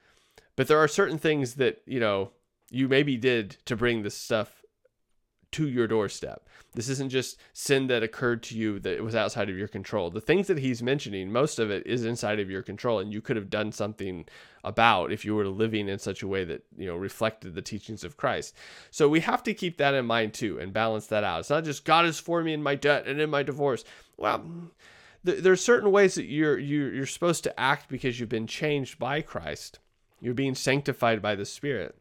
But 0.57 0.67
there 0.67 0.79
are 0.79 0.89
certain 0.89 1.19
things 1.19 1.55
that, 1.55 1.83
you 1.87 2.01
know, 2.01 2.33
you 2.71 2.89
maybe 2.89 3.17
did 3.17 3.57
to 3.67 3.77
bring 3.77 4.03
this 4.03 4.17
stuff 4.17 4.58
to 5.53 5.69
your 5.69 5.87
doorstep. 5.87 6.47
This 6.75 6.89
isn't 6.89 7.09
just 7.09 7.39
sin 7.53 7.87
that 7.87 8.03
occurred 8.03 8.43
to 8.45 8.57
you 8.57 8.79
that 8.81 9.03
was 9.03 9.15
outside 9.15 9.49
of 9.49 9.57
your 9.57 9.69
control. 9.69 10.11
The 10.11 10.21
things 10.21 10.47
that 10.49 10.59
he's 10.59 10.83
mentioning, 10.83 11.33
most 11.33 11.59
of 11.59 11.71
it 11.71 11.87
is 11.87 12.05
inside 12.05 12.39
of 12.39 12.51
your 12.51 12.63
control, 12.63 12.99
and 12.99 13.13
you 13.13 13.23
could 13.23 13.37
have 13.37 13.51
done 13.51 13.73
something 13.73 14.27
about 14.63 15.11
if 15.11 15.25
you 15.25 15.35
were 15.35 15.47
living 15.47 15.89
in 15.89 15.99
such 15.99 16.23
a 16.23 16.29
way 16.29 16.45
that 16.45 16.65
you 16.77 16.87
know 16.87 16.97
reflected 16.97 17.55
the 17.55 17.63
teachings 17.63 18.05
of 18.05 18.17
Christ. 18.17 18.55
So 18.91 19.09
we 19.09 19.21
have 19.21 19.43
to 19.45 19.55
keep 19.55 19.79
that 19.79 19.95
in 19.95 20.05
mind 20.05 20.35
too 20.35 20.59
and 20.59 20.73
balance 20.73 21.07
that 21.07 21.25
out. 21.25 21.41
It's 21.41 21.51
not 21.51 21.65
just 21.65 21.85
God 21.85 22.05
is 22.05 22.19
for 22.19 22.43
me 22.43 22.53
in 22.53 22.63
my 22.63 22.75
debt 22.75 23.07
and 23.07 23.21
in 23.21 23.31
my 23.31 23.43
divorce. 23.43 23.85
Well, 24.17 24.45
th- 25.25 25.43
there 25.43 25.53
are 25.53 25.57
certain 25.57 25.91
ways 25.91 26.15
that 26.17 26.27
you're 26.27 26.59
you're 26.59 27.07
supposed 27.07 27.45
to 27.45 27.59
act 27.59 27.89
because 27.89 28.21
you've 28.21 28.29
been 28.29 28.47
changed 28.47 28.99
by 28.99 29.23
Christ. 29.23 29.79
You're 30.21 30.35
being 30.35 30.55
sanctified 30.55 31.23
by 31.23 31.35
the 31.35 31.47
Spirit. 31.47 31.97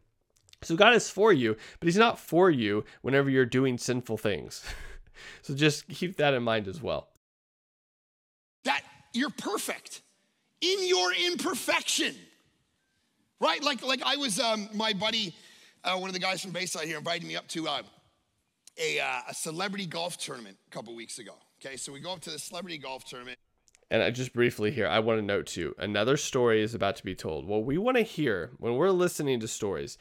So 0.62 0.76
God 0.76 0.94
is 0.94 1.08
for 1.08 1.32
you, 1.32 1.56
but 1.78 1.86
He's 1.86 1.96
not 1.96 2.18
for 2.18 2.50
you 2.50 2.84
whenever 3.02 3.30
you're 3.30 3.46
doing 3.46 3.78
sinful 3.78 4.18
things. 4.18 4.64
so 5.42 5.54
just 5.54 5.88
keep 5.88 6.16
that 6.16 6.34
in 6.34 6.42
mind 6.42 6.66
as 6.68 6.82
well. 6.82 7.08
That 8.64 8.82
you're 9.12 9.30
perfect 9.30 10.02
in 10.60 10.86
your 10.86 11.12
imperfection, 11.14 12.14
right? 13.40 13.62
Like, 13.62 13.82
like 13.82 14.02
I 14.04 14.16
was, 14.16 14.40
um, 14.40 14.68
my 14.74 14.92
buddy, 14.92 15.34
uh, 15.84 15.96
one 15.96 16.10
of 16.10 16.14
the 16.14 16.20
guys 16.20 16.42
from 16.42 16.50
Bayside 16.50 16.86
here, 16.86 16.98
invited 16.98 17.26
me 17.26 17.36
up 17.36 17.46
to 17.48 17.68
uh, 17.68 17.82
a, 18.76 19.00
uh, 19.00 19.20
a 19.28 19.34
celebrity 19.34 19.86
golf 19.86 20.18
tournament 20.18 20.56
a 20.66 20.70
couple 20.70 20.94
weeks 20.94 21.18
ago. 21.18 21.34
Okay, 21.64 21.76
so 21.76 21.92
we 21.92 22.00
go 22.00 22.12
up 22.12 22.20
to 22.20 22.30
the 22.30 22.38
celebrity 22.38 22.78
golf 22.78 23.04
tournament. 23.04 23.38
And 23.90 24.02
I 24.02 24.10
just 24.10 24.32
briefly 24.32 24.70
here, 24.70 24.86
I 24.86 24.98
want 24.98 25.18
to 25.18 25.24
note 25.24 25.46
too, 25.46 25.74
another 25.78 26.16
story 26.16 26.62
is 26.62 26.74
about 26.74 26.96
to 26.96 27.04
be 27.04 27.14
told. 27.14 27.46
What 27.46 27.64
we 27.64 27.78
want 27.78 27.96
to 27.96 28.02
hear 28.02 28.50
when 28.58 28.74
we're 28.74 28.90
listening 28.90 29.40
to 29.40 29.48
stories 29.48 29.96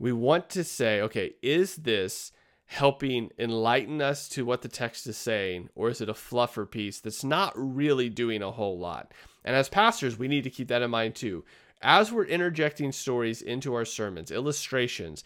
we 0.00 0.12
want 0.12 0.48
to 0.50 0.64
say, 0.64 1.02
okay, 1.02 1.34
is 1.42 1.76
this 1.76 2.32
helping 2.64 3.30
enlighten 3.38 4.00
us 4.00 4.28
to 4.30 4.44
what 4.46 4.62
the 4.62 4.68
text 4.68 5.06
is 5.06 5.16
saying, 5.16 5.68
or 5.74 5.90
is 5.90 6.00
it 6.00 6.08
a 6.08 6.14
fluffer 6.14 6.68
piece 6.68 7.00
that's 7.00 7.22
not 7.22 7.52
really 7.54 8.08
doing 8.08 8.42
a 8.42 8.50
whole 8.50 8.78
lot? 8.78 9.12
And 9.44 9.54
as 9.54 9.68
pastors, 9.68 10.18
we 10.18 10.26
need 10.26 10.44
to 10.44 10.50
keep 10.50 10.68
that 10.68 10.80
in 10.80 10.90
mind 10.90 11.16
too. 11.16 11.44
As 11.82 12.10
we're 12.10 12.24
interjecting 12.24 12.92
stories 12.92 13.42
into 13.42 13.74
our 13.74 13.84
sermons, 13.84 14.30
illustrations, 14.30 15.22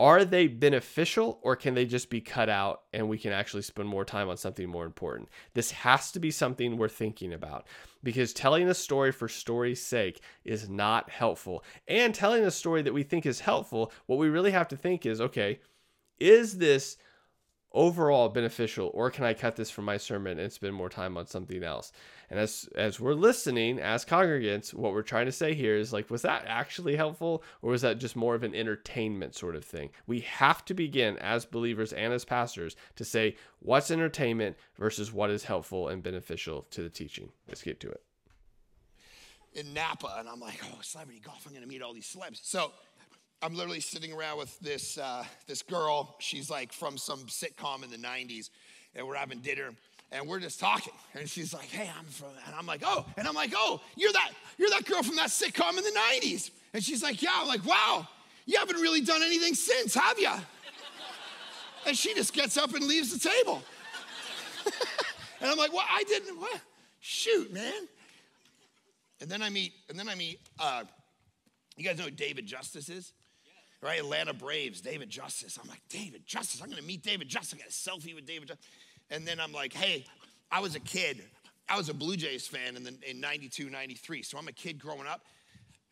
are 0.00 0.24
they 0.24 0.46
beneficial 0.46 1.38
or 1.42 1.54
can 1.54 1.74
they 1.74 1.84
just 1.84 2.08
be 2.08 2.22
cut 2.22 2.48
out 2.48 2.84
and 2.94 3.06
we 3.06 3.18
can 3.18 3.34
actually 3.34 3.60
spend 3.60 3.86
more 3.86 4.04
time 4.04 4.30
on 4.30 4.36
something 4.38 4.66
more 4.66 4.86
important? 4.86 5.28
This 5.52 5.72
has 5.72 6.10
to 6.12 6.18
be 6.18 6.30
something 6.30 6.78
we're 6.78 6.88
thinking 6.88 7.34
about 7.34 7.66
because 8.02 8.32
telling 8.32 8.66
a 8.66 8.72
story 8.72 9.12
for 9.12 9.28
story's 9.28 9.82
sake 9.82 10.22
is 10.42 10.70
not 10.70 11.10
helpful. 11.10 11.62
And 11.86 12.14
telling 12.14 12.44
a 12.44 12.50
story 12.50 12.80
that 12.80 12.94
we 12.94 13.02
think 13.02 13.26
is 13.26 13.40
helpful, 13.40 13.92
what 14.06 14.18
we 14.18 14.30
really 14.30 14.52
have 14.52 14.68
to 14.68 14.76
think 14.76 15.04
is 15.04 15.20
okay, 15.20 15.60
is 16.18 16.56
this 16.56 16.96
overall 17.70 18.30
beneficial 18.30 18.90
or 18.94 19.10
can 19.10 19.24
I 19.24 19.34
cut 19.34 19.54
this 19.54 19.70
from 19.70 19.84
my 19.84 19.98
sermon 19.98 20.38
and 20.38 20.50
spend 20.50 20.74
more 20.74 20.88
time 20.88 21.18
on 21.18 21.26
something 21.26 21.62
else? 21.62 21.92
And 22.30 22.38
as 22.38 22.68
as 22.76 23.00
we're 23.00 23.14
listening 23.14 23.80
as 23.80 24.04
congregants, 24.04 24.72
what 24.72 24.92
we're 24.92 25.02
trying 25.02 25.26
to 25.26 25.32
say 25.32 25.52
here 25.52 25.76
is 25.76 25.92
like 25.92 26.08
was 26.10 26.22
that 26.22 26.44
actually 26.46 26.94
helpful 26.94 27.42
or 27.60 27.72
was 27.72 27.82
that 27.82 27.98
just 27.98 28.14
more 28.14 28.36
of 28.36 28.44
an 28.44 28.54
entertainment 28.54 29.34
sort 29.34 29.56
of 29.56 29.64
thing? 29.64 29.90
We 30.06 30.20
have 30.20 30.64
to 30.66 30.74
begin 30.74 31.18
as 31.18 31.44
believers 31.44 31.92
and 31.92 32.12
as 32.12 32.24
pastors 32.24 32.76
to 32.96 33.04
say 33.04 33.34
what's 33.58 33.90
entertainment 33.90 34.56
versus 34.76 35.12
what 35.12 35.30
is 35.30 35.44
helpful 35.44 35.88
and 35.88 36.02
beneficial 36.02 36.66
to 36.70 36.82
the 36.82 36.88
teaching. 36.88 37.30
Let's 37.48 37.62
get 37.62 37.80
to 37.80 37.90
it. 37.90 38.02
In 39.52 39.74
Napa, 39.74 40.14
and 40.18 40.28
I'm 40.28 40.38
like, 40.38 40.60
oh, 40.72 40.78
celebrity 40.80 41.20
golf, 41.24 41.44
I'm 41.48 41.52
gonna 41.52 41.66
meet 41.66 41.82
all 41.82 41.92
these 41.92 42.06
celebs. 42.06 42.38
So 42.44 42.70
I'm 43.42 43.54
literally 43.54 43.80
sitting 43.80 44.12
around 44.12 44.38
with 44.38 44.56
this 44.60 44.98
uh, 44.98 45.24
this 45.48 45.62
girl. 45.62 46.16
She's 46.20 46.48
like 46.48 46.72
from 46.72 46.96
some 46.96 47.20
sitcom 47.26 47.82
in 47.82 47.90
the 47.90 47.96
'90s, 47.96 48.50
and 48.94 49.06
we're 49.06 49.16
having 49.16 49.40
dinner, 49.40 49.70
and 50.12 50.26
we're 50.26 50.40
just 50.40 50.58
talking. 50.60 50.92
And 51.14 51.28
she's 51.28 51.54
like, 51.54 51.68
"Hey, 51.68 51.90
I'm 51.98 52.04
from," 52.06 52.28
and 52.46 52.54
I'm 52.54 52.66
like, 52.66 52.82
"Oh," 52.84 53.04
and 53.16 53.26
I'm 53.26 53.34
like, 53.34 53.52
"Oh, 53.56 53.80
you're 53.96 54.12
that 54.12 54.32
you're 54.58 54.70
that 54.70 54.84
girl 54.84 55.02
from 55.02 55.16
that 55.16 55.28
sitcom 55.28 55.70
in 55.70 55.84
the 55.84 56.00
'90s." 56.12 56.50
And 56.72 56.82
she's 56.82 57.02
like, 57.02 57.22
"Yeah." 57.22 57.30
I'm 57.34 57.48
like, 57.48 57.64
"Wow, 57.64 58.06
you 58.46 58.58
haven't 58.58 58.80
really 58.80 59.00
done 59.00 59.22
anything 59.22 59.54
since, 59.54 59.94
have 59.94 60.18
you?" 60.18 60.30
and 61.86 61.96
she 61.96 62.14
just 62.14 62.32
gets 62.32 62.56
up 62.56 62.74
and 62.74 62.84
leaves 62.84 63.16
the 63.16 63.28
table. 63.28 63.62
and 65.40 65.50
I'm 65.50 65.58
like, 65.58 65.72
"Well, 65.72 65.86
I 65.88 66.02
didn't. 66.04 66.38
What? 66.38 66.60
Shoot, 67.00 67.52
man." 67.52 67.88
And 69.20 69.30
then 69.30 69.42
I 69.42 69.50
meet, 69.50 69.72
and 69.88 69.98
then 69.98 70.08
I 70.08 70.14
meet. 70.14 70.40
Uh, 70.58 70.84
you 71.76 71.84
guys 71.84 71.98
know 71.98 72.04
who 72.04 72.10
David 72.10 72.46
Justice 72.46 72.88
is? 72.88 73.12
right? 73.82 73.98
Atlanta 73.98 74.34
Braves, 74.34 74.80
David 74.80 75.10
Justice. 75.10 75.58
I'm 75.60 75.68
like, 75.68 75.80
David 75.88 76.26
Justice, 76.26 76.60
I'm 76.62 76.68
gonna 76.68 76.82
meet 76.82 77.02
David 77.02 77.28
Justice. 77.28 77.54
I 77.54 77.58
got 77.58 77.68
a 77.68 77.70
selfie 77.70 78.14
with 78.14 78.26
David 78.26 78.48
Justice. 78.48 78.66
And 79.10 79.26
then 79.26 79.40
I'm 79.40 79.52
like, 79.52 79.72
hey, 79.72 80.04
I 80.50 80.60
was 80.60 80.74
a 80.74 80.80
kid 80.80 81.22
I 81.70 81.76
was 81.76 81.88
a 81.88 81.94
Blue 81.94 82.16
Jays 82.16 82.48
fan 82.48 82.76
in, 82.76 82.82
the, 82.82 82.94
in 83.08 83.20
92, 83.20 83.70
93. 83.70 84.24
So 84.24 84.36
I'm 84.36 84.48
a 84.48 84.52
kid 84.52 84.80
growing 84.80 85.06
up. 85.06 85.24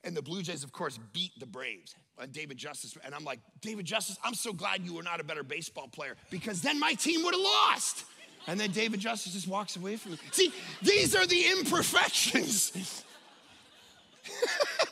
And 0.02 0.16
the 0.16 0.22
Blue 0.22 0.42
Jays, 0.42 0.64
of 0.64 0.72
course, 0.72 0.98
beat 1.12 1.38
the 1.38 1.46
Braves. 1.46 1.94
And 2.20 2.32
David 2.32 2.56
Justice, 2.56 2.96
and 3.04 3.14
I'm 3.14 3.24
like, 3.24 3.38
David 3.60 3.84
Justice, 3.84 4.18
I'm 4.24 4.34
so 4.34 4.52
glad 4.52 4.82
you 4.82 4.94
were 4.94 5.04
not 5.04 5.20
a 5.20 5.24
better 5.24 5.44
baseball 5.44 5.86
player 5.86 6.16
because 6.30 6.60
then 6.62 6.80
my 6.80 6.94
team 6.94 7.22
would 7.24 7.32
have 7.32 7.42
lost. 7.42 8.04
And 8.48 8.58
then 8.58 8.72
David 8.72 8.98
Justice 8.98 9.34
just 9.34 9.46
walks 9.46 9.76
away 9.76 9.96
from 9.96 10.12
me. 10.12 10.18
See, 10.32 10.52
these 10.82 11.14
are 11.14 11.26
the 11.26 11.46
imperfections. 11.52 12.70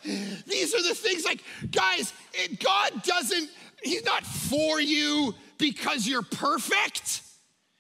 these 0.05 0.75
are 0.75 0.83
the 0.83 0.95
things 0.95 1.25
like, 1.25 1.43
guys, 1.73 2.13
it, 2.33 2.61
God 2.61 3.03
doesn't, 3.03 3.51
He's 3.83 4.05
not 4.05 4.25
for 4.25 4.81
you 4.81 5.35
because 5.59 6.07
you're 6.07 6.23
perfect. 6.23 7.23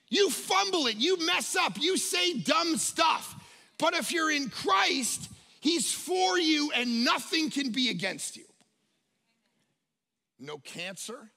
You 0.09 0.31
fumble 0.31 0.87
it, 0.87 0.97
you 0.97 1.19
mess 1.27 1.57
up, 1.57 1.79
you 1.81 1.97
say 1.97 2.39
dumb 2.39 2.77
stuff. 2.77 3.35
But 3.79 3.95
if 3.95 4.13
you're 4.13 4.31
in 4.31 4.49
Christ, 4.51 5.31
He's 5.61 5.93
for 5.93 6.39
you 6.39 6.71
and 6.77 7.05
nothing 7.05 7.51
can 7.51 7.73
be 7.73 7.89
against 7.91 8.37
you. 8.37 8.45
No 10.39 10.59
cancer, 10.59 11.33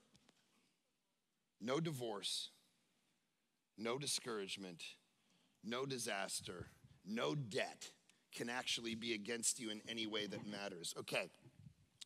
no 1.59 1.79
divorce, 1.79 2.49
no 3.75 3.97
discouragement, 3.97 4.83
no 5.63 5.85
disaster, 5.87 6.67
no 7.07 7.33
debt 7.33 7.89
can 8.31 8.49
actually 8.49 8.93
be 8.93 9.13
against 9.13 9.59
you 9.59 9.71
in 9.71 9.81
any 9.89 10.05
way 10.05 10.27
that 10.27 10.45
matters. 10.45 10.93
Okay, 10.99 11.29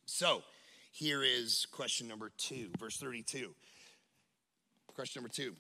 so 0.05 0.43
here 0.91 1.23
is 1.23 1.67
question 1.71 2.07
number 2.07 2.31
two, 2.37 2.69
verse 2.79 2.95
32. 2.97 3.53
Question 4.87 5.21
number 5.21 5.33
two 5.33 5.55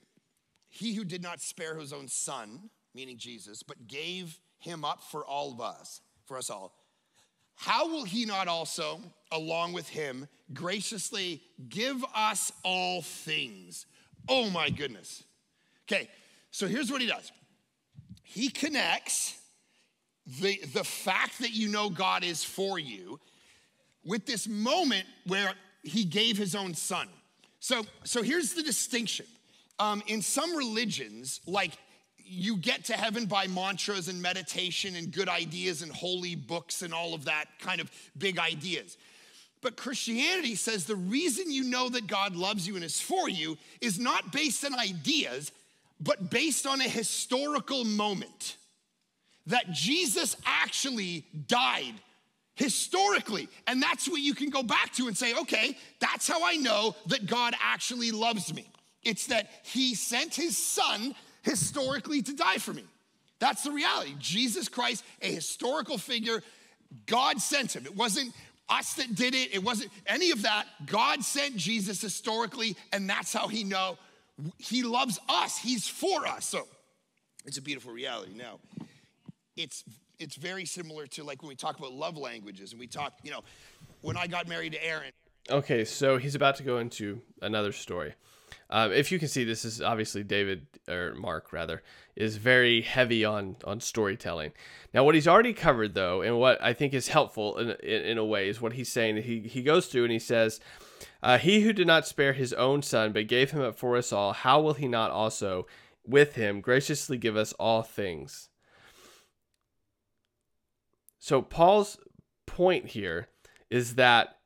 He 0.75 0.95
who 0.95 1.05
did 1.05 1.21
not 1.21 1.39
spare 1.39 1.75
his 1.75 1.93
own 1.93 2.07
son, 2.07 2.71
meaning 2.95 3.19
Jesus, 3.19 3.61
but 3.61 3.87
gave 3.87 4.39
him 4.57 4.83
up 4.83 5.03
for 5.03 5.23
all 5.23 5.51
of 5.51 5.61
us, 5.61 6.01
for 6.25 6.35
us 6.35 6.49
all, 6.49 6.73
how 7.53 7.87
will 7.89 8.05
he 8.05 8.25
not 8.25 8.47
also, 8.47 8.99
along 9.31 9.73
with 9.73 9.87
him, 9.87 10.27
graciously 10.51 11.43
give 11.69 12.03
us 12.15 12.51
all 12.63 13.03
things? 13.03 13.85
Oh 14.27 14.49
my 14.49 14.71
goodness. 14.71 15.23
Okay, 15.87 16.09
so 16.49 16.65
here's 16.65 16.91
what 16.91 17.01
he 17.01 17.07
does 17.07 17.31
he 18.23 18.49
connects 18.49 19.37
the, 20.25 20.59
the 20.73 20.83
fact 20.83 21.37
that 21.37 21.51
you 21.51 21.67
know 21.69 21.91
God 21.91 22.23
is 22.23 22.43
for 22.43 22.79
you 22.79 23.19
with 24.03 24.25
this 24.25 24.47
moment 24.47 25.05
where 25.27 25.53
he 25.83 26.03
gave 26.03 26.35
his 26.35 26.55
own 26.55 26.73
son. 26.73 27.09
So, 27.59 27.85
so 28.03 28.23
here's 28.23 28.55
the 28.55 28.63
distinction. 28.63 29.27
Um, 29.79 30.03
in 30.07 30.21
some 30.21 30.55
religions, 30.55 31.41
like 31.45 31.71
you 32.17 32.57
get 32.57 32.85
to 32.85 32.93
heaven 32.93 33.25
by 33.25 33.47
mantras 33.47 34.07
and 34.07 34.21
meditation 34.21 34.95
and 34.95 35.11
good 35.11 35.29
ideas 35.29 35.81
and 35.81 35.91
holy 35.91 36.35
books 36.35 36.81
and 36.81 36.93
all 36.93 37.13
of 37.13 37.25
that 37.25 37.45
kind 37.59 37.81
of 37.81 37.91
big 38.17 38.39
ideas. 38.39 38.97
But 39.61 39.77
Christianity 39.77 40.55
says 40.55 40.85
the 40.85 40.95
reason 40.95 41.51
you 41.51 41.63
know 41.63 41.89
that 41.89 42.07
God 42.07 42.35
loves 42.35 42.67
you 42.67 42.75
and 42.75 42.83
is 42.83 42.99
for 42.99 43.29
you 43.29 43.57
is 43.81 43.99
not 43.99 44.31
based 44.31 44.65
on 44.65 44.77
ideas, 44.77 45.51
but 45.99 46.29
based 46.29 46.65
on 46.65 46.81
a 46.81 46.87
historical 46.87 47.85
moment. 47.85 48.57
That 49.47 49.71
Jesus 49.71 50.35
actually 50.45 51.25
died 51.47 51.95
historically. 52.55 53.49
And 53.67 53.81
that's 53.81 54.07
what 54.07 54.21
you 54.21 54.33
can 54.33 54.49
go 54.49 54.63
back 54.63 54.93
to 54.93 55.07
and 55.07 55.17
say, 55.17 55.33
okay, 55.33 55.77
that's 55.99 56.27
how 56.27 56.45
I 56.45 56.55
know 56.55 56.95
that 57.07 57.25
God 57.25 57.53
actually 57.61 58.11
loves 58.11 58.53
me. 58.53 58.67
It's 59.03 59.27
that 59.27 59.49
he 59.63 59.95
sent 59.95 60.35
his 60.35 60.57
son 60.57 61.15
historically 61.41 62.21
to 62.21 62.33
die 62.33 62.57
for 62.57 62.73
me. 62.73 62.85
That's 63.39 63.63
the 63.63 63.71
reality. 63.71 64.15
Jesus 64.19 64.69
Christ, 64.69 65.03
a 65.21 65.27
historical 65.27 65.97
figure, 65.97 66.41
God 67.05 67.41
sent 67.41 67.75
him. 67.75 67.85
It 67.85 67.95
wasn't 67.95 68.33
us 68.69 68.93
that 68.93 69.13
did 69.15 69.35
it, 69.35 69.53
it 69.53 69.61
wasn't 69.61 69.91
any 70.07 70.31
of 70.31 70.43
that. 70.43 70.65
God 70.85 71.23
sent 71.23 71.57
Jesus 71.57 72.01
historically, 72.01 72.77
and 72.93 73.09
that's 73.09 73.33
how 73.33 73.47
he 73.47 73.63
know 73.63 73.97
he 74.57 74.83
loves 74.83 75.19
us. 75.29 75.57
He's 75.57 75.87
for 75.87 76.25
us. 76.25 76.45
So 76.45 76.67
it's 77.45 77.57
a 77.57 77.61
beautiful 77.61 77.91
reality. 77.91 78.33
Now, 78.35 78.59
it's 79.55 79.83
it's 80.19 80.35
very 80.35 80.65
similar 80.65 81.05
to 81.07 81.23
like 81.23 81.41
when 81.41 81.49
we 81.49 81.55
talk 81.55 81.77
about 81.77 81.91
love 81.91 82.17
languages 82.17 82.71
and 82.71 82.79
we 82.79 82.87
talk, 82.87 83.13
you 83.23 83.31
know, 83.31 83.41
when 84.01 84.17
I 84.17 84.27
got 84.27 84.47
married 84.47 84.73
to 84.73 84.85
Erin. 84.85 85.11
Okay, 85.49 85.83
so 85.83 86.17
he's 86.17 86.35
about 86.35 86.55
to 86.55 86.63
go 86.63 86.77
into 86.77 87.21
another 87.41 87.73
story. 87.73 88.13
Um, 88.73 88.91
if 88.91 89.11
you 89.11 89.19
can 89.19 89.27
see, 89.27 89.43
this 89.43 89.65
is 89.65 89.83
obviously 89.83 90.23
David 90.23 90.65
or 90.89 91.13
Mark 91.13 91.53
rather 91.53 91.83
is 92.15 92.37
very 92.37 92.81
heavy 92.81 93.23
on 93.23 93.55
on 93.65 93.79
storytelling. 93.79 94.51
Now, 94.95 95.03
what 95.03 95.13
he's 95.13 95.27
already 95.27 95.53
covered 95.53 95.93
though, 95.93 96.23
and 96.23 96.39
what 96.39 96.59
I 96.59 96.73
think 96.73 96.91
is 96.91 97.09
helpful 97.09 97.55
in 97.59 97.69
in, 97.83 98.01
in 98.01 98.17
a 98.17 98.25
way, 98.25 98.49
is 98.49 98.59
what 98.59 98.73
he's 98.73 98.91
saying. 98.91 99.17
He 99.17 99.41
he 99.41 99.61
goes 99.61 99.85
through 99.85 100.05
and 100.05 100.11
he 100.11 100.17
says, 100.17 100.59
uh, 101.21 101.37
"He 101.37 101.61
who 101.61 101.71
did 101.71 101.85
not 101.85 102.07
spare 102.07 102.33
his 102.33 102.51
own 102.53 102.81
son, 102.81 103.13
but 103.13 103.27
gave 103.27 103.51
him 103.51 103.61
up 103.61 103.77
for 103.77 103.95
us 103.95 104.11
all, 104.11 104.33
how 104.33 104.59
will 104.59 104.73
he 104.73 104.87
not 104.87 105.11
also 105.11 105.67
with 106.03 106.33
him 106.33 106.59
graciously 106.59 107.19
give 107.19 107.37
us 107.37 107.53
all 107.59 107.83
things?" 107.83 108.49
So 111.19 111.43
Paul's 111.43 111.99
point 112.47 112.87
here 112.87 113.27
is 113.69 113.95
that 113.95 114.39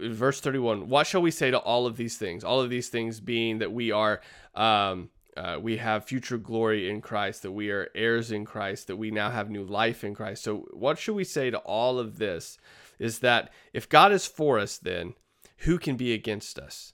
verse 0.00 0.40
31 0.40 0.88
what 0.88 1.06
shall 1.06 1.22
we 1.22 1.30
say 1.30 1.50
to 1.50 1.58
all 1.58 1.86
of 1.86 1.96
these 1.96 2.16
things? 2.16 2.44
All 2.44 2.60
of 2.60 2.70
these 2.70 2.88
things 2.88 3.20
being 3.20 3.58
that 3.58 3.72
we 3.72 3.90
are 3.90 4.20
um, 4.54 5.10
uh, 5.36 5.58
we 5.60 5.76
have 5.76 6.04
future 6.04 6.38
glory 6.38 6.88
in 6.88 7.00
christ 7.00 7.42
that 7.42 7.52
we 7.52 7.70
are 7.70 7.88
heirs 7.94 8.32
in 8.32 8.44
christ 8.44 8.86
that 8.86 8.96
we 8.96 9.10
now 9.10 9.30
have 9.30 9.50
new 9.50 9.64
life 9.64 10.04
in 10.04 10.14
christ. 10.14 10.42
So 10.42 10.66
what 10.72 10.98
should 10.98 11.14
we 11.14 11.24
say 11.24 11.50
to 11.50 11.58
all 11.58 11.98
of 11.98 12.18
this 12.18 12.58
is 12.98 13.20
that 13.20 13.52
if 13.72 13.88
god 13.88 14.12
is 14.12 14.26
for 14.26 14.58
us 14.58 14.78
then 14.78 15.14
who 15.58 15.78
can 15.78 15.96
be 15.96 16.12
against 16.12 16.58
us? 16.58 16.92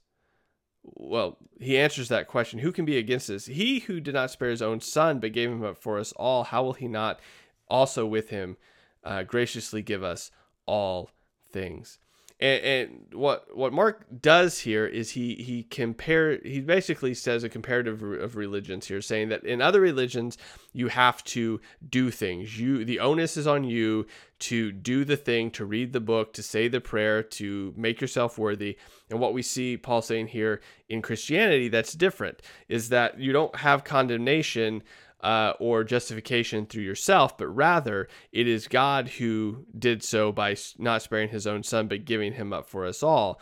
Well 0.83 1.39
he 1.61 1.79
answers 1.79 2.09
that 2.09 2.29
question 2.29 2.59
who 2.59 2.73
can 2.73 2.85
be 2.85 2.99
against 2.99 3.31
us? 3.31 3.47
He 3.47 3.81
who 3.81 4.01
did 4.01 4.15
not 4.15 4.31
spare 4.31 4.51
his 4.51 4.63
own 4.63 4.81
son 4.81 5.21
but 5.21 5.33
gave 5.33 5.51
him 5.51 5.65
up 5.65 5.79
for 5.79 5.99
us 5.99 6.13
all 6.13 6.45
how 6.45 6.65
will 6.65 6.75
he 6.75 6.89
not 6.89 7.21
also 7.69 8.05
with 8.05 8.31
him 8.31 8.57
uh, 9.05 9.23
graciously 9.23 9.83
give 9.83 10.03
us 10.03 10.31
all 10.67 11.11
things 11.51 11.99
and, 12.41 12.65
and, 12.65 13.07
what 13.13 13.57
what 13.57 13.73
Mark 13.73 14.07
does 14.21 14.59
here 14.59 14.87
is 14.87 15.13
he 15.13 15.37
he 15.37 15.63
compare 15.63 16.41
he 16.43 16.61
basically 16.61 17.15
says 17.15 17.45
a 17.45 17.49
comparative 17.49 18.03
of 18.03 18.35
religions 18.35 18.89
here, 18.89 19.01
saying 19.01 19.29
that 19.29 19.45
in 19.45 19.63
other 19.63 19.81
religions 19.81 20.37
you 20.73 20.89
have 20.89 21.23
to 21.25 21.61
do 21.89 22.11
things. 22.11 22.59
You 22.59 22.85
the 22.85 22.99
onus 22.99 23.37
is 23.37 23.47
on 23.47 23.63
you 23.63 24.07
to 24.41 24.73
do 24.73 25.05
the 25.05 25.17
thing, 25.17 25.53
to 25.53 25.65
read 25.65 25.93
the 25.93 26.01
book, 26.01 26.33
to 26.33 26.43
say 26.43 26.67
the 26.67 26.81
prayer, 26.81 27.23
to 27.23 27.73
make 27.77 28.01
yourself 28.01 28.37
worthy. 28.37 28.77
And 29.11 29.21
what 29.21 29.33
we 29.33 29.43
see 29.43 29.77
Paul 29.77 30.03
saying 30.03 30.27
here 30.29 30.61
in 30.89 31.03
Christianity 31.03 31.69
that's 31.69 31.93
different 31.93 32.43
is 32.69 32.89
that 32.89 33.19
you 33.19 33.33
don't 33.33 33.55
have 33.57 33.85
condemnation 33.85 34.83
uh, 35.25 35.55
or 35.59 35.83
justification 35.83 36.67
through 36.67 36.83
yourself, 36.83 37.39
but 37.39 37.49
rather 37.49 38.09
it 38.31 38.47
is 38.47 38.69
God 38.69 39.09
who 39.09 39.65
did 39.77 40.05
so 40.05 40.31
by 40.31 40.55
not 40.79 41.03
sparing 41.03 41.31
his 41.31 41.47
own 41.47 41.63
son, 41.63 41.89
but 41.89 42.05
giving 42.05 42.35
him 42.35 42.53
up 42.53 42.69
for 42.69 42.85
us 42.85 43.03
all. 43.03 43.41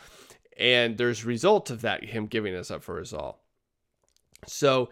And 0.57 0.97
there's 0.97 1.25
result 1.25 1.71
of 1.71 1.81
that, 1.83 2.05
him 2.05 2.27
giving 2.27 2.55
us 2.55 2.71
up 2.71 2.85
for 2.85 3.01
us 3.01 3.13
all. 3.13 3.43
So 4.47 4.91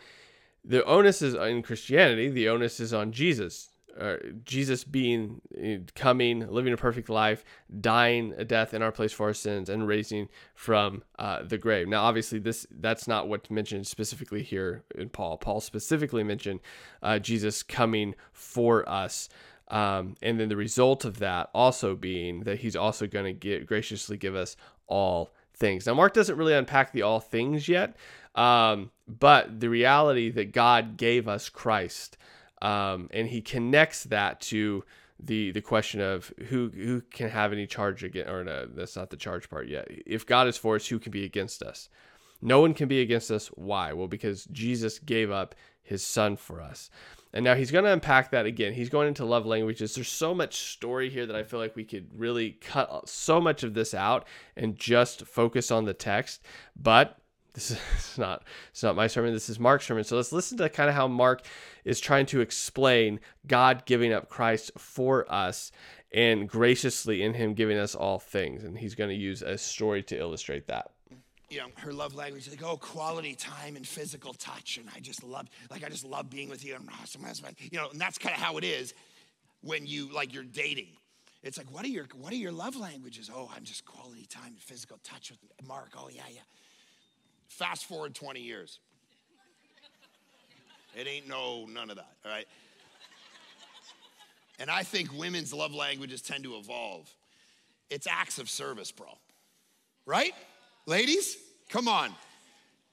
the 0.65 0.85
onus 0.85 1.23
is 1.23 1.35
in 1.35 1.63
Christianity, 1.63 2.29
the 2.29 2.49
onus 2.49 2.81
is 2.81 2.93
on 2.93 3.13
Jesus 3.13 3.70
uh, 3.99 4.17
Jesus 4.45 4.85
being 4.85 5.41
uh, 5.57 5.91
coming, 5.95 6.47
living 6.49 6.73
a 6.73 6.77
perfect 6.77 7.09
life, 7.09 7.45
dying 7.81 8.35
a 8.37 8.45
death 8.45 8.75
in 8.75 8.83
our 8.83 8.93
place 8.93 9.13
for 9.13 9.27
our 9.27 9.35
sins, 9.35 9.69
and 9.69 9.87
raising 9.87 10.29
from 10.55 11.03
uh, 11.19 11.43
the 11.43 11.59
grave. 11.59 11.89
Now, 11.89 12.03
obviously, 12.03 12.39
this 12.39 12.67
that's 12.71 13.09
not 13.09 13.29
what's 13.29 13.51
mentioned 13.51 13.87
specifically 13.87 14.43
here 14.43 14.85
in 14.95 15.09
Paul. 15.09 15.39
Paul 15.39 15.61
specifically 15.61 16.25
mentioned 16.25 16.61
uh, 17.03 17.19
Jesus 17.19 17.63
coming 17.63 18.15
for 18.33 18.89
us. 18.89 19.29
Um, 19.69 20.17
and 20.21 20.41
then 20.41 20.49
the 20.49 20.57
result 20.57 21.05
of 21.05 21.21
that 21.21 21.49
also 21.55 21.95
being 21.95 22.41
that 22.41 22.59
he's 22.59 22.75
also 22.75 23.07
going 23.07 23.39
to 23.39 23.65
graciously 23.65 24.17
give 24.17 24.35
us 24.35 24.57
all 24.89 25.31
things. 25.55 25.87
Now, 25.87 25.95
Mark 25.95 26.13
doesn't 26.13 26.37
really 26.37 26.55
unpack 26.55 26.93
the 26.93 27.03
all 27.03 27.21
things 27.21 27.69
yet, 27.69 27.97
um, 28.35 28.91
but 29.07 29.61
the 29.61 29.69
reality 29.69 30.31
that 30.31 30.53
God 30.53 30.97
gave 30.97 31.29
us 31.29 31.49
Christ 31.49 32.17
um, 32.63 33.09
and 33.13 33.29
he 33.29 33.41
connects 33.41 34.05
that 34.05 34.41
to 34.43 34.85
the 35.23 35.51
the 35.51 35.61
question 35.61 36.01
of 36.01 36.33
who 36.49 36.71
who 36.75 37.03
can 37.11 37.29
have 37.29 37.53
any 37.53 37.67
charge 37.67 38.03
against 38.03 38.31
or 38.31 38.45
no, 38.45 38.67
that's 38.67 38.97
not 38.97 39.11
the 39.11 39.17
charge 39.17 39.51
part 39.51 39.69
yet. 39.69 39.89
If 40.07 40.27
God 40.27 40.47
is 40.49 40.57
for 40.57 40.77
us, 40.77 40.87
who 40.87 40.99
can 40.99 41.13
be 41.13 41.25
against 41.25 41.63
us? 41.63 41.89
No 42.43 42.61
one 42.61 42.75
can 42.75 42.89
be 42.89 43.01
against 43.01 43.31
us. 43.31 43.49
Why? 43.49 43.93
Well, 43.93 44.09
because 44.09 44.47
Jesus 44.47 44.99
gave 44.99 45.31
up 45.31 45.55
his 45.83 46.05
son 46.05 46.37
for 46.37 46.61
us. 46.61 46.91
And 47.33 47.45
now 47.45 47.55
he's 47.55 47.71
going 47.71 47.85
to 47.85 47.93
unpack 47.93 48.31
that 48.31 48.47
again. 48.47 48.73
He's 48.73 48.89
going 48.89 49.09
into 49.09 49.25
love 49.25 49.47
languages. 49.47 49.95
There's 49.95 50.09
so 50.09 50.35
much 50.35 50.73
story 50.73 51.11
here 51.11 51.27
that 51.27 51.37
I 51.37 51.43
feel 51.43 51.61
like 51.61 51.77
we 51.77 51.85
could 51.85 52.09
really 52.19 52.53
cut 52.53 53.09
so 53.09 53.41
much 53.41 53.63
of 53.63 53.75
this 53.75 53.95
out 53.95 54.27
and 54.57 54.77
just 54.77 55.27
focus 55.27 55.71
on 55.71 55.85
the 55.85 55.95
text. 55.95 56.43
But 56.75 57.19
this 57.53 57.71
is 57.71 57.79
not 58.19 58.43
it's 58.71 58.83
not 58.83 58.97
my 58.97 59.07
sermon. 59.07 59.33
This 59.33 59.49
is 59.49 59.59
Mark's 59.59 59.87
sermon. 59.87 60.05
So 60.05 60.17
let's 60.17 60.33
listen 60.33 60.59
to 60.59 60.69
kind 60.69 60.89
of 60.89 60.95
how 60.95 61.09
Mark 61.09 61.43
is 61.85 62.01
trying 62.01 62.27
to 62.27 62.41
explain 62.41 63.21
God 63.47 63.85
giving 63.87 64.13
up 64.13 64.29
Christ 64.29 64.73
for 64.77 65.31
us 65.33 65.73
and 66.13 66.49
graciously 66.49 67.23
in 67.23 67.35
Him 67.35 67.55
giving 67.55 67.79
us 67.79 67.95
all 67.95 68.19
things. 68.19 68.65
And 68.65 68.79
he's 68.79 68.95
going 68.95 69.11
to 69.11 69.17
use 69.17 69.43
a 69.43 69.57
story 69.57 70.03
to 70.05 70.19
illustrate 70.19 70.67
that. 70.69 70.91
You 71.49 71.59
know, 71.59 71.67
her 71.79 71.93
love 71.93 72.15
language 72.15 72.49
like, 72.49 72.63
oh, 72.63 72.77
quality 72.77 73.35
time 73.35 73.75
and 73.75 73.87
physical 73.87 74.33
touch. 74.35 74.79
And 74.79 74.89
I 74.95 75.01
just 75.01 75.25
love, 75.25 75.49
like, 75.69 75.85
I 75.85 75.89
just 75.89 76.05
love 76.05 76.31
being 76.31 76.49
with 76.49 76.65
you. 76.65 76.77
And 76.77 76.89
awesome 77.03 77.23
oh, 77.25 77.29
husband. 77.29 77.57
You 77.73 77.79
know, 77.79 77.89
and 77.91 78.01
that's 78.01 78.19
kind 78.19 78.35
of 78.35 78.41
how 78.41 78.57
it 78.57 78.65
is 78.65 78.95
when 79.63 79.85
you, 79.85 80.13
like, 80.13 80.33
you're 80.33 80.45
dating. 80.45 80.91
It's 81.43 81.59
like, 81.59 81.73
what 81.73 81.85
are 81.85 81.89
your, 81.89 82.07
what 82.21 82.33
are 82.33 82.37
your 82.37 82.53
love 82.53 82.77
languages? 82.77 83.31
Oh, 83.35 83.51
I'm 83.55 83.65
just 83.65 83.85
quality 83.85 84.27
time 84.27 84.49
and 84.49 84.61
physical 84.61 84.99
touch 85.03 85.31
with 85.31 85.41
Mark. 85.67 85.95
Oh, 85.97 86.09
yeah, 86.09 86.23
yeah. 86.33 86.41
Fast 87.51 87.85
forward 87.85 88.15
20 88.15 88.41
years. 88.41 88.79
It 90.97 91.07
ain't 91.07 91.29
no, 91.29 91.67
none 91.67 91.91
of 91.91 91.97
that, 91.97 92.13
all 92.25 92.31
right? 92.31 92.47
And 94.59 94.71
I 94.71 94.83
think 94.83 95.13
women's 95.13 95.53
love 95.53 95.75
languages 95.75 96.23
tend 96.23 96.45
to 96.45 96.57
evolve. 96.57 97.13
It's 97.91 98.07
acts 98.07 98.39
of 98.39 98.49
service, 98.49 98.93
bro. 98.93 99.09
Right? 100.07 100.33
Ladies, 100.87 101.37
come 101.69 101.89
on. 101.89 102.15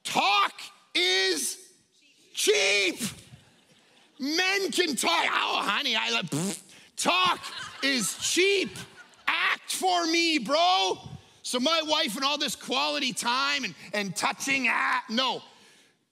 Talk 0.04 0.52
is 0.94 1.58
cheap. 2.34 3.00
Men 4.18 4.70
can 4.70 4.96
talk. 4.96 5.24
Oh, 5.26 5.60
honey, 5.62 5.94
I 5.96 6.10
love. 6.10 6.62
Talk 6.96 7.38
is 7.84 8.16
cheap. 8.18 8.70
Act 9.28 9.72
for 9.72 10.04
me, 10.06 10.38
bro. 10.38 10.98
So 11.48 11.58
my 11.58 11.80
wife 11.86 12.14
and 12.14 12.26
all 12.26 12.36
this 12.36 12.54
quality 12.54 13.14
time 13.14 13.64
and, 13.64 13.74
and 13.94 14.14
touching, 14.14 14.66
ah, 14.68 15.02
no. 15.08 15.40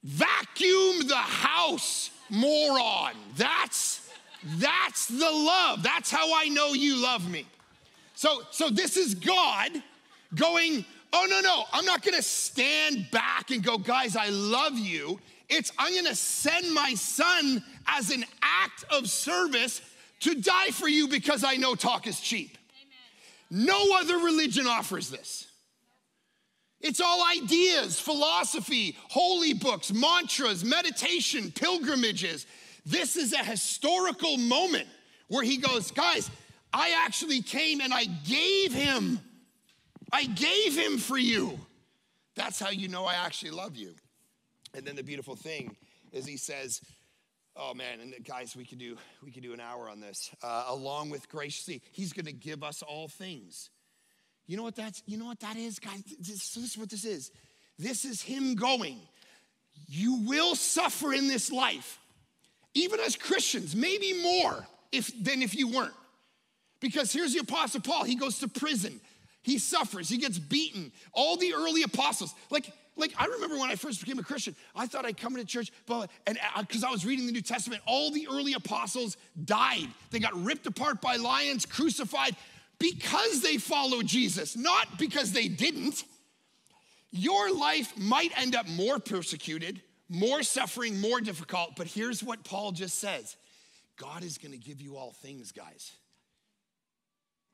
Vacuum 0.03 1.07
the 1.07 1.15
house, 1.15 2.09
moron. 2.31 3.13
That's 3.35 4.09
that's 4.55 5.05
the 5.05 5.29
love. 5.29 5.83
That's 5.83 6.09
how 6.09 6.33
I 6.35 6.47
know 6.47 6.73
you 6.73 6.95
love 6.95 7.29
me. 7.29 7.45
So 8.15 8.41
so 8.49 8.71
this 8.71 8.97
is 8.97 9.13
God 9.13 9.69
going, 10.33 10.83
"Oh 11.13 11.27
no, 11.29 11.39
no. 11.41 11.65
I'm 11.71 11.85
not 11.85 12.01
to 12.17 12.23
stand 12.23 13.05
back 13.11 13.51
and 13.51 13.63
go, 13.63 13.77
guys, 13.77 14.15
I 14.15 14.29
love 14.29 14.75
you." 14.75 15.19
It's 15.49 15.71
I'm 15.77 15.93
to 16.05 16.15
send 16.15 16.73
my 16.73 16.95
son 16.95 17.63
as 17.85 18.09
an 18.09 18.25
act 18.41 18.85
of 18.89 19.07
service 19.07 19.81
to 20.21 20.33
die 20.33 20.71
for 20.71 20.87
you 20.87 21.07
because 21.07 21.43
I 21.43 21.57
know 21.57 21.75
talk 21.75 22.07
is 22.07 22.19
cheap. 22.19 22.56
No 23.49 23.97
other 23.99 24.17
religion 24.17 24.67
offers 24.67 25.09
this. 25.09 25.47
It's 26.79 27.01
all 27.01 27.25
ideas, 27.25 27.99
philosophy, 27.99 28.95
holy 29.09 29.53
books, 29.53 29.91
mantras, 29.91 30.63
meditation, 30.63 31.51
pilgrimages. 31.51 32.45
This 32.85 33.15
is 33.15 33.33
a 33.33 33.43
historical 33.43 34.37
moment 34.37 34.87
where 35.27 35.43
he 35.43 35.57
goes, 35.57 35.91
Guys, 35.91 36.29
I 36.71 36.93
actually 37.05 37.41
came 37.41 37.81
and 37.81 37.93
I 37.93 38.05
gave 38.05 38.73
him. 38.73 39.19
I 40.11 40.25
gave 40.25 40.77
him 40.77 40.97
for 40.97 41.17
you. 41.17 41.59
That's 42.35 42.59
how 42.59 42.69
you 42.69 42.87
know 42.87 43.05
I 43.05 43.15
actually 43.15 43.51
love 43.51 43.75
you. 43.75 43.95
And 44.73 44.85
then 44.85 44.95
the 44.95 45.03
beautiful 45.03 45.35
thing 45.35 45.75
is 46.13 46.25
he 46.25 46.37
says, 46.37 46.81
Oh 47.59 47.73
man, 47.73 47.99
and 48.01 48.13
guys, 48.23 48.55
we 48.55 48.65
could 48.65 48.77
do 48.77 48.97
we 49.23 49.31
could 49.31 49.41
do 49.41 49.53
an 49.53 49.59
hour 49.59 49.89
on 49.89 49.99
this. 49.99 50.29
Uh, 50.43 50.65
along 50.67 51.09
with 51.09 51.27
grace, 51.27 51.55
see, 51.55 51.81
he's 51.91 52.13
going 52.13 52.25
to 52.25 52.33
give 52.33 52.63
us 52.63 52.83
all 52.83 53.07
things. 53.07 53.71
You 54.45 54.57
know 54.57 54.63
what 54.63 54.75
that's? 54.75 55.01
You 55.07 55.17
know 55.17 55.25
what 55.25 55.39
that 55.39 55.57
is, 55.57 55.79
guys. 55.79 56.03
This, 56.19 56.53
this 56.53 56.57
is 56.57 56.77
what 56.77 56.89
this 56.89 57.03
is. 57.03 57.31
This 57.79 58.05
is 58.05 58.21
him 58.21 58.55
going. 58.55 58.99
You 59.87 60.21
will 60.27 60.55
suffer 60.55 61.13
in 61.13 61.27
this 61.27 61.51
life, 61.51 61.99
even 62.75 62.99
as 62.99 63.15
Christians, 63.15 63.75
maybe 63.75 64.21
more 64.21 64.67
if 64.91 65.11
than 65.23 65.41
if 65.41 65.55
you 65.55 65.67
weren't. 65.67 65.93
Because 66.79 67.11
here's 67.11 67.33
the 67.33 67.39
Apostle 67.39 67.81
Paul. 67.81 68.03
He 68.03 68.15
goes 68.15 68.39
to 68.39 68.47
prison. 68.47 69.01
He 69.41 69.57
suffers. 69.57 70.09
He 70.09 70.17
gets 70.17 70.37
beaten. 70.37 70.91
All 71.11 71.37
the 71.37 71.53
early 71.53 71.81
apostles, 71.81 72.35
like 72.51 72.71
like 72.97 73.13
I 73.17 73.25
remember 73.25 73.57
when 73.57 73.69
I 73.69 73.75
first 73.75 73.99
became 73.99 74.19
a 74.19 74.23
Christian, 74.23 74.55
I 74.75 74.87
thought 74.87 75.05
I'd 75.05 75.17
come 75.17 75.33
into 75.35 75.45
church, 75.45 75.71
but 75.85 76.09
and 76.25 76.37
because 76.59 76.83
uh, 76.83 76.87
I 76.87 76.91
was 76.91 77.05
reading 77.05 77.25
the 77.25 77.31
New 77.31 77.41
Testament, 77.41 77.81
all 77.85 78.11
the 78.11 78.27
early 78.29 78.53
apostles 78.53 79.17
died. 79.45 79.87
They 80.11 80.19
got 80.19 80.35
ripped 80.43 80.67
apart 80.67 81.01
by 81.01 81.15
lions, 81.15 81.65
crucified 81.65 82.35
because 82.79 83.41
they 83.41 83.57
followed 83.57 84.05
Jesus, 84.05 84.55
not 84.55 84.99
because 84.99 85.31
they 85.31 85.47
didn't. 85.47 86.03
Your 87.11 87.53
life 87.53 87.97
might 87.97 88.37
end 88.37 88.55
up 88.55 88.67
more 88.67 88.99
persecuted, 88.99 89.81
more 90.09 90.43
suffering, 90.43 90.99
more 90.99 91.21
difficult, 91.21 91.75
but 91.77 91.87
here's 91.87 92.23
what 92.23 92.43
Paul 92.43 92.71
just 92.71 92.99
says 92.99 93.37
God 93.97 94.23
is 94.23 94.37
going 94.37 94.51
to 94.51 94.57
give 94.57 94.81
you 94.81 94.97
all 94.97 95.11
things, 95.11 95.51
guys. 95.51 95.93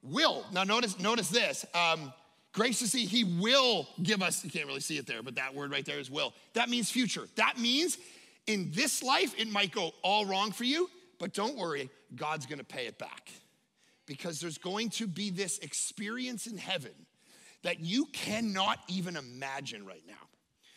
Will. 0.02 0.46
Now, 0.52 0.66
notice, 0.66 1.00
notice 1.00 1.30
this. 1.30 1.66
Um, 1.74 2.12
graciously, 2.54 3.02
he 3.02 3.24
will 3.24 3.88
give 4.02 4.22
us, 4.22 4.44
you 4.46 4.52
can't 4.52 4.68
really 4.68 4.80
see 4.80 4.98
it 4.98 5.06
there, 5.06 5.22
but 5.22 5.36
that 5.36 5.54
word 5.54 5.72
right 5.72 5.86
there 5.86 6.00
is 6.00 6.10
will. 6.10 6.34
That 6.54 6.70
means 6.70 6.90
future. 6.90 7.28
That 7.36 7.58
means 7.60 7.98
in 8.48 8.72
this 8.74 9.04
life, 9.04 9.34
it 9.38 9.50
might 9.50 9.72
go 9.72 9.92
all 10.04 10.26
wrong 10.26 10.52
for 10.52 10.64
you, 10.64 10.90
but 11.20 11.34
don't 11.34 11.58
worry, 11.58 11.90
God's 12.16 12.46
gonna 12.46 12.64
pay 12.64 12.86
it 12.86 12.98
back. 12.98 13.30
Because 14.06 14.40
there's 14.40 14.58
going 14.58 14.90
to 14.92 15.08
be 15.08 15.30
this 15.30 15.60
experience 15.60 16.48
in 16.48 16.58
heaven 16.58 16.92
that 17.64 17.80
you 17.80 18.06
cannot 18.08 18.80
even 18.88 19.16
imagine 19.16 19.86
right 19.86 20.04
now. 20.08 20.14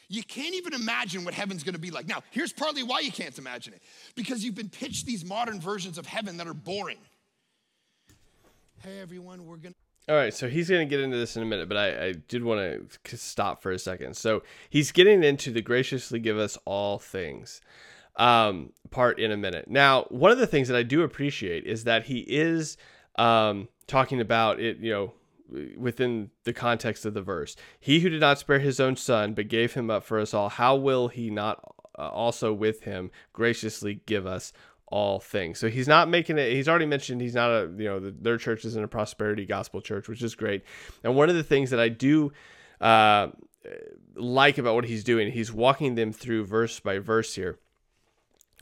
You 0.08 0.22
can't 0.22 0.54
even 0.54 0.72
imagine 0.72 1.24
what 1.24 1.34
heaven's 1.34 1.64
gonna 1.64 1.78
be 1.78 1.90
like. 1.90 2.06
Now, 2.06 2.22
here's 2.30 2.52
partly 2.52 2.84
why 2.84 3.00
you 3.00 3.10
can't 3.10 3.36
imagine 3.38 3.74
it 3.74 3.82
because 4.14 4.44
you've 4.44 4.54
been 4.54 4.68
pitched 4.68 5.04
these 5.04 5.24
modern 5.24 5.60
versions 5.60 5.98
of 5.98 6.06
heaven 6.06 6.36
that 6.36 6.46
are 6.46 6.54
boring. 6.54 6.98
Hey, 8.82 9.00
everyone, 9.00 9.44
we're 9.46 9.56
gonna. 9.56 9.74
All 10.09 10.14
right, 10.14 10.32
so 10.32 10.48
he's 10.48 10.70
going 10.70 10.86
to 10.86 10.90
get 10.90 11.02
into 11.02 11.16
this 11.16 11.36
in 11.36 11.42
a 11.42 11.46
minute, 11.46 11.68
but 11.68 11.76
I, 11.76 12.07
I 12.07 12.12
did 12.12 12.44
want 12.44 12.92
to 13.02 13.16
stop 13.16 13.61
for 13.61 13.72
a 13.72 13.78
second. 13.78 14.16
So 14.16 14.44
he's 14.70 14.92
getting 14.92 15.24
into 15.24 15.50
the 15.50 15.61
graciously 15.61 16.20
give 16.20 16.38
us 16.38 16.57
all 16.64 17.00
things 17.00 17.61
um, 18.14 18.72
part 18.90 19.18
in 19.18 19.32
a 19.32 19.36
minute. 19.36 19.68
Now, 19.68 20.04
one 20.04 20.30
of 20.30 20.38
the 20.38 20.46
things 20.46 20.68
that 20.68 20.76
I 20.76 20.84
do 20.84 21.02
appreciate 21.02 21.64
is 21.64 21.82
that 21.84 22.04
he 22.04 22.20
is 22.20 22.76
um, 23.16 23.66
talking 23.88 24.20
about 24.20 24.61
it, 24.61 24.78
you 24.78 24.92
know, 24.92 25.12
within 25.76 26.30
the 26.44 26.52
context 26.52 27.04
of 27.04 27.14
the 27.14 27.22
verse. 27.22 27.57
He 27.80 27.98
who 27.98 28.09
did 28.09 28.20
not 28.20 28.38
spare 28.38 28.61
his 28.61 28.78
own 28.78 28.94
son, 28.94 29.34
but 29.34 29.48
gave 29.48 29.74
him 29.74 29.90
up 29.90 30.04
for 30.04 30.20
us 30.20 30.32
all, 30.32 30.50
how 30.50 30.76
will 30.76 31.09
he 31.09 31.30
not 31.30 31.61
uh, 31.98 32.09
also 32.09 32.52
with 32.52 32.82
him 32.82 33.11
graciously 33.32 34.02
give 34.07 34.24
us 34.26 34.52
all 34.89 35.18
things. 35.18 35.59
So 35.59 35.68
he's 35.68 35.89
not 35.89 36.09
making 36.09 36.39
it. 36.39 36.53
He's 36.53 36.68
already 36.68 36.87
mentioned 36.87 37.20
he's 37.20 37.34
not 37.34 37.51
a 37.51 37.70
you 37.76 37.84
know 37.84 38.01
the, 38.01 38.11
their 38.11 38.39
church 38.39 38.64
isn't 38.64 38.82
a 38.82 38.89
prosperity 38.89 39.47
gospel 39.47 39.80
church, 39.80 40.09
which 40.09 40.22
is 40.22 40.34
great. 40.34 40.62
And 41.03 41.16
one 41.16 41.28
of 41.28 41.34
the 41.34 41.43
things 41.43 41.70
that 41.70 41.80
I 41.80 41.89
do 41.89 42.32
uh, 42.80 43.28
like 44.14 44.59
about 44.59 44.74
what 44.74 44.84
he's 44.84 45.05
doing, 45.05 45.32
he's 45.32 45.53
walking 45.53 45.95
them 45.95 46.12
through 46.12 46.47
verse 46.47 46.80
by 46.80 46.99
verse 46.99 47.34
here. 47.34 47.59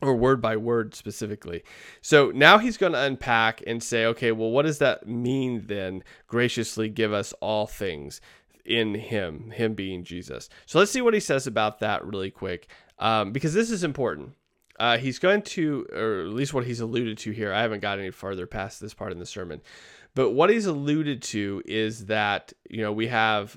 Or 0.03 0.14
word 0.14 0.43
by 0.43 0.57
word 0.57 0.95
specifically. 0.95 1.62
So 2.03 2.33
now 2.35 2.59
he's 2.59 2.77
going 2.77 2.93
to 2.93 3.01
unpack 3.01 3.62
and 3.66 3.83
say, 3.83 4.05
okay, 4.07 4.33
well, 4.33 4.51
what 4.51 4.62
does 4.66 4.79
that 4.79 5.07
mean 5.07 5.62
then? 5.66 6.03
Graciously 6.27 6.89
give 6.89 7.12
us 7.12 7.33
all 7.41 7.66
things 7.66 8.20
in 8.64 8.95
him, 8.95 9.53
him 9.53 9.75
being 9.75 10.05
Jesus. 10.05 10.49
So 10.66 10.79
let's 10.79 10.91
see 10.91 11.01
what 11.01 11.14
he 11.14 11.20
says 11.20 11.47
about 11.47 11.79
that 11.79 12.05
really 12.05 12.31
quick, 12.31 12.66
um, 12.99 13.33
because 13.33 13.55
this 13.55 13.70
is 13.70 13.85
important. 13.85 14.35
Uh, 14.79 14.99
he's 14.99 15.18
going 15.18 15.43
to, 15.43 15.87
or 15.93 16.20
at 16.22 16.29
least 16.29 16.53
what 16.53 16.64
he's 16.64 16.81
alluded 16.81 17.18
to 17.18 17.31
here. 17.31 17.53
I 17.53 17.62
haven't 17.62 17.81
got 17.81 17.99
any 17.99 18.11
farther 18.11 18.47
past 18.47 18.81
this 18.81 18.95
part 18.95 19.12
in 19.12 19.18
the 19.18 19.27
sermon, 19.27 19.61
but 20.14 20.31
what 20.31 20.51
he's 20.51 20.66
alluded 20.66 21.22
to 21.22 21.62
is 21.64 22.07
that 22.07 22.53
you 22.68 22.83
know 22.83 22.93
we 22.93 23.07
have 23.09 23.57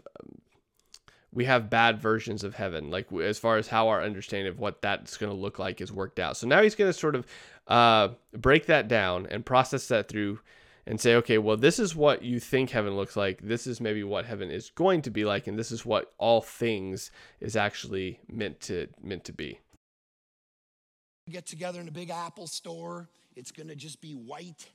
we 1.31 1.45
have 1.45 1.69
bad 1.69 1.99
versions 1.99 2.43
of 2.43 2.55
heaven, 2.55 2.89
like 2.89 3.11
as 3.13 3.37
far 3.37 3.57
as 3.57 3.67
how 3.67 3.89
our 3.89 4.01
understanding 4.01 4.51
of 4.51 4.59
what 4.59 4.81
that's 4.81 5.17
going 5.17 5.31
to 5.31 5.37
look 5.37 5.59
like 5.59 5.81
is 5.81 5.91
worked 5.91 6.19
out. 6.19 6.37
So 6.37 6.47
now 6.47 6.61
he's 6.61 6.75
going 6.75 6.89
to 6.89 6.97
sort 6.97 7.15
of 7.15 7.27
uh, 7.67 8.09
break 8.31 8.67
that 8.67 8.87
down 8.87 9.27
and 9.29 9.45
process 9.45 9.87
that 9.87 10.07
through 10.07 10.39
and 10.87 10.99
say, 10.99 11.15
okay, 11.15 11.37
well, 11.37 11.57
this 11.57 11.79
is 11.79 11.95
what 11.95 12.23
you 12.23 12.39
think 12.39 12.69
heaven 12.69 12.95
looks 12.95 13.17
like. 13.17 13.41
This 13.41 13.67
is 13.67 13.81
maybe 13.81 14.03
what 14.03 14.25
heaven 14.25 14.49
is 14.49 14.69
going 14.69 15.01
to 15.01 15.11
be 15.11 15.25
like, 15.25 15.45
and 15.45 15.59
this 15.59 15.71
is 15.71 15.85
what 15.85 16.13
all 16.17 16.41
things 16.41 17.11
is 17.41 17.55
actually 17.55 18.19
meant 18.29 18.61
to 18.61 18.87
meant 19.03 19.25
to 19.25 19.33
be 19.33 19.59
get 21.31 21.45
together 21.45 21.79
in 21.79 21.87
a 21.87 21.91
big 21.91 22.09
Apple 22.09 22.47
store. 22.47 23.07
It's 23.35 23.51
going 23.51 23.67
to 23.67 23.75
just 23.75 24.01
be 24.01 24.13
white. 24.13 24.67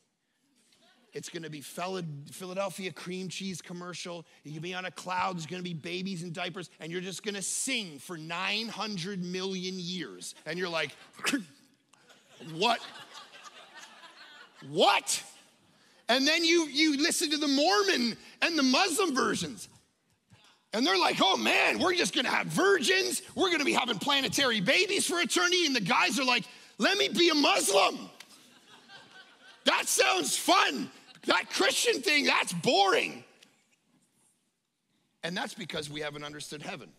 It's 1.13 1.29
going 1.29 1.43
to 1.43 1.51
be 1.51 1.61
Philadelphia 1.61 2.91
cream 2.91 3.29
cheese 3.29 3.61
commercial. 3.61 4.25
You 4.45 4.53
can 4.53 4.63
be 4.63 4.73
on 4.73 4.87
a 4.87 4.91
cloud. 4.91 5.37
There's 5.37 5.47
going 5.47 5.63
to 5.63 5.69
be 5.69 5.75
babies 5.75 6.23
in 6.23 6.33
diapers, 6.33 6.71
and 6.81 6.91
you're 6.91 7.03
just 7.03 7.23
going 7.23 7.35
to 7.35 7.43
sing 7.43 7.99
for 7.99 8.17
900 8.17 9.23
million 9.23 9.75
years. 9.79 10.35
And 10.47 10.59
you're 10.59 10.71
like, 10.71 10.97
what? 12.55 12.81
What? 14.71 15.23
And 16.09 16.27
then 16.27 16.45
you, 16.45 16.67
you 16.67 16.97
listen 16.97 17.31
to 17.31 17.37
the 17.37 17.49
Mormon 17.49 18.17
and 18.41 18.59
the 18.59 18.63
Muslim 18.63 19.15
versions. 19.15 19.69
And 20.73 20.87
they're 20.87 20.99
like, 20.99 21.19
oh 21.21 21.37
man, 21.37 21.79
we're 21.79 21.95
just 21.95 22.15
gonna 22.15 22.31
have 22.31 22.47
virgins. 22.47 23.23
We're 23.35 23.51
gonna 23.51 23.65
be 23.65 23.73
having 23.73 23.99
planetary 23.99 24.61
babies 24.61 25.07
for 25.07 25.21
eternity. 25.21 25.67
And 25.67 25.77
the 25.77 25.81
guys 25.81 26.19
are 26.19 26.25
like, 26.25 26.45
let 26.79 26.97
me 26.99 27.09
be 27.09 27.29
a 27.29 27.35
Muslim. 27.35 28.11
That 29.65 29.87
sounds 29.87 30.37
fun. 30.37 30.91
That 31.27 31.51
Christian 31.51 32.03
thing, 32.03 32.25
that's 32.25 32.53
boring. 32.53 33.23
And 35.23 35.37
that's 35.37 35.55
because 35.55 35.89
we 35.89 36.01
haven't 36.01 36.25
understood 36.25 36.63
heaven. 36.63 36.91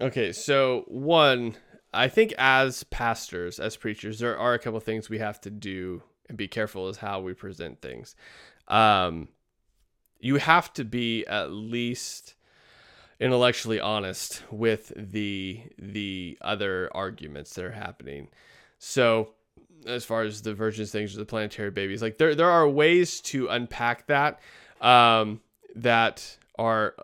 Okay, 0.00 0.32
so 0.32 0.84
one, 0.88 1.54
I 1.92 2.08
think 2.08 2.34
as 2.36 2.82
pastors, 2.84 3.60
as 3.60 3.76
preachers, 3.76 4.18
there 4.18 4.36
are 4.36 4.54
a 4.54 4.58
couple 4.58 4.80
things 4.80 5.08
we 5.08 5.18
have 5.18 5.40
to 5.42 5.50
do 5.50 6.02
and 6.28 6.36
be 6.36 6.48
careful 6.48 6.88
is 6.88 6.98
how 6.98 7.20
we 7.20 7.34
present 7.34 7.80
things. 7.80 8.16
Um, 8.66 9.28
you 10.18 10.36
have 10.36 10.72
to 10.74 10.84
be 10.84 11.24
at 11.26 11.52
least 11.52 12.34
intellectually 13.20 13.80
honest 13.80 14.42
with 14.50 14.92
the 14.96 15.62
the 15.78 16.38
other 16.40 16.90
arguments 16.94 17.54
that 17.54 17.64
are 17.64 17.72
happening. 17.72 18.28
So 18.78 19.30
as 19.86 20.04
far 20.04 20.22
as 20.22 20.42
the 20.42 20.54
virgins 20.54 20.90
things 20.90 21.14
or 21.14 21.18
the 21.18 21.24
planetary 21.24 21.70
babies, 21.70 22.02
like 22.02 22.18
there 22.18 22.34
there 22.34 22.50
are 22.50 22.68
ways 22.68 23.20
to 23.22 23.48
unpack 23.48 24.06
that 24.06 24.40
um, 24.80 25.40
that 25.76 26.36
are 26.58 26.94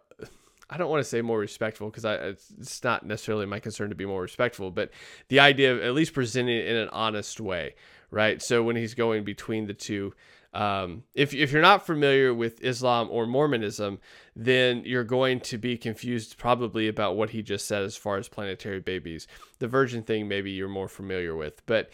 I 0.68 0.76
don't 0.76 0.88
want 0.88 1.02
to 1.02 1.08
say 1.08 1.20
more 1.20 1.38
respectful 1.38 1.88
because 1.90 2.04
I 2.04 2.14
it's 2.14 2.82
not 2.84 3.04
necessarily 3.04 3.46
my 3.46 3.58
concern 3.58 3.88
to 3.88 3.96
be 3.96 4.06
more 4.06 4.22
respectful, 4.22 4.70
but 4.70 4.90
the 5.28 5.40
idea 5.40 5.74
of 5.74 5.82
at 5.82 5.94
least 5.94 6.14
presenting 6.14 6.56
it 6.56 6.66
in 6.66 6.76
an 6.76 6.88
honest 6.90 7.40
way, 7.40 7.74
right? 8.10 8.40
So 8.40 8.62
when 8.62 8.76
he's 8.76 8.94
going 8.94 9.24
between 9.24 9.66
the 9.66 9.74
two, 9.74 10.14
um, 10.52 11.04
if 11.14 11.32
if 11.32 11.52
you're 11.52 11.62
not 11.62 11.86
familiar 11.86 12.34
with 12.34 12.62
Islam 12.62 13.08
or 13.10 13.26
Mormonism, 13.26 14.00
then 14.34 14.82
you're 14.84 15.04
going 15.04 15.40
to 15.40 15.58
be 15.58 15.76
confused 15.76 16.38
probably 16.38 16.88
about 16.88 17.16
what 17.16 17.30
he 17.30 17.42
just 17.42 17.66
said 17.66 17.82
as 17.82 17.96
far 17.96 18.16
as 18.16 18.28
planetary 18.28 18.80
babies. 18.80 19.28
The 19.60 19.68
virgin 19.68 20.02
thing 20.02 20.26
maybe 20.26 20.50
you're 20.50 20.68
more 20.68 20.88
familiar 20.88 21.36
with, 21.36 21.64
but 21.66 21.90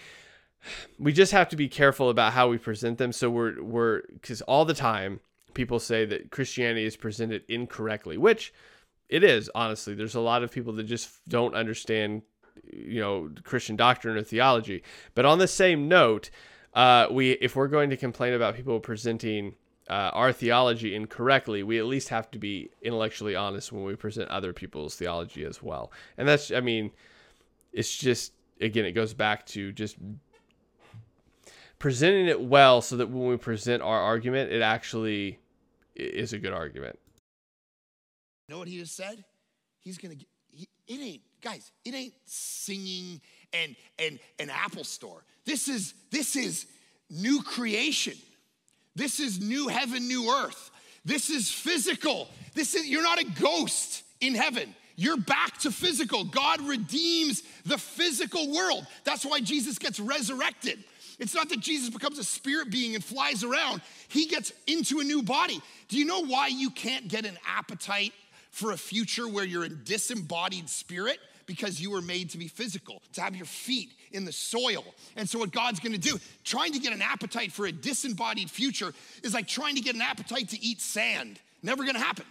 we 0.98 1.12
just 1.12 1.32
have 1.32 1.48
to 1.50 1.56
be 1.56 1.68
careful 1.68 2.08
about 2.08 2.32
how 2.32 2.48
we 2.48 2.56
present 2.56 2.98
them. 2.98 3.12
So 3.12 3.28
we're 3.28 3.62
we're 3.62 4.02
because 4.12 4.40
all 4.42 4.64
the 4.64 4.74
time 4.74 5.20
people 5.52 5.78
say 5.78 6.04
that 6.06 6.30
Christianity 6.30 6.84
is 6.84 6.96
presented 6.96 7.42
incorrectly, 7.48 8.16
which 8.16 8.54
it 9.08 9.22
is, 9.22 9.50
honestly. 9.54 9.94
There's 9.94 10.14
a 10.14 10.20
lot 10.20 10.42
of 10.42 10.50
people 10.50 10.72
that 10.74 10.84
just 10.84 11.10
don't 11.28 11.54
understand, 11.54 12.22
you 12.72 13.00
know, 13.00 13.30
Christian 13.44 13.76
doctrine 13.76 14.16
or 14.16 14.22
theology. 14.22 14.82
But 15.14 15.26
on 15.26 15.38
the 15.38 15.48
same 15.48 15.88
note, 15.88 16.30
uh, 16.76 17.08
we 17.10 17.32
if 17.32 17.56
we're 17.56 17.68
going 17.68 17.90
to 17.90 17.96
complain 17.96 18.34
about 18.34 18.54
people 18.54 18.78
presenting 18.78 19.54
uh, 19.88 20.10
our 20.12 20.30
theology 20.32 20.94
incorrectly, 20.94 21.62
we 21.62 21.78
at 21.78 21.86
least 21.86 22.10
have 22.10 22.30
to 22.32 22.38
be 22.38 22.70
intellectually 22.82 23.34
honest 23.34 23.72
when 23.72 23.82
we 23.82 23.96
present 23.96 24.28
other 24.30 24.52
people's 24.52 24.94
theology 24.94 25.44
as 25.44 25.62
well. 25.62 25.90
And 26.18 26.28
that's, 26.28 26.50
I 26.50 26.60
mean, 26.60 26.90
it's 27.72 27.96
just 27.96 28.32
again, 28.60 28.84
it 28.84 28.92
goes 28.92 29.14
back 29.14 29.46
to 29.46 29.72
just 29.72 29.96
presenting 31.78 32.26
it 32.26 32.40
well 32.40 32.82
so 32.82 32.98
that 32.98 33.08
when 33.08 33.26
we 33.26 33.36
present 33.38 33.82
our 33.82 34.00
argument, 34.00 34.52
it 34.52 34.60
actually 34.60 35.38
is 35.94 36.34
a 36.34 36.38
good 36.38 36.52
argument. 36.52 36.98
You 38.48 38.54
know 38.54 38.58
what 38.58 38.68
he 38.68 38.78
just 38.78 38.94
said? 38.94 39.24
He's 39.80 39.96
gonna. 39.96 40.14
He, 40.50 40.68
it 40.86 41.00
ain't, 41.00 41.22
guys. 41.40 41.72
It 41.86 41.94
ain't 41.94 42.14
singing 42.26 43.22
and 43.54 43.76
and 43.98 44.18
an 44.38 44.50
Apple 44.50 44.84
Store. 44.84 45.24
This 45.46 45.68
is 45.68 45.94
this 46.10 46.36
is 46.36 46.66
new 47.08 47.42
creation. 47.42 48.14
This 48.94 49.20
is 49.20 49.40
new 49.40 49.68
heaven, 49.68 50.08
new 50.08 50.30
earth. 50.30 50.70
This 51.04 51.30
is 51.30 51.50
physical. 51.50 52.28
This 52.54 52.74
is 52.74 52.86
you're 52.86 53.02
not 53.02 53.20
a 53.20 53.24
ghost 53.40 54.02
in 54.20 54.34
heaven. 54.34 54.74
You're 54.96 55.18
back 55.18 55.58
to 55.58 55.70
physical. 55.70 56.24
God 56.24 56.60
redeems 56.62 57.42
the 57.64 57.78
physical 57.78 58.52
world. 58.52 58.86
That's 59.04 59.24
why 59.24 59.40
Jesus 59.40 59.78
gets 59.78 60.00
resurrected. 60.00 60.82
It's 61.18 61.34
not 61.34 61.48
that 61.50 61.60
Jesus 61.60 61.90
becomes 61.90 62.18
a 62.18 62.24
spirit 62.24 62.70
being 62.70 62.94
and 62.94 63.04
flies 63.04 63.44
around, 63.44 63.82
he 64.08 64.26
gets 64.26 64.52
into 64.66 65.00
a 65.00 65.04
new 65.04 65.22
body. 65.22 65.60
Do 65.88 65.98
you 65.98 66.04
know 66.04 66.24
why 66.24 66.48
you 66.48 66.70
can't 66.70 67.08
get 67.08 67.24
an 67.24 67.38
appetite 67.46 68.12
for 68.50 68.72
a 68.72 68.76
future 68.76 69.28
where 69.28 69.44
you're 69.44 69.64
a 69.64 69.68
disembodied 69.68 70.68
spirit? 70.68 71.18
Because 71.46 71.80
you 71.80 71.90
were 71.92 72.02
made 72.02 72.30
to 72.30 72.38
be 72.38 72.48
physical, 72.48 73.00
to 73.12 73.20
have 73.20 73.36
your 73.36 73.46
feet 73.46 73.90
in 74.12 74.24
the 74.24 74.32
soil. 74.32 74.84
And 75.14 75.28
so, 75.28 75.38
what 75.38 75.52
God's 75.52 75.80
gonna 75.80 75.96
do, 75.96 76.18
trying 76.44 76.72
to 76.72 76.78
get 76.78 76.92
an 76.92 77.02
appetite 77.02 77.52
for 77.52 77.66
a 77.66 77.72
disembodied 77.72 78.50
future 78.50 78.92
is 79.22 79.32
like 79.32 79.46
trying 79.46 79.76
to 79.76 79.80
get 79.80 79.94
an 79.94 80.02
appetite 80.02 80.48
to 80.50 80.60
eat 80.62 80.80
sand. 80.80 81.38
Never 81.62 81.84
gonna 81.84 82.00
happen. 82.00 82.24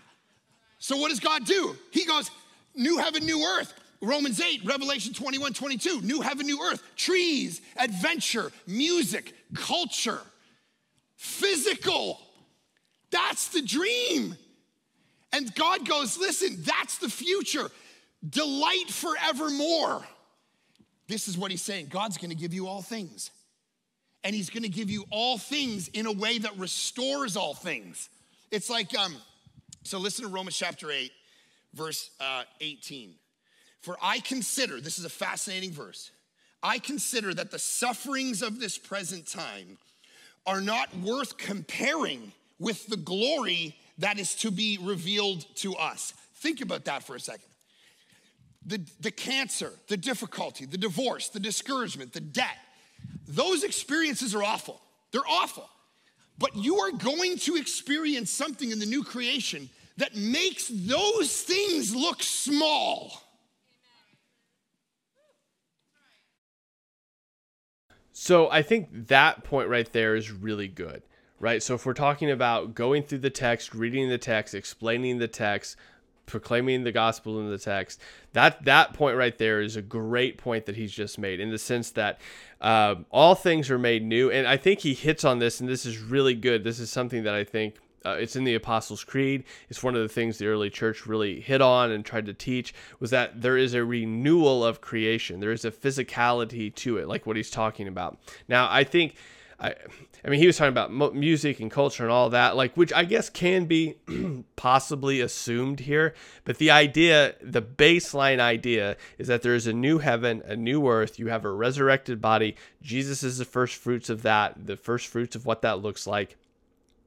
So, 0.80 0.97
what 0.97 1.09
does 1.09 1.20
God 1.20 1.45
do? 1.45 1.76
He 1.91 2.05
goes, 2.05 2.30
New 2.76 2.97
heaven, 2.97 3.26
new 3.26 3.43
earth. 3.43 3.74
Romans 4.01 4.41
8, 4.41 4.66
Revelation 4.66 5.13
21, 5.13 5.53
22, 5.53 6.01
new 6.01 6.22
heaven, 6.22 6.45
new 6.45 6.61
earth, 6.61 6.84
trees, 6.95 7.61
adventure, 7.78 8.51
music, 8.68 9.34
culture, 9.55 10.20
physical. 11.16 12.20
That's 13.09 13.47
the 13.49 13.61
dream. 13.61 14.36
And 15.32 15.53
God 15.55 15.88
goes, 15.88 16.18
listen, 16.18 16.57
that's 16.59 16.97
the 16.97 17.09
future. 17.09 17.70
Delight 18.28 18.89
forevermore. 18.89 20.05
This 21.07 21.28
is 21.28 21.38
what 21.38 21.51
he's 21.51 21.61
saying 21.61 21.88
God's 21.88 22.17
gonna 22.17 22.36
give 22.36 22.53
you 22.53 22.67
all 22.67 22.82
things. 22.82 23.32
And 24.23 24.36
he's 24.36 24.49
gonna 24.49 24.67
give 24.67 24.89
you 24.89 25.05
all 25.11 25.38
things 25.38 25.88
in 25.89 26.05
a 26.05 26.11
way 26.11 26.39
that 26.39 26.57
restores 26.57 27.38
all 27.38 27.53
things. 27.53 28.09
It's 28.51 28.69
like, 28.69 28.97
um, 28.97 29.15
so 29.84 29.99
listen 29.99 30.26
to 30.26 30.32
Romans 30.32 30.57
chapter 30.57 30.89
8, 30.91 31.11
verse 31.73 32.09
uh, 32.19 32.43
18. 32.61 33.13
For 33.82 33.97
I 34.01 34.19
consider, 34.19 34.82
this 34.82 34.97
is 34.97 35.05
a 35.05 35.09
fascinating 35.09 35.71
verse, 35.71 36.09
I 36.63 36.80
consider 36.80 37.34
that 37.36 37.51
the 37.51 37.59
sufferings 37.59 38.41
of 38.41 38.59
this 38.59 38.80
present 38.80 39.28
time 39.28 39.78
are 40.47 40.61
not 40.61 40.95
worth 40.97 41.38
comparing 41.38 42.32
with 42.59 42.88
the 42.88 42.97
glory 42.97 43.76
that 43.99 44.17
is 44.17 44.34
to 44.36 44.49
be 44.49 44.80
revealed 44.82 45.45
to 45.57 45.76
us. 45.76 46.13
Think 46.36 46.61
about 46.61 46.86
that 46.86 47.03
for 47.03 47.15
a 47.15 47.19
second. 47.19 47.49
The, 48.66 48.82
the 48.99 49.11
cancer, 49.11 49.72
the 49.88 49.97
difficulty, 49.97 50.66
the 50.66 50.78
divorce, 50.78 51.30
the 51.30 51.39
discouragement, 51.39 52.13
the 52.13 52.22
debt, 52.22 52.57
those 53.28 53.63
experiences 53.63 54.34
are 54.34 54.43
awful. 54.43 54.82
They're 55.11 55.28
awful. 55.28 55.70
But 56.38 56.55
you 56.55 56.80
are 56.80 56.91
going 56.91 57.38
to 57.39 57.55
experience 57.55 58.32
something 58.32 58.72
in 58.72 58.80
the 58.80 58.86
new 58.86 59.03
creation 59.03 59.70
that 59.97 60.16
makes 60.16 60.70
those 60.72 61.41
things 61.41 61.95
look 61.95 62.22
small. 62.22 63.22
So 68.11 68.49
I 68.49 68.61
think 68.61 69.07
that 69.07 69.43
point 69.43 69.70
right 69.70 69.91
there 69.91 70.16
is 70.16 70.32
really 70.32 70.68
good, 70.68 71.03
right? 71.39 71.61
So 71.61 71.76
if 71.76 71.86
we're 71.86 71.93
talking 71.93 72.32
about 72.32 72.74
going 72.74 73.03
through 73.03 73.20
the 73.20 73.30
text, 73.30 73.76
reading 73.76 74.09
the 74.09 74.18
text, 74.18 74.55
explaining 74.55 75.20
the 75.20 75.28
text, 75.28 75.76
proclaiming 76.26 76.84
the 76.84 76.91
gospel 76.91 77.39
in 77.39 77.49
the 77.49 77.57
text, 77.57 77.99
that 78.34 78.63
that 78.65 78.93
point 78.93 79.17
right 79.17 79.38
there 79.38 79.61
is 79.61 79.76
a 79.76 79.82
great 79.82 80.38
point 80.38 80.65
that 80.65 80.76
he's 80.76 80.91
just 80.91 81.17
made 81.17 81.39
in 81.39 81.51
the 81.51 81.57
sense 81.57 81.91
that 81.91 82.19
uh, 82.61 82.95
all 83.11 83.36
things 83.36 83.69
are 83.69 83.78
made 83.80 84.03
new, 84.03 84.32
and 84.32 84.47
I 84.47 84.57
think 84.57 84.80
he 84.80 84.93
hits 84.93 85.23
on 85.23 85.39
this, 85.39 85.59
and 85.59 85.69
this 85.69 85.86
is 85.86 85.99
really 85.99 86.34
good. 86.34 86.63
This 86.63 86.80
is 86.80 86.89
something 86.89 87.23
that 87.23 87.34
I 87.34 87.43
think 87.43 87.76
uh, 88.05 88.17
it's 88.19 88.36
in 88.36 88.43
the 88.43 88.55
Apostles' 88.55 89.03
Creed. 89.03 89.43
It's 89.69 89.82
one 89.84 89.95
of 89.95 90.01
the 90.01 90.09
things 90.09 90.38
the 90.38 90.47
early 90.47 90.69
church 90.69 91.07
really 91.07 91.41
hit 91.41 91.61
on 91.61 91.91
and 91.91 92.05
tried 92.05 92.28
to 92.28 92.34
teach 92.34 92.73
was 92.99 93.09
that 93.09 93.41
there 93.41 93.57
is 93.57 93.73
a 93.73 93.84
renewal 93.84 94.63
of 94.63 94.80
creation. 94.80 95.39
There 95.39 95.51
is 95.51 95.65
a 95.65 95.71
physicality 95.71 96.73
to 96.76 96.97
it, 96.97 97.07
like 97.07 97.26
what 97.26 97.36
he's 97.36 97.49
talking 97.49 97.88
about. 97.88 98.19
Now, 98.47 98.67
I 98.69 98.84
think. 98.84 99.15
I, 99.60 99.74
I 100.24 100.30
mean, 100.30 100.39
he 100.39 100.47
was 100.47 100.58
talking 100.58 100.76
about 100.76 101.16
music 101.16 101.60
and 101.60 101.72
culture 101.72 102.03
and 102.03 102.12
all 102.12 102.30
that, 102.32 102.56
like 102.56 102.76
which 102.76 102.91
I 102.91 103.06
guess 103.06 103.30
can 103.30 103.66
be 103.66 103.95
possibly 104.56 105.22
assumed 105.22 105.82
here. 105.82 106.14
But 106.43 106.58
the 106.58 106.72
idea, 106.72 107.36
the 107.41 107.62
baseline 107.62 108.39
idea, 108.39 108.97
is 109.18 109.28
that 109.28 109.43
there 109.43 109.56
is 109.56 109.68
a 109.68 109.74
new 109.74 109.99
heaven, 109.99 110.41
a 110.45 110.56
new 110.56 110.88
earth. 110.88 111.20
You 111.20 111.28
have 111.28 111.45
a 111.45 111.51
resurrected 111.51 112.22
body. 112.22 112.56
Jesus 112.82 113.24
is 113.24 113.38
the 113.38 113.45
first 113.45 113.76
fruits 113.76 114.10
of 114.10 114.24
that, 114.24 114.66
the 114.66 114.78
first 114.78 115.08
fruits 115.08 115.36
of 115.36 115.45
what 115.45 115.62
that 115.62 115.82
looks 115.82 116.08
like. 116.08 116.38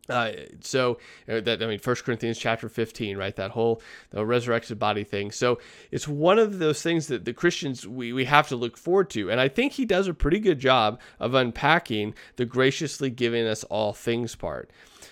Uh, 0.09 0.33
so 0.61 0.99
uh, 1.29 1.41
that 1.41 1.63
I 1.63 1.67
mean, 1.67 1.79
First 1.79 2.05
Corinthians 2.05 2.39
chapter 2.39 2.69
fifteen, 2.69 3.17
right? 3.17 3.37
That 3.37 3.51
whole 3.51 3.83
the 4.11 4.25
resurrected 4.25 4.79
body 4.79 5.05
thing. 5.05 5.31
So 5.31 5.59
it's 5.91 6.09
one 6.09 6.39
of 6.39 6.59
those 6.59 6.83
things 6.83 7.09
that 7.09 7.25
the 7.25 7.35
Christians 7.35 7.87
we 7.87 8.13
we 8.13 8.25
have 8.25 8.49
to 8.49 8.57
look 8.57 8.77
forward 8.77 9.11
to, 9.11 9.31
and 9.31 9.41
I 9.41 9.49
think 9.49 9.75
he 9.75 9.85
does 9.85 10.09
a 10.09 10.15
pretty 10.15 10.39
good 10.39 10.59
job 10.59 10.99
of 11.21 11.35
unpacking 11.35 12.15
the 12.37 12.47
graciously 12.47 13.11
giving 13.11 13.47
us 13.47 13.65
all 13.65 13.93
things 13.93 14.35
part. 14.35 14.71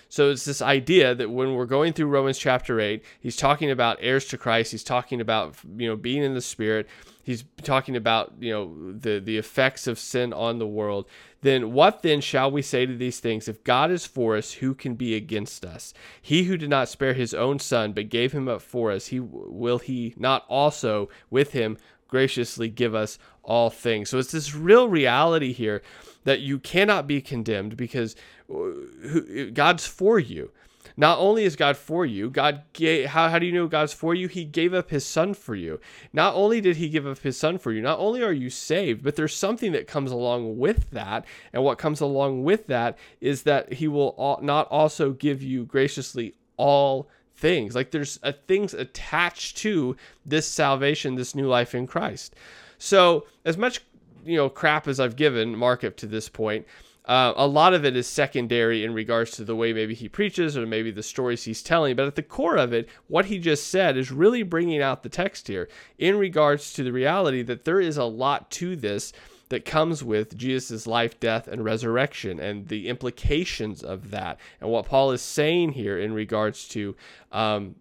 So 0.09 0.31
it's 0.31 0.45
this 0.45 0.61
idea 0.61 1.13
that 1.15 1.29
when 1.29 1.53
we're 1.55 1.65
going 1.65 1.93
through 1.93 2.07
Romans 2.07 2.37
chapter 2.37 2.79
8, 2.79 3.03
he's 3.19 3.35
talking 3.35 3.71
about 3.71 3.97
heirs 3.99 4.25
to 4.27 4.37
Christ, 4.37 4.71
he's 4.71 4.83
talking 4.83 5.19
about 5.21 5.55
you 5.77 5.87
know 5.87 5.95
being 5.95 6.23
in 6.23 6.33
the 6.33 6.41
spirit, 6.41 6.87
he's 7.23 7.43
talking 7.61 7.95
about 7.95 8.33
you 8.39 8.51
know 8.51 8.93
the 8.93 9.19
the 9.19 9.37
effects 9.37 9.85
of 9.87 9.99
sin 9.99 10.31
on 10.33 10.59
the 10.59 10.67
world. 10.67 11.07
Then 11.41 11.73
what 11.73 12.01
then 12.01 12.21
shall 12.21 12.49
we 12.49 12.61
say 12.61 12.85
to 12.85 12.95
these 12.95 13.19
things? 13.19 13.47
If 13.47 13.63
God 13.63 13.91
is 13.91 14.05
for 14.05 14.37
us, 14.37 14.53
who 14.53 14.73
can 14.73 14.95
be 14.95 15.15
against 15.15 15.65
us? 15.65 15.93
He 16.21 16.43
who 16.45 16.57
did 16.57 16.69
not 16.69 16.89
spare 16.89 17.13
his 17.13 17.33
own 17.33 17.59
son, 17.59 17.93
but 17.93 18.09
gave 18.09 18.31
him 18.31 18.47
up 18.47 18.61
for 18.61 18.91
us, 18.91 19.07
he 19.07 19.19
will 19.19 19.79
he 19.79 20.13
not 20.17 20.45
also 20.47 21.09
with 21.29 21.51
him 21.51 21.77
graciously 22.07 22.69
give 22.69 22.95
us 22.95 23.17
all 23.43 23.69
things. 23.69 24.09
So 24.09 24.17
it's 24.17 24.31
this 24.31 24.55
real 24.55 24.89
reality 24.89 25.53
here 25.53 25.81
that 26.23 26.41
you 26.41 26.59
cannot 26.59 27.07
be 27.07 27.21
condemned 27.21 27.77
because 27.77 28.15
uh, 28.53 29.45
God's 29.53 29.87
for 29.87 30.19
you. 30.19 30.51
Not 30.99 31.19
only 31.19 31.43
is 31.43 31.55
God 31.55 31.77
for 31.77 32.07
you, 32.07 32.29
God 32.31 32.63
gave, 32.73 33.09
how, 33.09 33.29
how 33.29 33.37
do 33.37 33.45
you 33.45 33.51
know 33.51 33.67
God's 33.67 33.93
for 33.93 34.15
you? 34.15 34.27
He 34.27 34.45
gave 34.45 34.73
up 34.73 34.89
his 34.89 35.05
son 35.05 35.35
for 35.35 35.53
you. 35.53 35.79
Not 36.11 36.33
only 36.33 36.59
did 36.59 36.77
he 36.77 36.89
give 36.89 37.05
up 37.05 37.19
his 37.19 37.37
son 37.37 37.59
for 37.59 37.71
you, 37.71 37.83
not 37.83 37.99
only 37.99 38.23
are 38.23 38.31
you 38.31 38.49
saved, 38.49 39.03
but 39.03 39.15
there's 39.15 39.35
something 39.35 39.73
that 39.73 39.85
comes 39.85 40.11
along 40.11 40.57
with 40.57 40.89
that. 40.89 41.25
And 41.53 41.63
what 41.63 41.77
comes 41.77 42.01
along 42.01 42.43
with 42.43 42.65
that 42.67 42.97
is 43.21 43.43
that 43.43 43.73
he 43.73 43.87
will 43.87 44.39
not 44.41 44.67
also 44.69 45.11
give 45.11 45.43
you 45.43 45.65
graciously 45.65 46.33
all 46.57 47.07
things. 47.37 47.75
Like 47.75 47.91
there's 47.91 48.19
a, 48.23 48.33
things 48.33 48.73
attached 48.73 49.57
to 49.57 49.95
this 50.25 50.47
salvation, 50.47 51.15
this 51.15 51.35
new 51.35 51.47
life 51.47 51.73
in 51.73 51.87
Christ. 51.87 52.35
So, 52.77 53.25
as 53.45 53.57
much 53.57 53.81
you 54.25 54.35
know 54.35 54.49
crap 54.49 54.87
as 54.87 54.99
I've 54.99 55.15
given 55.15 55.55
Mark 55.55 55.83
up 55.83 55.95
to 55.97 56.07
this 56.07 56.27
point, 56.27 56.65
uh, 57.05 57.33
a 57.37 57.47
lot 57.47 57.73
of 57.73 57.85
it 57.85 57.95
is 57.95 58.07
secondary 58.07 58.83
in 58.83 58.93
regards 58.93 59.31
to 59.31 59.45
the 59.45 59.55
way 59.55 59.71
maybe 59.71 59.93
he 59.93 60.09
preaches 60.09 60.57
or 60.57 60.65
maybe 60.65 60.91
the 60.91 61.03
stories 61.03 61.43
he's 61.43 61.63
telling. 61.63 61.95
But 61.95 62.07
at 62.07 62.15
the 62.15 62.23
core 62.23 62.57
of 62.57 62.73
it, 62.73 62.89
what 63.07 63.25
he 63.25 63.39
just 63.39 63.67
said 63.67 63.95
is 63.95 64.11
really 64.11 64.43
bringing 64.43 64.81
out 64.81 65.03
the 65.03 65.09
text 65.09 65.47
here 65.47 65.69
in 65.97 66.17
regards 66.17 66.73
to 66.73 66.83
the 66.83 66.91
reality 66.91 67.43
that 67.43 67.63
there 67.63 67.79
is 67.79 67.97
a 67.97 68.03
lot 68.03 68.51
to 68.51 68.75
this 68.75 69.13
that 69.49 69.65
comes 69.65 70.03
with 70.03 70.37
Jesus' 70.37 70.87
life, 70.87 71.19
death, 71.19 71.47
and 71.47 71.63
resurrection, 71.63 72.39
and 72.39 72.67
the 72.67 72.87
implications 72.87 73.83
of 73.83 74.11
that, 74.11 74.39
and 74.59 74.69
what 74.69 74.85
Paul 74.85 75.11
is 75.11 75.21
saying 75.21 75.73
here 75.73 75.97
in 75.97 76.13
regards 76.13 76.67
to 76.69 76.95
um, 77.31 77.75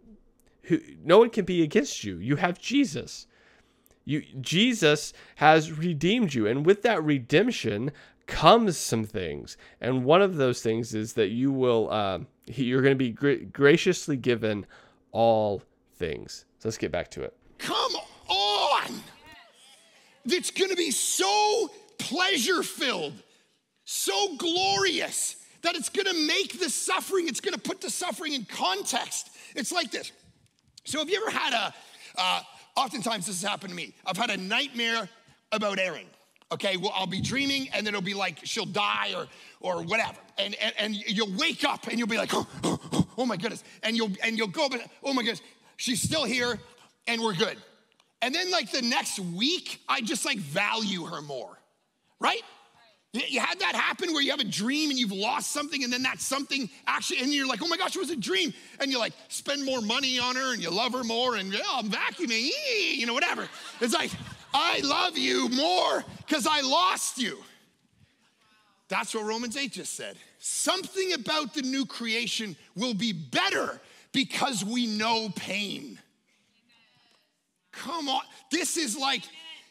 who, 0.63 0.81
no 1.05 1.19
one 1.19 1.31
can 1.31 1.45
be 1.45 1.63
against 1.63 2.05
you. 2.05 2.19
You 2.19 2.37
have 2.37 2.59
Jesus. 2.59 3.27
You, 4.05 4.23
Jesus 4.41 5.13
has 5.37 5.73
redeemed 5.73 6.35
you, 6.35 6.47
and 6.47 6.65
with 6.65 6.83
that 6.83 7.03
redemption 7.03 7.91
comes 8.27 8.77
some 8.77 9.05
things, 9.05 9.57
and 9.81 10.05
one 10.05 10.23
of 10.23 10.37
those 10.37 10.63
things 10.63 10.95
is 10.95 11.15
that 11.15 11.29
you 11.29 11.53
will 11.53 11.91
uh, 11.91 12.21
you're 12.47 12.83
going 12.83 12.95
to 12.95 12.97
be 12.97 13.11
gra- 13.11 13.45
graciously 13.45 14.17
given 14.17 14.67
all 15.13 15.63
things. 15.95 16.45
So 16.59 16.69
let's 16.69 16.79
get 16.79 16.93
back 16.93 17.11
to 17.13 17.23
it. 17.23 17.37
Come! 17.59 17.93
Going 20.27 20.71
to 20.71 20.77
be 20.77 20.91
so 20.91 21.71
pleasure 21.99 22.63
filled, 22.63 23.15
so 23.85 24.37
glorious 24.37 25.37
that 25.63 25.77
it's 25.77 25.89
to 26.07 26.27
make 26.27 26.59
the 26.59 26.71
suffering. 26.71 27.29
It's 27.29 27.41
to 27.55 27.61
put 27.61 27.81
the 27.81 27.91
suffering 27.91 28.33
in 28.33 28.45
context. 28.45 29.31
It's 29.55 29.73
like 29.73 29.91
this. 29.91 30.13
So 30.85 30.99
have 30.99 31.09
you 31.09 31.21
ever 31.27 31.37
had 31.37 31.53
a? 31.53 31.75
Uh, 32.17 32.41
oftentimes 32.77 33.27
this 33.27 33.41
has 33.41 33.49
happened 33.49 33.71
to 33.71 33.77
me. 33.77 33.95
I've 34.05 34.17
had 34.17 34.31
a 34.31 34.37
nightmare 34.37 35.09
about 35.53 35.79
Erin. 35.79 36.07
Okay, 36.53 36.77
well, 36.77 36.93
I'll 36.95 37.09
be 37.09 37.21
dreaming 37.21 37.69
and 37.73 37.85
then 37.85 37.95
it'll 37.95 38.05
be 38.05 38.15
like 38.15 38.39
she'll 38.45 38.67
die 38.67 39.13
or 39.17 39.27
or 39.61 39.83
whatever. 39.83 40.19
And, 40.39 40.55
and, 40.57 40.75
and 40.79 40.95
you'll 40.95 41.33
wake 41.37 41.65
up 41.65 41.89
and 41.89 41.99
you'll 41.99 42.07
be 42.07 42.19
like, 42.19 42.33
oh, 42.35 42.47
oh, 42.63 42.79
oh, 42.93 43.07
oh 43.19 43.27
my 43.27 43.37
goodness. 43.37 43.65
And 43.83 43.97
you'll 43.97 44.13
and 44.23 44.39
you'll 44.39 44.49
go, 44.49 44.69
but 44.69 44.81
oh 45.03 45.13
my 45.13 45.23
goodness, 45.23 45.43
she's 45.77 46.01
still 46.01 46.25
here 46.25 46.59
and 47.09 47.21
we're 47.21 47.35
good. 47.35 47.57
And 48.23 48.35
then 48.35 48.51
like 48.51 48.71
the 48.71 48.83
next 48.83 49.19
week, 49.19 49.81
I 49.89 50.01
just 50.01 50.25
like 50.25 50.39
value 50.39 51.05
her 51.05 51.23
more, 51.23 51.59
right? 52.19 52.43
You 53.13 53.41
had 53.41 53.61
that 53.61 53.75
happen 53.75 54.13
where 54.13 54.23
you 54.23 54.31
have 54.31 54.41
a 54.41 54.45
dream 54.45 54.91
and 54.91 54.99
you've 54.99 55.13
lost 55.13 55.51
something, 55.51 55.85
and 55.85 55.93
then 55.93 56.03
that 56.03 56.21
something 56.21 56.69
actually, 56.87 57.21
and 57.21 57.33
you're 57.33 57.47
like, 57.47 57.63
oh 57.63 57.69
my 57.69 57.77
gosh, 57.77 57.97
it 57.97 57.99
was 57.99 58.11
a 58.11 58.17
dream. 58.17 58.53
And 58.81 58.91
you 58.91 58.99
like 58.99 59.15
spend 59.29 59.65
more 59.65 59.81
money 59.81 60.19
on 60.19 60.37
her 60.37 60.53
and 60.53 60.63
you 60.63 60.71
love 60.71 60.93
her 60.93 61.05
more, 61.05 61.37
and 61.37 61.55
oh, 61.55 61.79
I'm 61.79 61.89
vacuuming, 61.89 62.51
you 62.95 63.07
know, 63.07 63.15
whatever. 63.15 63.49
It's 63.81 63.95
like, 63.95 64.11
I 64.53 64.81
love 64.81 65.17
you 65.17 65.49
more 65.49 66.05
because 66.27 66.47
I 66.47 66.61
lost 66.61 67.19
you. 67.19 67.39
That's 68.89 69.15
what 69.15 69.25
Romans 69.25 69.57
8 69.57 69.73
just 69.73 69.95
said. 69.95 70.17
Something 70.39 71.13
about 71.15 71.55
the 71.55 71.63
new 71.63 71.87
creation 71.87 72.55
will 72.75 72.95
be 72.95 73.13
better 73.13 73.81
because 74.13 74.65
we 74.65 74.87
know 74.87 75.31
pain. 75.35 75.99
Come 77.77 78.09
on. 78.09 78.23
This 78.51 78.77
is 78.77 78.97
like, 78.97 79.23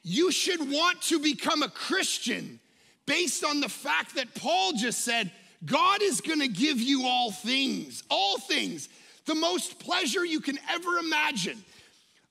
you 0.03 0.31
should 0.31 0.71
want 0.71 1.01
to 1.03 1.19
become 1.19 1.63
a 1.63 1.69
Christian 1.69 2.59
based 3.05 3.43
on 3.43 3.59
the 3.59 3.69
fact 3.69 4.15
that 4.15 4.33
Paul 4.35 4.73
just 4.73 5.01
said, 5.01 5.31
God 5.65 6.01
is 6.01 6.21
gonna 6.21 6.47
give 6.47 6.79
you 6.79 7.05
all 7.05 7.31
things, 7.31 8.03
all 8.09 8.37
things, 8.37 8.89
the 9.25 9.35
most 9.35 9.79
pleasure 9.79 10.23
you 10.23 10.39
can 10.39 10.59
ever 10.69 10.97
imagine, 10.97 11.63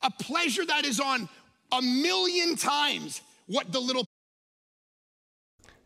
a 0.02 0.10
pleasure 0.10 0.64
that 0.64 0.84
is 0.84 1.00
on 1.00 1.28
a 1.72 1.82
million 1.82 2.56
times 2.56 3.20
what 3.46 3.72
the 3.72 3.80
little 3.80 4.04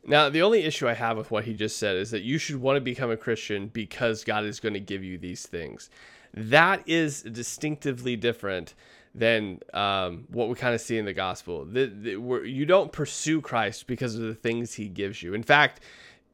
now, 0.06 0.30
the 0.30 0.40
only 0.40 0.64
issue 0.64 0.88
I 0.88 0.94
have 0.94 1.18
with 1.18 1.30
what 1.30 1.44
he 1.44 1.52
just 1.52 1.76
said 1.76 1.96
is 1.96 2.12
that 2.12 2.22
you 2.22 2.38
should 2.38 2.56
want 2.56 2.76
to 2.76 2.80
become 2.80 3.10
a 3.10 3.16
Christian 3.16 3.68
because 3.68 4.24
God 4.24 4.44
is 4.44 4.58
going 4.58 4.72
to 4.72 4.80
give 4.80 5.04
you 5.04 5.18
these 5.18 5.44
things. 5.46 5.90
That 6.32 6.82
is 6.86 7.22
distinctively 7.22 8.16
different 8.16 8.74
than 9.14 9.60
um, 9.74 10.26
what 10.30 10.48
we 10.48 10.54
kind 10.54 10.74
of 10.74 10.80
see 10.80 10.98
in 10.98 11.04
the 11.04 11.12
gospel. 11.12 11.64
The, 11.64 11.86
the, 11.86 12.42
you 12.44 12.66
don't 12.66 12.92
pursue 12.92 13.40
Christ 13.40 13.86
because 13.86 14.14
of 14.14 14.22
the 14.22 14.34
things 14.34 14.74
he 14.74 14.88
gives 14.88 15.22
you. 15.22 15.34
In 15.34 15.42
fact, 15.42 15.80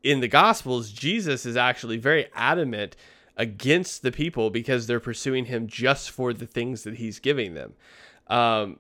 in 0.02 0.20
the 0.20 0.28
gospels, 0.28 0.90
Jesus 0.90 1.46
is 1.46 1.56
actually 1.56 1.96
very 1.96 2.26
adamant 2.34 2.96
against 3.36 4.02
the 4.02 4.12
people 4.12 4.50
because 4.50 4.86
they're 4.86 5.00
pursuing 5.00 5.46
him 5.46 5.66
just 5.66 6.10
for 6.10 6.32
the 6.32 6.46
things 6.46 6.82
that 6.82 6.96
he's 6.96 7.18
giving 7.18 7.54
them. 7.54 7.74
Um, 8.28 8.78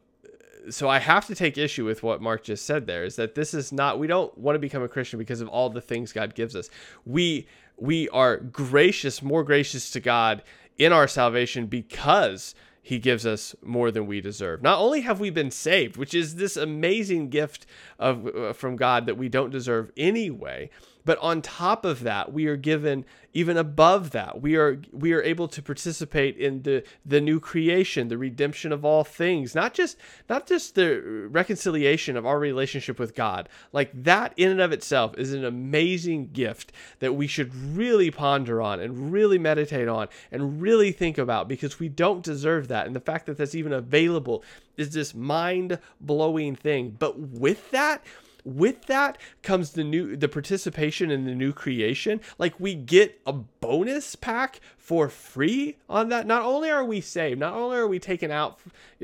so 0.70 0.88
I 0.88 0.98
have 0.98 1.26
to 1.26 1.34
take 1.34 1.58
issue 1.58 1.84
with 1.84 2.02
what 2.02 2.22
Mark 2.22 2.44
just 2.44 2.64
said 2.64 2.86
there 2.86 3.04
is 3.04 3.16
that 3.16 3.34
this 3.34 3.52
is 3.52 3.72
not 3.72 3.98
we 3.98 4.06
don't 4.06 4.36
want 4.38 4.54
to 4.54 4.58
become 4.58 4.82
a 4.82 4.88
Christian 4.88 5.18
because 5.18 5.40
of 5.40 5.48
all 5.48 5.68
the 5.68 5.80
things 5.80 6.12
God 6.12 6.34
gives 6.34 6.56
us. 6.56 6.70
We 7.04 7.46
we 7.76 8.08
are 8.10 8.38
gracious, 8.38 9.22
more 9.22 9.44
gracious 9.44 9.90
to 9.90 10.00
God 10.00 10.42
in 10.78 10.92
our 10.92 11.08
salvation 11.08 11.66
because 11.66 12.54
he 12.84 12.98
gives 12.98 13.24
us 13.24 13.56
more 13.62 13.90
than 13.90 14.06
we 14.06 14.20
deserve. 14.20 14.62
Not 14.62 14.78
only 14.78 15.00
have 15.00 15.18
we 15.18 15.30
been 15.30 15.50
saved, 15.50 15.96
which 15.96 16.12
is 16.12 16.34
this 16.34 16.54
amazing 16.54 17.30
gift 17.30 17.64
of 17.98 18.26
uh, 18.26 18.52
from 18.52 18.76
God 18.76 19.06
that 19.06 19.16
we 19.16 19.30
don't 19.30 19.48
deserve 19.48 19.90
anyway, 19.96 20.68
but 21.04 21.18
on 21.18 21.42
top 21.42 21.84
of 21.84 22.00
that, 22.00 22.32
we 22.32 22.46
are 22.46 22.56
given 22.56 23.04
even 23.34 23.56
above 23.56 24.12
that. 24.12 24.40
We 24.40 24.56
are 24.56 24.80
we 24.92 25.12
are 25.12 25.22
able 25.22 25.48
to 25.48 25.60
participate 25.60 26.36
in 26.36 26.62
the 26.62 26.84
the 27.04 27.20
new 27.20 27.40
creation, 27.40 28.08
the 28.08 28.16
redemption 28.16 28.72
of 28.72 28.84
all 28.84 29.04
things. 29.04 29.54
Not 29.54 29.74
just 29.74 29.98
not 30.28 30.46
just 30.46 30.74
the 30.74 31.28
reconciliation 31.30 32.16
of 32.16 32.24
our 32.24 32.38
relationship 32.38 32.98
with 32.98 33.14
God. 33.14 33.48
Like 33.72 33.90
that 34.04 34.32
in 34.36 34.50
and 34.50 34.60
of 34.60 34.72
itself 34.72 35.14
is 35.18 35.32
an 35.32 35.44
amazing 35.44 36.30
gift 36.32 36.72
that 37.00 37.14
we 37.14 37.26
should 37.26 37.54
really 37.54 38.10
ponder 38.10 38.62
on 38.62 38.80
and 38.80 39.12
really 39.12 39.38
meditate 39.38 39.88
on 39.88 40.08
and 40.30 40.62
really 40.62 40.92
think 40.92 41.18
about 41.18 41.48
because 41.48 41.78
we 41.78 41.88
don't 41.88 42.22
deserve 42.22 42.68
that. 42.68 42.86
And 42.86 42.94
the 42.96 43.00
fact 43.00 43.26
that 43.26 43.36
that's 43.36 43.54
even 43.54 43.72
available 43.72 44.44
is 44.76 44.90
this 44.90 45.14
mind-blowing 45.14 46.56
thing. 46.56 46.96
But 46.98 47.18
with 47.18 47.70
that, 47.72 48.04
with 48.44 48.86
that 48.86 49.18
comes 49.42 49.70
the 49.72 49.84
new 49.84 50.16
the 50.16 50.28
participation 50.28 51.10
in 51.10 51.24
the 51.24 51.34
new 51.34 51.52
creation. 51.52 52.20
Like 52.38 52.58
we 52.60 52.74
get 52.74 53.20
a 53.26 53.32
bonus 53.32 54.14
pack 54.14 54.60
for 54.76 55.08
free 55.08 55.78
on 55.88 56.10
that. 56.10 56.26
Not 56.26 56.42
only 56.42 56.70
are 56.70 56.84
we 56.84 57.00
saved 57.00 57.40
not 57.40 57.54
only 57.54 57.76
are 57.76 57.88
we 57.88 57.98
taken 57.98 58.30
out 58.30 58.60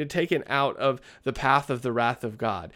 taken 0.09 0.45
out 0.47 0.77
of 0.77 1.01
the 1.23 1.33
path 1.33 1.71
of 1.71 1.83
the 1.83 1.93
wrath 1.93 2.23
of 2.23 2.37
god 2.39 2.73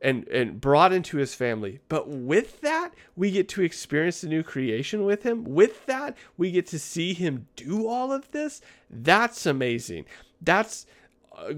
and 0.00 0.26
and 0.28 0.60
brought 0.60 0.92
into 0.92 1.16
his 1.16 1.34
family 1.34 1.80
but 1.88 2.08
with 2.08 2.60
that 2.60 2.92
we 3.16 3.30
get 3.30 3.48
to 3.48 3.62
experience 3.62 4.20
the 4.20 4.28
new 4.28 4.42
creation 4.42 5.04
with 5.04 5.24
him. 5.24 5.44
With 5.44 5.86
that 5.86 6.16
we 6.36 6.50
get 6.52 6.66
to 6.68 6.78
see 6.78 7.12
him 7.12 7.48
do 7.56 7.88
all 7.88 8.12
of 8.12 8.30
this. 8.30 8.60
That's 8.88 9.46
amazing. 9.46 10.04
That's 10.40 10.86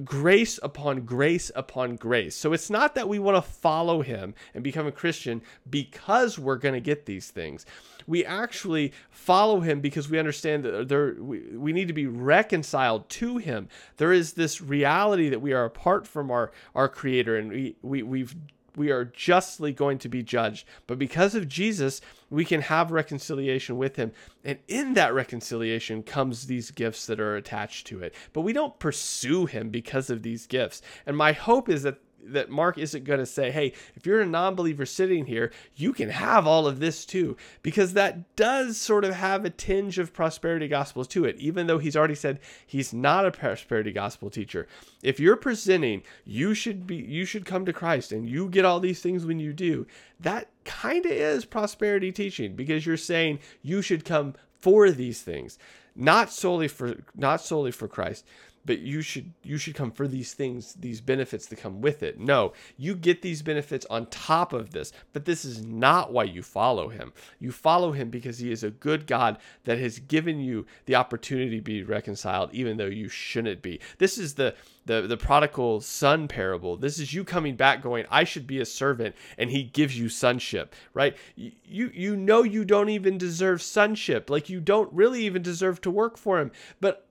grace 0.04 0.58
upon 0.62 1.00
grace 1.00 1.50
upon 1.54 1.96
grace. 1.96 2.36
So 2.36 2.52
it's 2.52 2.70
not 2.70 2.94
that 2.94 3.08
we 3.08 3.18
want 3.18 3.36
to 3.36 3.42
follow 3.42 4.02
him 4.02 4.34
and 4.54 4.62
become 4.62 4.86
a 4.86 4.92
Christian 4.92 5.42
because 5.68 6.38
we're 6.38 6.56
going 6.56 6.74
to 6.74 6.80
get 6.80 7.06
these 7.06 7.30
things. 7.30 7.66
We 8.06 8.24
actually 8.24 8.92
follow 9.10 9.60
him 9.60 9.80
because 9.80 10.08
we 10.08 10.18
understand 10.18 10.64
that 10.64 10.88
there 10.88 11.14
we, 11.18 11.40
we 11.56 11.72
need 11.72 11.88
to 11.88 11.94
be 11.94 12.06
reconciled 12.06 13.08
to 13.10 13.38
him. 13.38 13.68
There 13.96 14.12
is 14.12 14.34
this 14.34 14.60
reality 14.60 15.28
that 15.28 15.40
we 15.40 15.52
are 15.52 15.64
apart 15.64 16.06
from 16.06 16.30
our 16.30 16.52
our 16.74 16.88
creator 16.88 17.36
and 17.36 17.50
we, 17.50 17.76
we 17.82 18.02
we've 18.02 18.34
we 18.76 18.90
are 18.90 19.04
justly 19.04 19.72
going 19.72 19.98
to 19.98 20.08
be 20.08 20.22
judged. 20.22 20.66
But 20.86 20.98
because 20.98 21.34
of 21.34 21.48
Jesus, 21.48 22.00
we 22.30 22.44
can 22.44 22.62
have 22.62 22.90
reconciliation 22.90 23.76
with 23.76 23.96
him. 23.96 24.12
And 24.44 24.58
in 24.68 24.94
that 24.94 25.14
reconciliation 25.14 26.02
comes 26.02 26.46
these 26.46 26.70
gifts 26.70 27.06
that 27.06 27.20
are 27.20 27.36
attached 27.36 27.86
to 27.88 28.02
it. 28.02 28.14
But 28.32 28.42
we 28.42 28.52
don't 28.52 28.78
pursue 28.78 29.46
him 29.46 29.70
because 29.70 30.10
of 30.10 30.22
these 30.22 30.46
gifts. 30.46 30.82
And 31.06 31.16
my 31.16 31.32
hope 31.32 31.68
is 31.68 31.82
that 31.82 31.98
that 32.26 32.50
Mark 32.50 32.78
isn't 32.78 33.04
going 33.04 33.18
to 33.18 33.26
say, 33.26 33.50
hey, 33.50 33.72
if 33.94 34.06
you're 34.06 34.20
a 34.20 34.26
non 34.26 34.54
believer 34.54 34.86
sitting 34.86 35.26
here, 35.26 35.52
you 35.76 35.92
can 35.92 36.10
have 36.10 36.46
all 36.46 36.66
of 36.66 36.80
this 36.80 37.04
too, 37.04 37.36
because 37.62 37.92
that 37.92 38.36
does 38.36 38.80
sort 38.80 39.04
of 39.04 39.14
have 39.14 39.44
a 39.44 39.50
tinge 39.50 39.98
of 39.98 40.12
prosperity 40.12 40.68
gospels 40.68 41.08
to 41.08 41.24
it, 41.24 41.36
even 41.38 41.66
though 41.66 41.78
he's 41.78 41.96
already 41.96 42.14
said 42.14 42.40
he's 42.66 42.92
not 42.92 43.26
a 43.26 43.30
prosperity 43.30 43.92
gospel 43.92 44.30
teacher. 44.30 44.66
If 45.02 45.20
you're 45.20 45.36
presenting, 45.36 46.02
you 46.24 46.54
should 46.54 46.86
be, 46.86 46.96
you 46.96 47.24
should 47.24 47.44
come 47.44 47.64
to 47.66 47.72
Christ 47.72 48.12
and 48.12 48.28
you 48.28 48.48
get 48.48 48.64
all 48.64 48.80
these 48.80 49.00
things 49.00 49.24
when 49.26 49.38
you 49.38 49.52
do, 49.52 49.86
that 50.20 50.48
kind 50.64 51.04
of 51.04 51.12
is 51.12 51.44
prosperity 51.44 52.12
teaching 52.12 52.54
because 52.56 52.86
you're 52.86 52.96
saying 52.96 53.38
you 53.62 53.82
should 53.82 54.04
come 54.04 54.34
for 54.60 54.90
these 54.90 55.20
things, 55.20 55.58
not 55.94 56.32
solely 56.32 56.68
for, 56.68 56.96
not 57.14 57.40
solely 57.40 57.70
for 57.70 57.86
Christ 57.86 58.24
but 58.64 58.78
you 58.78 59.02
should 59.02 59.32
you 59.42 59.58
should 59.58 59.74
come 59.74 59.90
for 59.90 60.06
these 60.06 60.32
things 60.34 60.74
these 60.74 61.00
benefits 61.00 61.46
that 61.46 61.56
come 61.56 61.80
with 61.80 62.02
it. 62.02 62.18
No 62.18 62.52
you 62.76 62.94
get 62.94 63.22
these 63.22 63.42
benefits 63.42 63.86
on 63.90 64.06
top 64.06 64.52
of 64.52 64.70
this 64.70 64.92
but 65.12 65.24
this 65.24 65.44
is 65.44 65.64
not 65.64 66.12
why 66.12 66.24
you 66.24 66.42
follow 66.42 66.88
him. 66.88 67.12
You 67.38 67.52
follow 67.52 67.92
him 67.92 68.10
because 68.10 68.38
he 68.38 68.50
is 68.50 68.62
a 68.62 68.70
good 68.70 69.06
god 69.06 69.38
that 69.64 69.78
has 69.78 69.98
given 69.98 70.40
you 70.40 70.66
the 70.86 70.94
opportunity 70.94 71.56
to 71.56 71.62
be 71.62 71.82
reconciled 71.82 72.50
even 72.52 72.76
though 72.76 72.86
you 72.86 73.08
shouldn't 73.08 73.62
be. 73.62 73.80
This 73.98 74.18
is 74.18 74.34
the 74.34 74.54
the, 74.86 75.02
the 75.02 75.16
prodigal 75.16 75.80
son 75.80 76.28
parable. 76.28 76.76
This 76.76 76.98
is 76.98 77.14
you 77.14 77.24
coming 77.24 77.56
back 77.56 77.82
going 77.82 78.04
i 78.10 78.24
should 78.24 78.46
be 78.46 78.60
a 78.60 78.66
servant 78.66 79.14
and 79.38 79.50
he 79.50 79.62
gives 79.62 79.98
you 79.98 80.08
sonship 80.08 80.74
right? 80.94 81.16
You 81.36 81.90
you 81.92 82.16
know 82.16 82.42
you 82.42 82.64
don't 82.64 82.88
even 82.88 83.18
deserve 83.18 83.62
sonship. 83.62 84.30
Like 84.30 84.48
you 84.48 84.60
don't 84.60 84.92
really 84.92 85.24
even 85.24 85.42
deserve 85.42 85.80
to 85.82 85.90
work 85.90 86.16
for 86.16 86.40
him. 86.40 86.52
But 86.80 87.06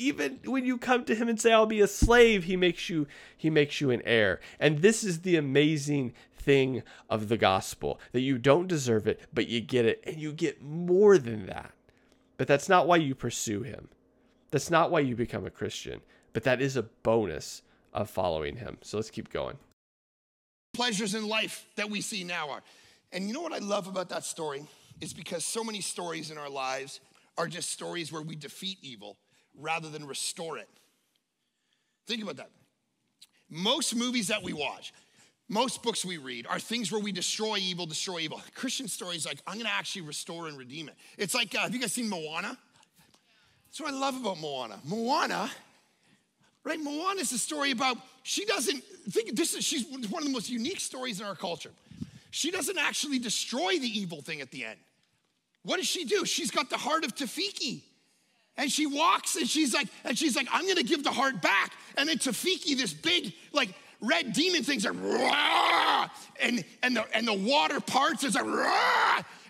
even 0.00 0.40
when 0.46 0.64
you 0.64 0.78
come 0.78 1.04
to 1.04 1.14
him 1.14 1.28
and 1.28 1.38
say 1.38 1.52
i'll 1.52 1.66
be 1.66 1.80
a 1.80 1.86
slave 1.86 2.44
he 2.44 2.56
makes 2.56 2.88
you 2.88 3.06
he 3.36 3.50
makes 3.50 3.80
you 3.80 3.90
an 3.90 4.02
heir. 4.04 4.40
And 4.58 4.78
this 4.78 5.04
is 5.04 5.20
the 5.20 5.36
amazing 5.36 6.14
thing 6.34 6.82
of 7.10 7.28
the 7.28 7.36
gospel 7.36 8.00
that 8.12 8.20
you 8.20 8.38
don't 8.38 8.66
deserve 8.66 9.06
it 9.06 9.20
but 9.32 9.46
you 9.46 9.60
get 9.60 9.84
it 9.84 10.02
and 10.04 10.16
you 10.16 10.32
get 10.32 10.62
more 10.62 11.18
than 11.18 11.46
that. 11.46 11.72
But 12.38 12.48
that's 12.48 12.68
not 12.68 12.88
why 12.88 12.96
you 12.96 13.14
pursue 13.14 13.62
him. 13.62 13.88
That's 14.50 14.70
not 14.70 14.90
why 14.90 15.00
you 15.00 15.14
become 15.14 15.44
a 15.44 15.50
christian. 15.50 16.00
But 16.32 16.44
that 16.44 16.62
is 16.62 16.76
a 16.76 16.82
bonus 16.82 17.62
of 17.92 18.08
following 18.08 18.56
him. 18.56 18.78
So 18.82 18.96
let's 18.96 19.10
keep 19.10 19.30
going. 19.30 19.58
Pleasures 20.72 21.14
in 21.14 21.28
life 21.28 21.66
that 21.76 21.90
we 21.90 22.00
see 22.00 22.24
now 22.24 22.50
are 22.50 22.62
and 23.12 23.26
you 23.26 23.34
know 23.34 23.42
what 23.42 23.52
i 23.52 23.58
love 23.58 23.86
about 23.86 24.08
that 24.08 24.24
story? 24.24 24.64
Is 25.00 25.12
because 25.12 25.44
so 25.44 25.62
many 25.64 25.80
stories 25.80 26.30
in 26.30 26.38
our 26.38 26.50
lives 26.50 27.00
are 27.36 27.48
just 27.48 27.70
stories 27.70 28.12
where 28.12 28.22
we 28.22 28.36
defeat 28.36 28.78
evil 28.82 29.16
rather 29.58 29.88
than 29.88 30.06
restore 30.06 30.58
it. 30.58 30.68
Think 32.06 32.22
about 32.22 32.36
that. 32.36 32.50
Most 33.48 33.94
movies 33.94 34.28
that 34.28 34.42
we 34.42 34.52
watch, 34.52 34.92
most 35.48 35.82
books 35.82 36.04
we 36.04 36.16
read 36.16 36.46
are 36.46 36.60
things 36.60 36.92
where 36.92 37.00
we 37.00 37.10
destroy 37.10 37.56
evil, 37.56 37.84
destroy 37.86 38.20
evil. 38.20 38.40
Christian 38.54 38.86
stories 38.86 39.26
like, 39.26 39.38
I'm 39.46 39.58
gonna 39.58 39.68
actually 39.68 40.02
restore 40.02 40.46
and 40.46 40.56
redeem 40.56 40.88
it. 40.88 40.94
It's 41.18 41.34
like, 41.34 41.54
uh, 41.54 41.60
have 41.60 41.74
you 41.74 41.80
guys 41.80 41.92
seen 41.92 42.08
Moana? 42.08 42.56
That's 43.66 43.80
what 43.80 43.92
I 43.92 43.96
love 43.96 44.16
about 44.16 44.38
Moana. 44.40 44.78
Moana, 44.84 45.50
right? 46.64 46.78
Moana 46.78 47.20
is 47.20 47.32
a 47.32 47.38
story 47.38 47.72
about, 47.72 47.96
she 48.22 48.44
doesn't, 48.44 48.82
think 49.10 49.34
this 49.36 49.54
is, 49.54 49.64
she's 49.64 49.86
one 49.86 50.22
of 50.22 50.24
the 50.24 50.32
most 50.32 50.50
unique 50.50 50.80
stories 50.80 51.20
in 51.20 51.26
our 51.26 51.34
culture. 51.34 51.70
She 52.30 52.50
doesn't 52.50 52.78
actually 52.78 53.18
destroy 53.18 53.78
the 53.78 53.88
evil 53.88 54.22
thing 54.22 54.40
at 54.40 54.50
the 54.50 54.64
end. 54.64 54.78
What 55.62 55.76
does 55.78 55.86
she 55.86 56.04
do? 56.04 56.24
She's 56.24 56.50
got 56.50 56.70
the 56.70 56.76
heart 56.76 57.04
of 57.04 57.14
Te 57.14 57.26
Fiti. 57.26 57.84
And 58.60 58.70
she 58.70 58.84
walks 58.84 59.36
and 59.36 59.48
she's 59.48 59.72
like, 59.72 59.88
and 60.04 60.18
she's 60.18 60.36
like, 60.36 60.46
I'm 60.52 60.68
gonna 60.68 60.82
give 60.82 61.02
the 61.02 61.10
heart 61.10 61.40
back. 61.40 61.72
And 61.96 62.06
then 62.06 62.18
Te 62.18 62.30
Fiti, 62.30 62.74
this 62.74 62.92
big, 62.92 63.32
like 63.52 63.70
red 64.02 64.34
demon 64.34 64.62
thing's 64.62 64.84
like, 64.84 64.94
and 66.38 66.62
and 66.82 66.94
the 66.94 67.06
and 67.14 67.26
the 67.26 67.32
water 67.32 67.80
parts 67.80 68.22
is 68.22 68.34
like, 68.34 68.44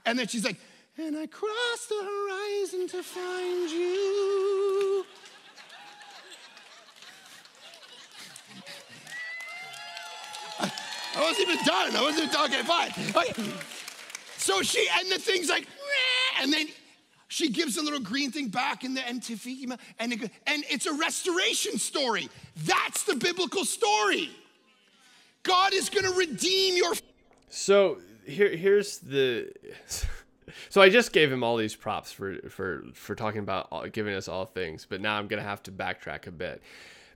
and 0.06 0.16
then 0.16 0.28
she's 0.28 0.44
like, 0.44 0.58
and 0.96 1.16
I 1.18 1.26
cross 1.26 1.86
the 1.88 2.04
horizon 2.04 2.86
to 2.86 3.02
find 3.02 3.68
you. 3.68 5.04
I 11.16 11.20
wasn't 11.20 11.48
even 11.48 11.64
done. 11.64 11.96
I 11.96 12.00
wasn't 12.00 12.22
even 12.26 12.32
done. 12.32 12.52
Okay, 12.52 12.62
fine. 12.62 12.92
Okay. 13.16 13.54
So 14.36 14.62
she, 14.62 14.88
and 15.00 15.10
the 15.10 15.18
thing's 15.18 15.48
like, 15.48 15.66
and 16.40 16.52
then 16.52 16.68
she 17.30 17.48
gives 17.48 17.76
a 17.76 17.82
little 17.82 18.00
green 18.00 18.32
thing 18.32 18.48
back 18.48 18.82
in 18.82 18.94
the 18.94 19.06
and 19.06 19.22
and, 20.00 20.12
it, 20.12 20.30
and 20.46 20.64
it's 20.68 20.86
a 20.86 20.92
restoration 20.92 21.78
story. 21.78 22.28
That's 22.64 23.04
the 23.04 23.14
biblical 23.14 23.64
story. 23.64 24.30
God 25.44 25.72
is 25.72 25.88
going 25.88 26.04
to 26.04 26.12
redeem 26.12 26.76
your. 26.76 26.92
So 27.48 27.98
here, 28.26 28.54
here's 28.54 28.98
the. 28.98 29.52
So 30.68 30.82
I 30.82 30.88
just 30.88 31.12
gave 31.12 31.30
him 31.30 31.44
all 31.44 31.56
these 31.56 31.76
props 31.76 32.10
for 32.10 32.36
for 32.48 32.84
for 32.92 33.14
talking 33.14 33.38
about 33.38 33.68
all, 33.70 33.86
giving 33.86 34.14
us 34.14 34.26
all 34.26 34.46
things, 34.46 34.84
but 34.88 35.00
now 35.00 35.16
I'm 35.16 35.28
gonna 35.28 35.42
have 35.42 35.62
to 35.64 35.72
backtrack 35.72 36.26
a 36.26 36.32
bit 36.32 36.60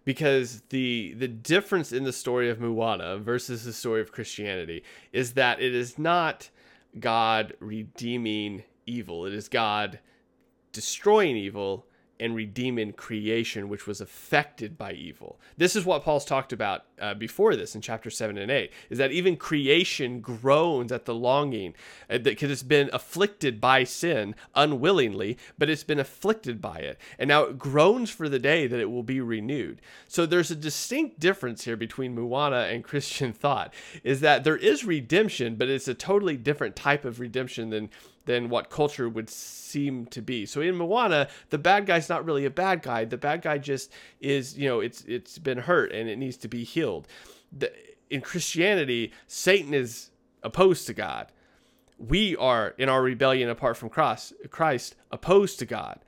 because 0.04 0.62
the 0.68 1.14
the 1.18 1.26
difference 1.26 1.90
in 1.90 2.04
the 2.04 2.12
story 2.12 2.48
of 2.48 2.60
Moana 2.60 3.18
versus 3.18 3.64
the 3.64 3.72
story 3.72 4.00
of 4.00 4.12
Christianity 4.12 4.84
is 5.12 5.32
that 5.32 5.60
it 5.60 5.74
is 5.74 5.98
not 5.98 6.48
God 7.00 7.54
redeeming 7.58 8.62
evil. 8.86 9.26
It 9.26 9.34
is 9.34 9.48
God 9.48 10.00
destroying 10.72 11.36
evil 11.36 11.86
and 12.20 12.34
redeeming 12.34 12.92
creation, 12.92 13.68
which 13.68 13.86
was 13.86 14.00
affected 14.00 14.78
by 14.78 14.92
evil. 14.92 15.40
This 15.56 15.74
is 15.74 15.84
what 15.84 16.04
Paul's 16.04 16.24
talked 16.24 16.52
about 16.52 16.84
uh, 17.00 17.14
before 17.14 17.56
this 17.56 17.74
in 17.74 17.80
chapter 17.80 18.10
7 18.10 18.36
and 18.38 18.50
8, 18.50 18.72
is 18.90 18.98
that 18.98 19.12
even 19.12 19.36
creation 19.36 20.20
groans 20.20 20.92
at 20.92 21.04
the 21.04 21.14
longing, 21.14 21.74
because 22.08 22.50
uh, 22.50 22.52
it's 22.52 22.62
been 22.62 22.90
afflicted 22.92 23.60
by 23.60 23.84
sin 23.84 24.34
unwillingly, 24.54 25.38
but 25.58 25.70
it's 25.70 25.84
been 25.84 25.98
afflicted 25.98 26.60
by 26.60 26.78
it. 26.78 26.98
And 27.18 27.28
now 27.28 27.44
it 27.44 27.58
groans 27.58 28.10
for 28.10 28.28
the 28.28 28.38
day 28.38 28.66
that 28.66 28.80
it 28.80 28.90
will 28.90 29.02
be 29.02 29.20
renewed. 29.20 29.80
So 30.08 30.26
there's 30.26 30.50
a 30.50 30.56
distinct 30.56 31.20
difference 31.20 31.64
here 31.64 31.76
between 31.76 32.14
Moana 32.14 32.68
and 32.70 32.84
Christian 32.84 33.32
thought, 33.34 33.72
is 34.02 34.20
that 34.20 34.44
there 34.44 34.56
is 34.56 34.84
redemption, 34.84 35.56
but 35.56 35.68
it's 35.68 35.88
a 35.88 35.94
totally 35.94 36.36
different 36.36 36.76
type 36.76 37.04
of 37.04 37.20
redemption 37.20 37.70
than 37.70 37.90
than 38.26 38.48
what 38.48 38.70
culture 38.70 39.08
would 39.08 39.28
seem 39.28 40.06
to 40.06 40.22
be. 40.22 40.46
So 40.46 40.60
in 40.60 40.76
Moana, 40.76 41.28
the 41.50 41.58
bad 41.58 41.86
guy's 41.86 42.08
not 42.08 42.24
really 42.24 42.44
a 42.44 42.50
bad 42.50 42.82
guy. 42.82 43.04
The 43.04 43.18
bad 43.18 43.42
guy 43.42 43.58
just 43.58 43.92
is, 44.20 44.56
you 44.56 44.68
know, 44.68 44.80
it's 44.80 45.04
it's 45.04 45.38
been 45.38 45.58
hurt 45.58 45.92
and 45.92 46.08
it 46.08 46.16
needs 46.16 46.36
to 46.38 46.48
be 46.48 46.64
healed. 46.64 46.83
The, 47.52 47.72
in 48.10 48.20
Christianity, 48.20 49.12
Satan 49.26 49.74
is 49.74 50.10
opposed 50.42 50.86
to 50.86 50.94
God. 50.94 51.32
We 51.98 52.36
are 52.36 52.74
in 52.76 52.88
our 52.88 53.02
rebellion 53.02 53.48
apart 53.48 53.76
from 53.76 53.88
Christ 53.88 54.94
opposed 55.10 55.58
to 55.58 55.66
God. 55.66 56.00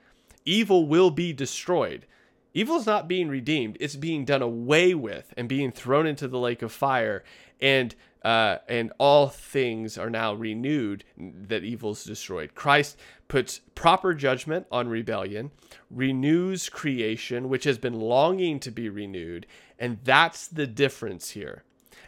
Evil 0.44 0.86
will 0.86 1.10
be 1.10 1.32
destroyed. 1.32 2.06
Evil 2.54 2.76
is 2.76 2.86
not 2.86 3.08
being 3.08 3.28
redeemed, 3.28 3.76
it's 3.80 3.96
being 3.96 4.24
done 4.24 4.42
away 4.42 4.94
with 4.94 5.34
and 5.36 5.48
being 5.48 5.70
thrown 5.70 6.06
into 6.06 6.26
the 6.26 6.38
lake 6.38 6.62
of 6.62 6.72
fire. 6.72 7.22
And 7.60 7.94
uh, 8.26 8.58
and 8.68 8.92
all 8.98 9.28
things 9.28 9.96
are 9.96 10.10
now 10.10 10.34
renewed 10.34 11.04
that 11.16 11.62
evil's 11.62 12.02
destroyed. 12.02 12.56
Christ 12.56 12.96
puts 13.28 13.60
proper 13.76 14.14
judgment 14.14 14.66
on 14.72 14.88
rebellion, 14.88 15.52
renews 15.90 16.68
creation, 16.68 17.48
which 17.48 17.62
has 17.62 17.78
been 17.78 18.00
longing 18.00 18.58
to 18.60 18.72
be 18.72 18.88
renewed, 18.88 19.46
and 19.78 19.98
that's 20.04 20.48
the 20.48 20.66
difference 20.66 21.30
here. 21.30 21.62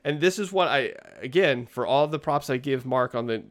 And 0.05 0.21
this 0.21 0.39
is 0.39 0.53
what 0.53 0.69
I 0.69 0.95
again 1.21 1.67
for 1.67 1.87
all 1.87 2.07
the 2.07 2.19
props 2.19 2.49
I 2.51 2.57
give 2.57 2.87
Mark 2.87 3.15
on 3.15 3.27
the 3.27 3.43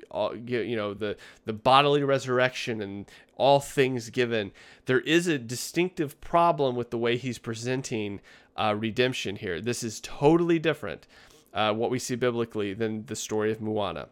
you 0.46 0.76
know 0.76 0.94
the 0.94 1.18
the 1.46 1.54
bodily 1.54 2.04
resurrection 2.04 2.82
and 2.82 3.06
all 3.36 3.60
things 3.60 4.10
given. 4.10 4.52
There 4.86 5.02
is 5.02 5.28
a 5.28 5.38
distinctive 5.38 6.20
problem 6.22 6.76
with 6.76 6.90
the 6.90 6.98
way 6.98 7.18
he's 7.18 7.38
presenting 7.38 8.22
uh, 8.56 8.76
redemption 8.78 9.36
here. 9.36 9.62
This 9.62 9.84
is 9.84 10.00
totally 10.02 10.58
different 10.58 11.08
uh, 11.54 11.74
what 11.74 11.92
we 11.92 12.00
see 12.00 12.16
biblically 12.16 12.74
than 12.74 13.06
the 13.06 13.16
story 13.16 13.52
of 13.52 13.62
Moana. 13.62 14.08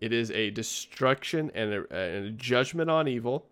It 0.00 0.12
is 0.12 0.30
a 0.30 0.50
destruction 0.50 1.50
and 1.54 1.72
a, 1.74 1.94
and 1.94 2.26
a 2.26 2.30
judgment 2.30 2.88
on 2.88 3.06
evil, 3.06 3.46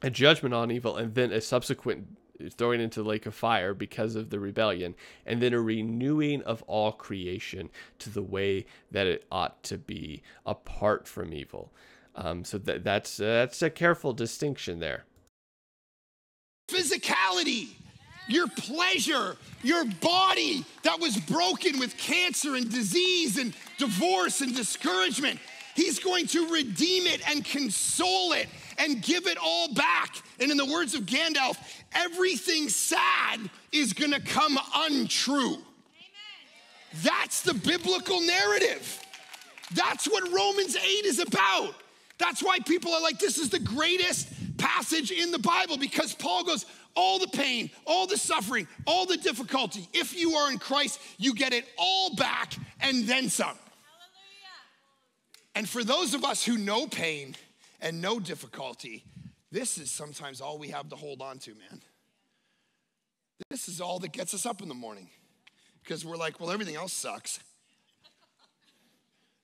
a 0.00 0.08
judgment 0.08 0.54
on 0.54 0.70
evil, 0.70 0.96
and 0.96 1.14
then 1.14 1.32
a 1.32 1.40
subsequent 1.40 2.16
throwing 2.50 2.80
into 2.80 3.02
the 3.02 3.08
lake 3.08 3.26
of 3.26 3.34
fire 3.34 3.74
because 3.74 4.14
of 4.14 4.30
the 4.30 4.40
rebellion, 4.40 4.94
and 5.26 5.42
then 5.42 5.52
a 5.52 5.60
renewing 5.60 6.42
of 6.42 6.62
all 6.62 6.92
creation 6.92 7.70
to 7.98 8.10
the 8.10 8.22
way 8.22 8.66
that 8.90 9.06
it 9.06 9.26
ought 9.30 9.62
to 9.64 9.78
be 9.78 10.22
apart 10.46 11.06
from 11.06 11.32
evil. 11.32 11.72
Um, 12.14 12.44
so 12.44 12.58
that, 12.58 12.84
that's 12.84 13.20
uh, 13.20 13.24
that's 13.24 13.62
a 13.62 13.70
careful 13.70 14.12
distinction 14.12 14.80
there. 14.80 15.04
Physicality 16.68 17.76
your 18.28 18.48
pleasure, 18.48 19.36
your 19.62 19.84
body 19.84 20.64
that 20.84 21.00
was 21.00 21.16
broken 21.16 21.78
with 21.78 21.96
cancer 21.96 22.54
and 22.54 22.70
disease 22.70 23.38
and 23.38 23.54
divorce 23.78 24.40
and 24.40 24.54
discouragement. 24.54 25.38
He's 25.74 25.98
going 25.98 26.26
to 26.28 26.48
redeem 26.48 27.06
it 27.06 27.20
and 27.28 27.44
console 27.44 28.32
it 28.32 28.48
and 28.78 29.02
give 29.02 29.26
it 29.26 29.38
all 29.42 29.72
back. 29.74 30.16
And 30.40 30.50
in 30.50 30.56
the 30.56 30.66
words 30.66 30.94
of 30.94 31.02
Gandalf, 31.02 31.56
everything 31.92 32.68
sad 32.68 33.40
is 33.72 33.92
gonna 33.92 34.20
come 34.20 34.58
untrue. 34.74 35.54
Amen. 35.54 35.62
That's 37.02 37.42
the 37.42 37.54
biblical 37.54 38.20
narrative. 38.20 39.00
That's 39.74 40.06
what 40.06 40.30
Romans 40.32 40.76
8 40.76 40.80
is 41.04 41.18
about. 41.18 41.74
That's 42.18 42.42
why 42.42 42.58
people 42.60 42.92
are 42.92 43.00
like, 43.00 43.18
this 43.18 43.38
is 43.38 43.50
the 43.50 43.58
greatest 43.58 44.28
passage 44.58 45.10
in 45.10 45.30
the 45.30 45.38
Bible 45.38 45.76
because 45.76 46.14
Paul 46.14 46.44
goes, 46.44 46.66
all 46.94 47.18
the 47.18 47.26
pain, 47.28 47.70
all 47.86 48.06
the 48.06 48.16
suffering, 48.16 48.68
all 48.86 49.06
the 49.06 49.16
difficulty. 49.16 49.88
If 49.92 50.14
you 50.14 50.34
are 50.34 50.50
in 50.50 50.58
Christ, 50.58 51.00
you 51.18 51.34
get 51.34 51.52
it 51.52 51.64
all 51.78 52.14
back 52.14 52.54
and 52.80 53.04
then 53.06 53.28
some. 53.28 53.46
Hallelujah. 53.46 53.58
And 55.54 55.68
for 55.68 55.82
those 55.82 56.14
of 56.14 56.24
us 56.24 56.44
who 56.44 56.58
know 56.58 56.86
pain 56.86 57.34
and 57.82 58.00
no 58.00 58.18
difficulty, 58.18 59.04
this 59.50 59.76
is 59.76 59.90
sometimes 59.90 60.40
all 60.40 60.58
we 60.58 60.68
have 60.68 60.88
to 60.88 60.96
hold 60.96 61.20
on 61.20 61.38
to, 61.40 61.50
man. 61.50 61.80
This 63.50 63.68
is 63.68 63.80
all 63.80 63.98
that 63.98 64.12
gets 64.12 64.32
us 64.32 64.46
up 64.46 64.62
in 64.62 64.68
the 64.68 64.74
morning 64.74 65.10
because 65.82 66.06
we're 66.06 66.16
like, 66.16 66.40
well, 66.40 66.50
everything 66.50 66.76
else 66.76 66.92
sucks. 66.92 67.40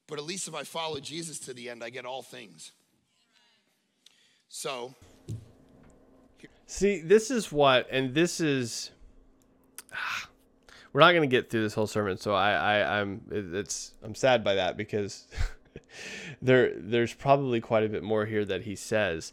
But 0.06 0.18
at 0.18 0.24
least 0.24 0.48
if 0.48 0.54
I 0.54 0.62
follow 0.62 1.00
Jesus 1.00 1.38
to 1.40 1.52
the 1.52 1.68
end, 1.68 1.84
I 1.84 1.90
get 1.90 2.06
all 2.06 2.22
things. 2.22 2.72
So, 4.48 4.94
See, 6.70 7.00
this 7.00 7.30
is 7.30 7.50
what, 7.50 7.88
and 7.90 8.14
this 8.14 8.40
is. 8.40 8.90
We're 10.92 11.00
not 11.00 11.12
going 11.12 11.28
to 11.28 11.34
get 11.36 11.50
through 11.50 11.62
this 11.62 11.74
whole 11.74 11.86
sermon, 11.86 12.16
so 12.16 12.34
I, 12.34 12.52
I, 12.52 13.00
I'm, 13.00 13.20
it's, 13.30 13.92
I'm 14.02 14.14
sad 14.14 14.42
by 14.42 14.54
that 14.54 14.76
because 14.76 15.26
there, 16.42 16.72
there's 16.76 17.14
probably 17.14 17.60
quite 17.60 17.84
a 17.84 17.88
bit 17.88 18.02
more 18.02 18.26
here 18.26 18.44
that 18.44 18.62
he 18.62 18.76
says, 18.76 19.32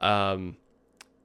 um, 0.00 0.56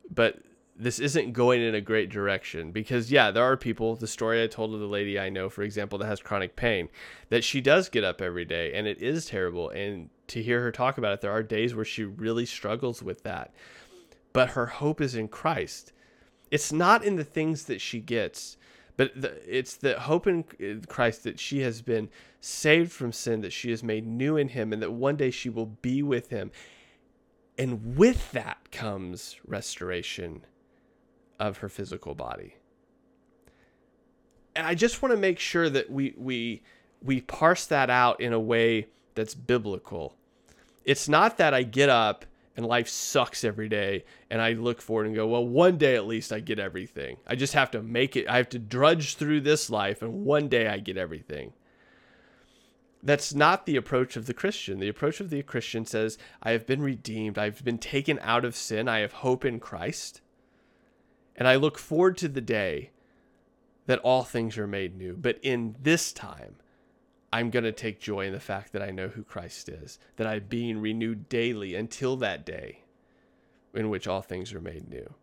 but 0.10 0.40
this 0.76 1.00
isn't 1.00 1.34
going 1.34 1.62
in 1.62 1.76
a 1.76 1.82
great 1.82 2.10
direction 2.10 2.72
because 2.72 3.12
yeah, 3.12 3.30
there 3.30 3.44
are 3.44 3.58
people. 3.58 3.96
The 3.96 4.08
story 4.08 4.44
I 4.44 4.48
told 4.48 4.74
of 4.74 4.80
the 4.80 4.88
lady 4.88 5.20
I 5.20 5.30
know, 5.30 5.50
for 5.50 5.62
example, 5.62 6.00
that 6.00 6.08
has 6.08 6.22
chronic 6.22 6.56
pain, 6.56 6.90
that 7.30 7.44
she 7.44 7.62
does 7.62 7.90
get 7.90 8.04
up 8.04 8.22
every 8.22 8.46
day, 8.46 8.74
and 8.74 8.88
it 8.88 9.02
is 9.02 9.26
terrible. 9.26 9.70
And 9.70 10.10
to 10.28 10.42
hear 10.42 10.62
her 10.62 10.72
talk 10.72 10.98
about 10.98 11.14
it, 11.14 11.22
there 11.22 11.32
are 11.32 11.44
days 11.44 11.76
where 11.76 11.86
she 11.86 12.04
really 12.04 12.46
struggles 12.46 13.04
with 13.04 13.24
that 13.24 13.54
but 14.34 14.52
her 14.52 14.68
hope 14.68 15.02
is 15.02 15.16
in 15.16 15.28
Christ. 15.28 15.92
It's 16.50 16.72
not 16.72 17.04
in 17.04 17.16
the 17.16 17.24
things 17.24 17.66
that 17.66 17.82
she 17.82 18.00
gets, 18.00 18.58
but 18.98 19.12
the, 19.20 19.42
it's 19.48 19.76
the 19.76 20.00
hope 20.00 20.28
in 20.28 20.44
Christ 20.88 21.24
that 21.24 21.40
she 21.40 21.62
has 21.62 21.82
been 21.82 22.10
saved 22.40 22.92
from 22.92 23.12
sin, 23.12 23.42
that 23.42 23.54
she 23.54 23.72
is 23.72 23.84
made 23.84 24.06
new 24.06 24.38
in 24.38 24.50
Him, 24.50 24.74
and 24.74 24.82
that 24.82 24.92
one 24.92 25.16
day 25.16 25.32
she 25.32 25.50
will 25.50 25.68
be 25.68 26.04
with 26.04 26.30
Him. 26.30 26.52
And 27.58 27.96
with 27.98 28.32
that 28.32 28.72
comes 28.72 29.38
restoration 29.46 30.46
of 31.40 31.58
her 31.58 31.70
physical 31.70 32.16
body. 32.16 32.56
And 34.56 34.66
I 34.68 34.76
just 34.76 35.02
want 35.02 35.14
to 35.14 35.18
make 35.18 35.40
sure 35.40 35.70
that 35.70 35.90
we 35.90 36.14
we 36.18 36.64
we 37.02 37.22
parse 37.22 37.66
that 37.68 37.90
out 37.90 38.20
in 38.22 38.34
a 38.34 38.40
way 38.40 38.88
that's 39.16 39.34
biblical. 39.34 40.16
It's 40.86 41.08
not 41.08 41.38
that 41.38 41.54
I 41.54 41.64
get 41.64 41.90
up 41.90 42.26
and 42.56 42.66
life 42.66 42.90
sucks 42.90 43.44
every 43.44 43.70
day 43.70 44.04
and 44.30 44.42
I 44.42 44.54
look 44.54 44.82
forward 44.82 45.08
and 45.08 45.16
go, 45.16 45.28
well, 45.28 45.46
one 45.46 45.78
day 45.78 45.96
at 45.96 46.08
least 46.08 46.34
I 46.34 46.40
get 46.40 46.60
everything. 46.60 47.18
I 47.26 47.36
just 47.36 47.54
have 47.54 47.72
to 47.72 47.82
make 47.82 48.16
it 48.16 48.28
I 48.28 48.38
have 48.38 48.50
to 48.50 48.60
drudge 48.60 49.16
through 49.16 49.42
this 49.42 49.70
life 49.70 50.02
and 50.02 50.26
one 50.26 50.48
day 50.48 50.68
I 50.68 50.80
get 50.80 50.98
everything. 50.98 51.54
That's 53.04 53.34
not 53.34 53.66
the 53.66 53.78
approach 53.78 54.16
of 54.16 54.28
the 54.28 54.34
Christian. 54.34 54.80
The 54.80 54.90
approach 54.90 55.20
of 55.20 55.32
the 55.32 55.42
Christian 55.42 55.86
says, 55.86 56.18
I 56.44 56.52
have 56.52 56.68
been 56.68 56.82
redeemed. 56.84 57.38
I've 57.38 57.64
been 57.64 57.80
taken 57.80 58.20
out 58.22 58.46
of 58.46 58.56
sin. 58.56 58.88
I 58.88 59.00
have 59.00 59.14
hope 59.14 59.44
in 59.44 59.60
Christ. 59.60 60.22
And 61.36 61.48
I 61.48 61.56
look 61.56 61.80
forward 61.80 62.18
to 62.18 62.28
the 62.28 62.42
day 62.42 62.92
that 63.88 64.00
all 64.00 64.24
things 64.24 64.58
are 64.58 64.68
made 64.68 64.96
new. 64.96 65.18
But 65.18 65.40
in 65.42 65.76
this 65.82 66.14
time, 66.14 66.58
I'm 67.34 67.50
going 67.50 67.64
to 67.64 67.72
take 67.72 68.00
joy 68.00 68.26
in 68.26 68.34
the 68.34 68.40
fact 68.40 68.74
that 68.74 68.82
I 68.82 68.92
know 68.92 69.08
who 69.08 69.24
Christ 69.24 69.70
is, 69.70 70.00
that 70.18 70.28
I'm 70.28 70.46
being 70.50 70.82
renewed 70.82 71.30
daily 71.30 71.76
until 71.76 72.18
that 72.18 72.46
day 72.46 72.84
in 73.74 73.90
which 73.90 74.08
all 74.08 74.22
things 74.22 74.54
are 74.54 74.62
made 74.62 74.90
new. 74.90 75.14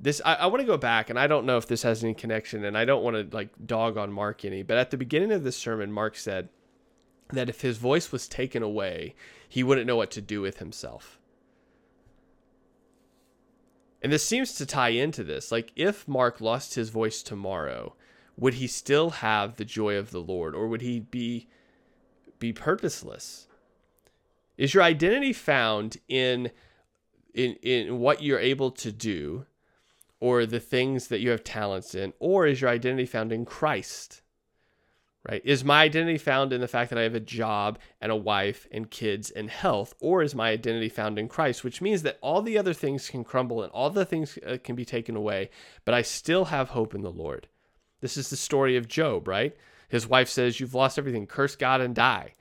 This 0.00 0.20
I, 0.24 0.34
I 0.34 0.46
want 0.46 0.60
to 0.60 0.66
go 0.66 0.76
back, 0.76 1.10
and 1.10 1.18
I 1.18 1.26
don't 1.26 1.46
know 1.46 1.56
if 1.56 1.66
this 1.66 1.82
has 1.82 2.04
any 2.04 2.14
connection, 2.14 2.64
and 2.64 2.76
I 2.76 2.84
don't 2.84 3.02
want 3.02 3.30
to 3.30 3.36
like 3.36 3.50
dog 3.64 3.96
on 3.96 4.12
Mark 4.12 4.44
any, 4.44 4.62
but 4.62 4.76
at 4.76 4.90
the 4.90 4.96
beginning 4.96 5.32
of 5.32 5.44
this 5.44 5.56
sermon, 5.56 5.90
Mark 5.92 6.16
said 6.16 6.48
that 7.28 7.48
if 7.48 7.62
his 7.62 7.78
voice 7.78 8.12
was 8.12 8.28
taken 8.28 8.62
away, 8.62 9.14
he 9.48 9.62
wouldn't 9.62 9.86
know 9.86 9.96
what 9.96 10.10
to 10.12 10.20
do 10.20 10.40
with 10.40 10.58
himself. 10.58 11.18
And 14.02 14.12
this 14.12 14.24
seems 14.24 14.52
to 14.56 14.66
tie 14.66 14.90
into 14.90 15.24
this. 15.24 15.50
Like, 15.50 15.72
if 15.74 16.06
Mark 16.06 16.40
lost 16.40 16.74
his 16.74 16.90
voice 16.90 17.22
tomorrow, 17.22 17.94
would 18.36 18.54
he 18.54 18.66
still 18.66 19.10
have 19.10 19.56
the 19.56 19.64
joy 19.64 19.96
of 19.96 20.10
the 20.10 20.20
Lord 20.20 20.54
or 20.54 20.68
would 20.68 20.80
he 20.80 21.00
be 21.00 21.48
be 22.38 22.52
purposeless? 22.52 23.46
Is 24.56 24.74
your 24.74 24.82
identity 24.82 25.32
found 25.32 25.98
in 26.08 26.50
in 27.32 27.54
in 27.62 27.98
what 27.98 28.22
you're 28.22 28.38
able 28.38 28.70
to 28.72 28.92
do 28.92 29.46
or 30.20 30.46
the 30.46 30.60
things 30.60 31.08
that 31.08 31.20
you 31.20 31.30
have 31.30 31.44
talents 31.44 31.94
in 31.94 32.12
or 32.18 32.46
is 32.46 32.60
your 32.60 32.70
identity 32.70 33.06
found 33.06 33.32
in 33.32 33.44
Christ? 33.44 34.20
Right? 35.28 35.40
Is 35.42 35.64
my 35.64 35.84
identity 35.84 36.18
found 36.18 36.52
in 36.52 36.60
the 36.60 36.68
fact 36.68 36.90
that 36.90 36.98
I 36.98 37.02
have 37.02 37.14
a 37.14 37.20
job 37.20 37.78
and 37.98 38.12
a 38.12 38.16
wife 38.16 38.66
and 38.70 38.90
kids 38.90 39.30
and 39.30 39.48
health 39.48 39.94
or 39.98 40.22
is 40.22 40.34
my 40.34 40.50
identity 40.50 40.90
found 40.90 41.18
in 41.18 41.28
Christ, 41.28 41.64
which 41.64 41.80
means 41.80 42.02
that 42.02 42.18
all 42.20 42.42
the 42.42 42.58
other 42.58 42.74
things 42.74 43.08
can 43.08 43.24
crumble 43.24 43.62
and 43.62 43.72
all 43.72 43.88
the 43.88 44.04
things 44.04 44.38
uh, 44.46 44.58
can 44.62 44.76
be 44.76 44.84
taken 44.84 45.16
away, 45.16 45.48
but 45.86 45.94
I 45.94 46.02
still 46.02 46.46
have 46.46 46.70
hope 46.70 46.94
in 46.94 47.00
the 47.00 47.10
Lord. 47.10 47.48
This 48.04 48.18
is 48.18 48.28
the 48.28 48.36
story 48.36 48.76
of 48.76 48.86
Job, 48.86 49.26
right? 49.26 49.56
His 49.88 50.06
wife 50.06 50.28
says, 50.28 50.60
You've 50.60 50.74
lost 50.74 50.98
everything, 50.98 51.26
curse 51.26 51.56
God 51.56 51.80
and 51.80 51.94
die. 51.94 52.34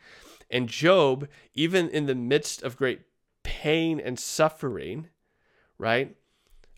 And 0.51 0.67
Job, 0.67 1.29
even 1.53 1.87
in 1.87 2.05
the 2.05 2.15
midst 2.15 2.63
of 2.63 2.75
great 2.75 3.03
pain 3.43 3.97
and 3.97 4.19
suffering, 4.19 5.07
right, 5.77 6.17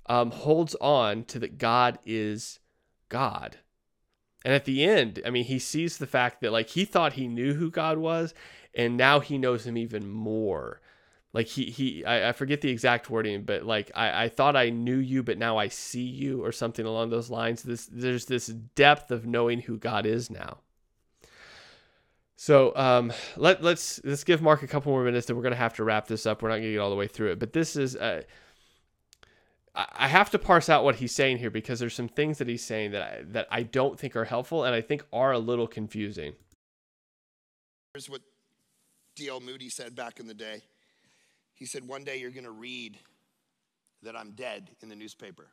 um, 0.06 0.30
holds 0.30 0.76
on 0.76 1.24
to 1.24 1.40
that 1.40 1.58
God 1.58 1.98
is 2.06 2.60
God. 3.10 3.58
And 4.46 4.54
at 4.54 4.66
the 4.66 4.84
end, 4.84 5.20
I 5.26 5.32
mean, 5.32 5.46
he 5.46 5.58
sees 5.58 5.98
the 5.98 6.06
fact 6.06 6.42
that 6.42 6.52
like 6.52 6.70
he 6.70 6.86
thought 6.86 7.14
he 7.14 7.28
knew 7.28 7.56
who 7.56 7.72
God 7.72 7.98
was, 7.98 8.36
and 8.76 8.96
now 8.96 9.20
he 9.20 9.40
knows 9.40 9.66
him 9.66 9.80
even 9.80 10.08
more 10.08 10.80
like 11.36 11.48
he 11.48 11.66
he 11.66 12.06
I, 12.06 12.30
I 12.30 12.32
forget 12.32 12.62
the 12.62 12.70
exact 12.70 13.10
wording 13.10 13.44
but 13.44 13.66
like 13.66 13.92
I, 13.94 14.24
I 14.24 14.30
thought 14.30 14.56
i 14.56 14.70
knew 14.70 14.98
you 14.98 15.22
but 15.22 15.38
now 15.38 15.58
i 15.58 15.68
see 15.68 16.02
you 16.02 16.44
or 16.44 16.52
something 16.54 16.86
along 16.86 17.10
those 17.10 17.30
lines 17.30 17.62
this 17.62 17.88
there's 17.92 18.26
this 18.26 18.48
depth 18.48 19.12
of 19.12 19.28
knowing 19.28 19.60
who 19.60 19.78
god 19.78 20.06
is 20.06 20.32
now 20.32 20.60
so 22.38 22.76
um, 22.76 23.14
let 23.38 23.62
let's 23.62 24.00
let's 24.04 24.24
give 24.24 24.42
mark 24.42 24.64
a 24.64 24.68
couple 24.68 24.92
more 24.92 25.04
minutes 25.04 25.28
that 25.28 25.36
we're 25.36 25.44
gonna 25.44 25.56
have 25.56 25.74
to 25.76 25.84
wrap 25.84 26.08
this 26.08 26.26
up 26.26 26.42
we're 26.42 26.50
not 26.50 26.56
gonna 26.56 26.72
get 26.72 26.80
all 26.80 26.90
the 26.90 26.96
way 26.96 27.08
through 27.08 27.32
it 27.32 27.40
but 27.40 27.54
this 27.54 27.76
is 27.76 27.96
uh, 27.98 28.22
I 29.78 30.08
have 30.08 30.30
to 30.30 30.40
parse 30.40 30.70
out 30.70 30.86
what 30.86 30.96
he's 30.96 31.14
saying 31.14 31.40
here 31.40 31.50
because 31.50 31.80
there's 31.80 31.94
some 31.94 32.08
things 32.08 32.38
that 32.38 32.48
he's 32.48 32.64
saying 32.64 32.92
that 32.92 33.02
I, 33.02 33.22
that 33.32 33.48
I 33.52 33.64
don't 33.64 34.00
think 34.00 34.16
are 34.16 34.24
helpful 34.24 34.64
and 34.64 34.74
I 34.74 34.80
think 34.80 35.04
are 35.12 35.34
a 35.34 35.38
little 35.38 35.68
confusing. 35.68 36.32
Here's 37.94 38.10
what 38.10 38.22
D.L. 39.18 39.42
Moody 39.42 39.68
said 39.68 39.94
back 39.94 40.22
in 40.22 40.28
the 40.28 40.34
day. 40.34 40.64
He 41.56 41.66
said, 41.66 41.88
One 41.88 42.04
day 42.04 42.18
you're 42.18 42.32
going 42.32 42.44
to 42.46 42.52
read 42.52 42.98
that 44.04 44.16
I'm 44.16 44.32
dead 44.32 44.70
in 44.82 44.90
the 44.90 44.96
newspaper. 44.96 45.48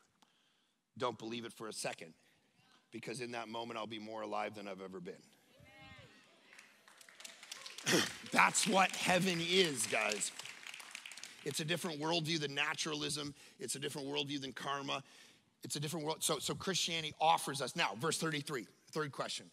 Don't 0.98 1.18
believe 1.18 1.44
it 1.44 1.53
for 1.53 1.68
a 1.68 1.72
second, 1.72 2.12
because 2.90 3.20
in 3.20 3.32
that 3.32 3.48
moment 3.48 3.78
I'll 3.78 3.86
be 3.86 3.98
more 3.98 4.22
alive 4.22 4.55
than 4.55 4.68
I've 4.68 4.82
ever 4.82 5.00
been. 5.00 5.14
That's 8.32 8.68
what 8.68 8.90
heaven 8.92 9.38
is, 9.40 9.86
guys. 9.86 10.30
It's 11.44 11.61
a 11.61 11.64
different 11.64 12.00
worldview 12.00 12.40
than 12.40 12.55
naturalism, 12.55 13.34
it's 13.59 13.74
a 13.74 13.78
different 13.78 14.09
worldview 14.09 14.40
than 14.40 14.53
karma. 14.53 15.03
It's 15.64 15.76
a 15.76 15.80
different 15.80 16.05
world. 16.05 16.24
So, 16.24 16.40
so 16.40 16.55
Christianity 16.55 17.14
offers 17.20 17.62
us 17.62 17.76
now, 17.76 17.90
verse 18.00 18.18
33, 18.18 18.66
third 18.90 19.12
question 19.12 19.46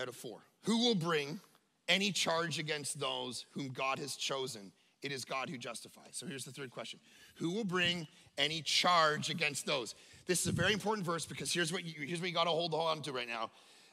out 0.00 0.08
of 0.08 0.14
four. 0.14 0.40
Who 0.64 0.78
will 0.78 0.94
bring 0.94 1.40
any 1.88 2.12
charge 2.12 2.58
against 2.58 3.00
those 3.00 3.46
whom 3.52 3.68
God 3.68 3.98
has 3.98 4.16
chosen? 4.16 4.72
It 5.02 5.12
is 5.12 5.24
God 5.24 5.48
who 5.48 5.58
justifies. 5.58 6.10
So 6.12 6.26
here's 6.26 6.44
the 6.44 6.50
third 6.50 6.70
question 6.70 6.98
Who 7.36 7.50
will 7.50 7.64
bring 7.64 8.06
any 8.36 8.62
charge 8.62 9.30
against 9.30 9.66
those? 9.66 9.94
This 10.26 10.40
is 10.40 10.48
a 10.48 10.52
very 10.52 10.72
important 10.72 11.06
verse 11.06 11.24
because 11.24 11.52
here's 11.52 11.72
what 11.72 11.84
you, 11.84 12.06
here's 12.06 12.20
what 12.20 12.28
you 12.28 12.34
got 12.34 12.44
to 12.44 12.50
hold 12.50 12.74
on 12.74 13.02
to 13.02 13.12
right 13.12 13.28
now. 13.28 13.50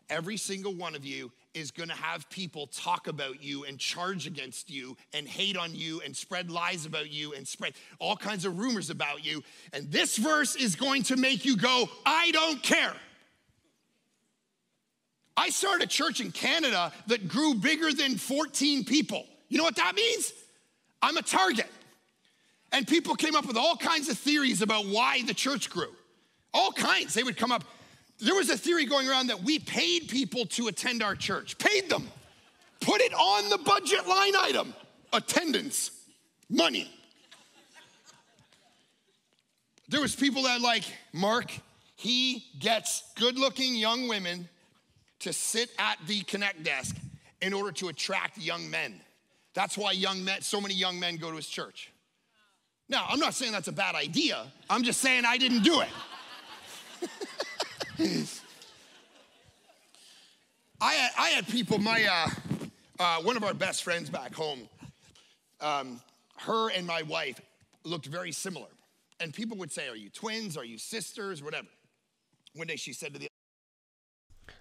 every 0.10 0.38
single 0.38 0.74
one 0.74 0.96
of 0.96 1.04
you 1.04 1.32
is 1.54 1.72
going 1.72 1.90
to 1.90 1.96
have 1.96 2.30
people 2.30 2.68
talk 2.68 3.08
about 3.08 3.42
you 3.42 3.64
and 3.66 3.80
charge 3.80 4.28
against 4.28 4.70
you 4.70 4.96
and 5.14 5.28
hate 5.28 5.58
on 5.58 5.74
you 5.74 6.02
and 6.06 6.16
spread 6.16 6.52
lies 6.52 6.86
about 6.86 7.12
you 7.12 7.34
and 7.34 7.48
spread 7.48 7.74
all 8.00 8.16
kinds 8.16 8.46
of 8.46 8.60
rumors 8.60 8.90
about 8.90 9.26
you. 9.26 9.42
And 9.74 9.92
this 9.92 10.18
verse 10.18 10.56
is 10.56 10.76
going 10.76 11.04
to 11.04 11.16
make 11.16 11.46
you 11.46 11.58
go, 11.58 11.90
I 12.06 12.32
don't 12.32 12.62
care. 12.62 12.94
I 15.38 15.50
started 15.50 15.86
a 15.86 15.88
church 15.88 16.22
in 16.22 16.32
Canada 16.32 16.92
that 17.08 17.28
grew 17.28 17.56
bigger 17.56 17.92
than 17.92 18.18
14 18.18 18.86
people. 18.86 19.26
You 19.50 19.58
know 19.58 19.64
what 19.64 19.76
that 19.76 19.96
means? 19.96 20.34
I'm 21.06 21.18
a 21.18 21.22
target. 21.22 21.68
And 22.72 22.88
people 22.88 23.14
came 23.16 23.36
up 23.36 23.46
with 23.46 23.58
all 23.58 23.78
kinds 23.78 24.10
of 24.10 24.18
theories 24.18 24.64
about 24.64 24.88
why 24.88 25.22
the 25.22 25.36
church 25.36 25.70
grew. 25.70 25.92
All 26.52 26.72
kinds. 26.72 27.14
They 27.14 27.22
would 27.22 27.38
come 27.38 27.52
up. 27.52 27.64
There 28.20 28.34
was 28.34 28.50
a 28.50 28.58
theory 28.58 28.86
going 28.86 29.08
around 29.08 29.28
that 29.28 29.44
we 29.44 29.60
paid 29.60 30.10
people 30.10 30.48
to 30.48 30.68
attend 30.68 31.04
our 31.04 31.16
church, 31.16 31.60
paid 31.60 31.90
them, 31.90 32.10
put 32.80 33.02
it 33.02 33.14
on 33.14 33.50
the 33.50 33.60
budget 33.60 34.08
line 34.08 34.36
item 34.36 34.74
attendance, 35.14 35.92
money. 36.50 36.92
There 39.88 40.02
was 40.02 40.16
people 40.16 40.44
that 40.44 40.60
like, 40.60 40.84
Mark, 41.14 41.52
he 41.96 42.46
gets 42.60 43.04
good-looking 43.16 43.76
young 43.76 44.08
women 44.08 44.50
to 45.20 45.32
sit 45.32 45.70
at 45.78 45.98
the 46.08 46.22
connect 46.22 46.64
desk 46.64 46.96
in 47.42 47.54
order 47.54 47.72
to 47.74 47.90
attract 47.90 48.40
young 48.40 48.70
men. 48.70 49.00
That's 49.56 49.78
why 49.78 49.94
young 49.94 50.24
men, 50.24 50.42
so 50.42 50.62
many 50.62 50.76
young 50.76 51.00
men 51.00 51.16
go 51.16 51.32
to 51.32 51.38
his 51.38 51.48
church. 51.48 51.92
Now, 52.88 53.06
I'm 53.10 53.20
not 53.20 53.34
saying 53.34 53.54
that's 53.54 53.70
a 53.70 53.72
bad 53.72 53.96
idea. 53.96 54.46
I'm 54.70 54.84
just 54.84 55.02
saying 55.02 55.24
I 55.26 55.38
didn't 55.38 55.64
do 55.64 55.82
it. 55.82 55.90
I, 60.82 60.94
had, 60.94 61.12
I 61.18 61.30
had 61.30 61.48
people, 61.48 61.80
my, 61.80 62.04
uh, 62.04 62.30
uh, 63.00 63.22
one 63.24 63.38
of 63.38 63.44
our 63.44 63.54
best 63.54 63.84
friends 63.84 64.10
back 64.10 64.36
home, 64.36 64.68
um, 65.62 66.02
her 66.38 66.70
and 66.72 66.86
my 66.86 67.02
wife 67.04 67.40
looked 67.86 68.06
very 68.08 68.34
similar. 68.34 68.68
And 69.22 69.34
people 69.34 69.58
would 69.58 69.72
say, 69.72 69.88
Are 69.88 69.96
you 69.96 70.10
twins? 70.10 70.58
Are 70.58 70.66
you 70.66 70.78
sisters? 70.78 71.42
Whatever. 71.42 71.70
One 72.54 72.68
day 72.68 72.76
she 72.76 72.92
said 72.92 73.14
to 73.14 73.20
the 73.20 73.30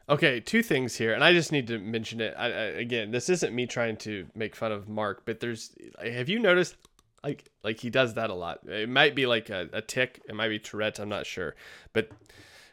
Okay, 0.09 0.39
two 0.41 0.63
things 0.63 0.97
here, 0.97 1.15
and 1.15 1.25
I 1.25 1.33
just 1.33 1.51
need 1.51 1.67
to 1.69 1.79
mention 1.79 2.21
it. 2.21 2.35
I, 2.37 2.47
I, 2.47 2.49
again, 2.49 3.11
this 3.11 3.31
isn't 3.31 3.55
me 3.55 3.67
trying 3.67 3.97
to 3.99 4.27
make 4.35 4.55
fun 4.55 4.71
of 4.71 4.89
Mark, 4.89 5.23
but 5.25 5.41
there's. 5.41 5.75
Have 6.03 6.29
you 6.29 6.39
noticed, 6.39 6.77
like, 7.23 7.51
like 7.63 7.81
he 7.81 7.89
does 7.89 8.15
that 8.15 8.29
a 8.29 8.35
lot? 8.35 8.61
It 8.67 8.89
might 8.89 9.15
be 9.15 9.25
like 9.25 9.49
a, 9.49 9.69
a 9.73 9.81
tick. 9.81 10.21
It 10.29 10.35
might 10.35 10.49
be 10.49 10.59
Tourette's. 10.59 11.01
I'm 11.01 11.09
not 11.09 11.25
sure, 11.25 11.55
but 11.95 12.11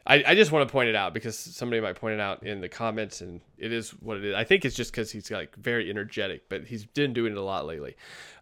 I, 0.06 0.24
I 0.28 0.36
just 0.36 0.52
want 0.52 0.68
to 0.68 0.72
point 0.72 0.90
it 0.90 0.96
out 0.96 1.14
because 1.14 1.38
somebody 1.38 1.80
might 1.80 1.96
point 1.96 2.16
it 2.16 2.20
out 2.20 2.44
in 2.44 2.60
the 2.60 2.68
comments, 2.68 3.22
and 3.22 3.40
it 3.58 3.72
is 3.72 3.92
what 3.92 4.18
it 4.18 4.26
is. 4.26 4.36
I 4.36 4.44
think 4.44 4.66
it's 4.66 4.76
just 4.76 4.92
because 4.92 5.12
he's 5.12 5.32
like 5.32 5.56
very 5.56 5.90
energetic, 5.90 6.50
but 6.50 6.66
he's 6.66 6.86
been 6.86 7.14
doing 7.14 7.32
it 7.32 7.38
a 7.38 7.44
lot 7.44 7.66
lately. 7.66 7.96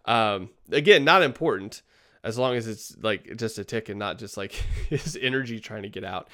Um, 0.05 0.49
again, 0.71 1.03
not 1.03 1.21
important 1.21 1.83
as 2.23 2.37
long 2.37 2.55
as 2.55 2.67
it's 2.67 2.95
like 3.01 3.35
just 3.37 3.57
a 3.57 3.63
tick 3.63 3.89
and 3.89 3.99
not 3.99 4.17
just 4.17 4.37
like 4.37 4.51
his 4.89 5.17
energy 5.21 5.59
trying 5.59 5.83
to 5.83 5.89
get 5.89 6.03
out. 6.03 6.29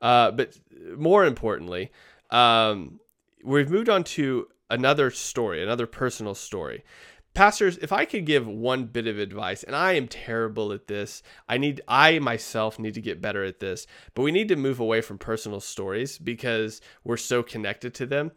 Uh, 0.00 0.30
but 0.30 0.58
more 0.96 1.24
importantly, 1.24 1.90
um, 2.30 3.00
we've 3.44 3.70
moved 3.70 3.88
on 3.88 4.04
to 4.04 4.48
another 4.68 5.10
story, 5.10 5.62
another 5.62 5.86
personal 5.86 6.34
story. 6.34 6.84
Pastors, 7.32 7.78
if 7.78 7.92
I 7.92 8.06
could 8.06 8.26
give 8.26 8.46
one 8.48 8.86
bit 8.86 9.06
of 9.06 9.18
advice, 9.18 9.62
and 9.62 9.76
I 9.76 9.92
am 9.92 10.08
terrible 10.08 10.72
at 10.72 10.88
this, 10.88 11.22
I 11.48 11.58
need, 11.58 11.80
I 11.86 12.18
myself 12.18 12.78
need 12.78 12.94
to 12.94 13.00
get 13.00 13.20
better 13.20 13.44
at 13.44 13.60
this, 13.60 13.86
but 14.14 14.22
we 14.22 14.32
need 14.32 14.48
to 14.48 14.56
move 14.56 14.80
away 14.80 15.00
from 15.00 15.16
personal 15.16 15.60
stories 15.60 16.18
because 16.18 16.80
we're 17.04 17.16
so 17.16 17.44
connected 17.44 17.94
to 17.94 18.06
them 18.06 18.32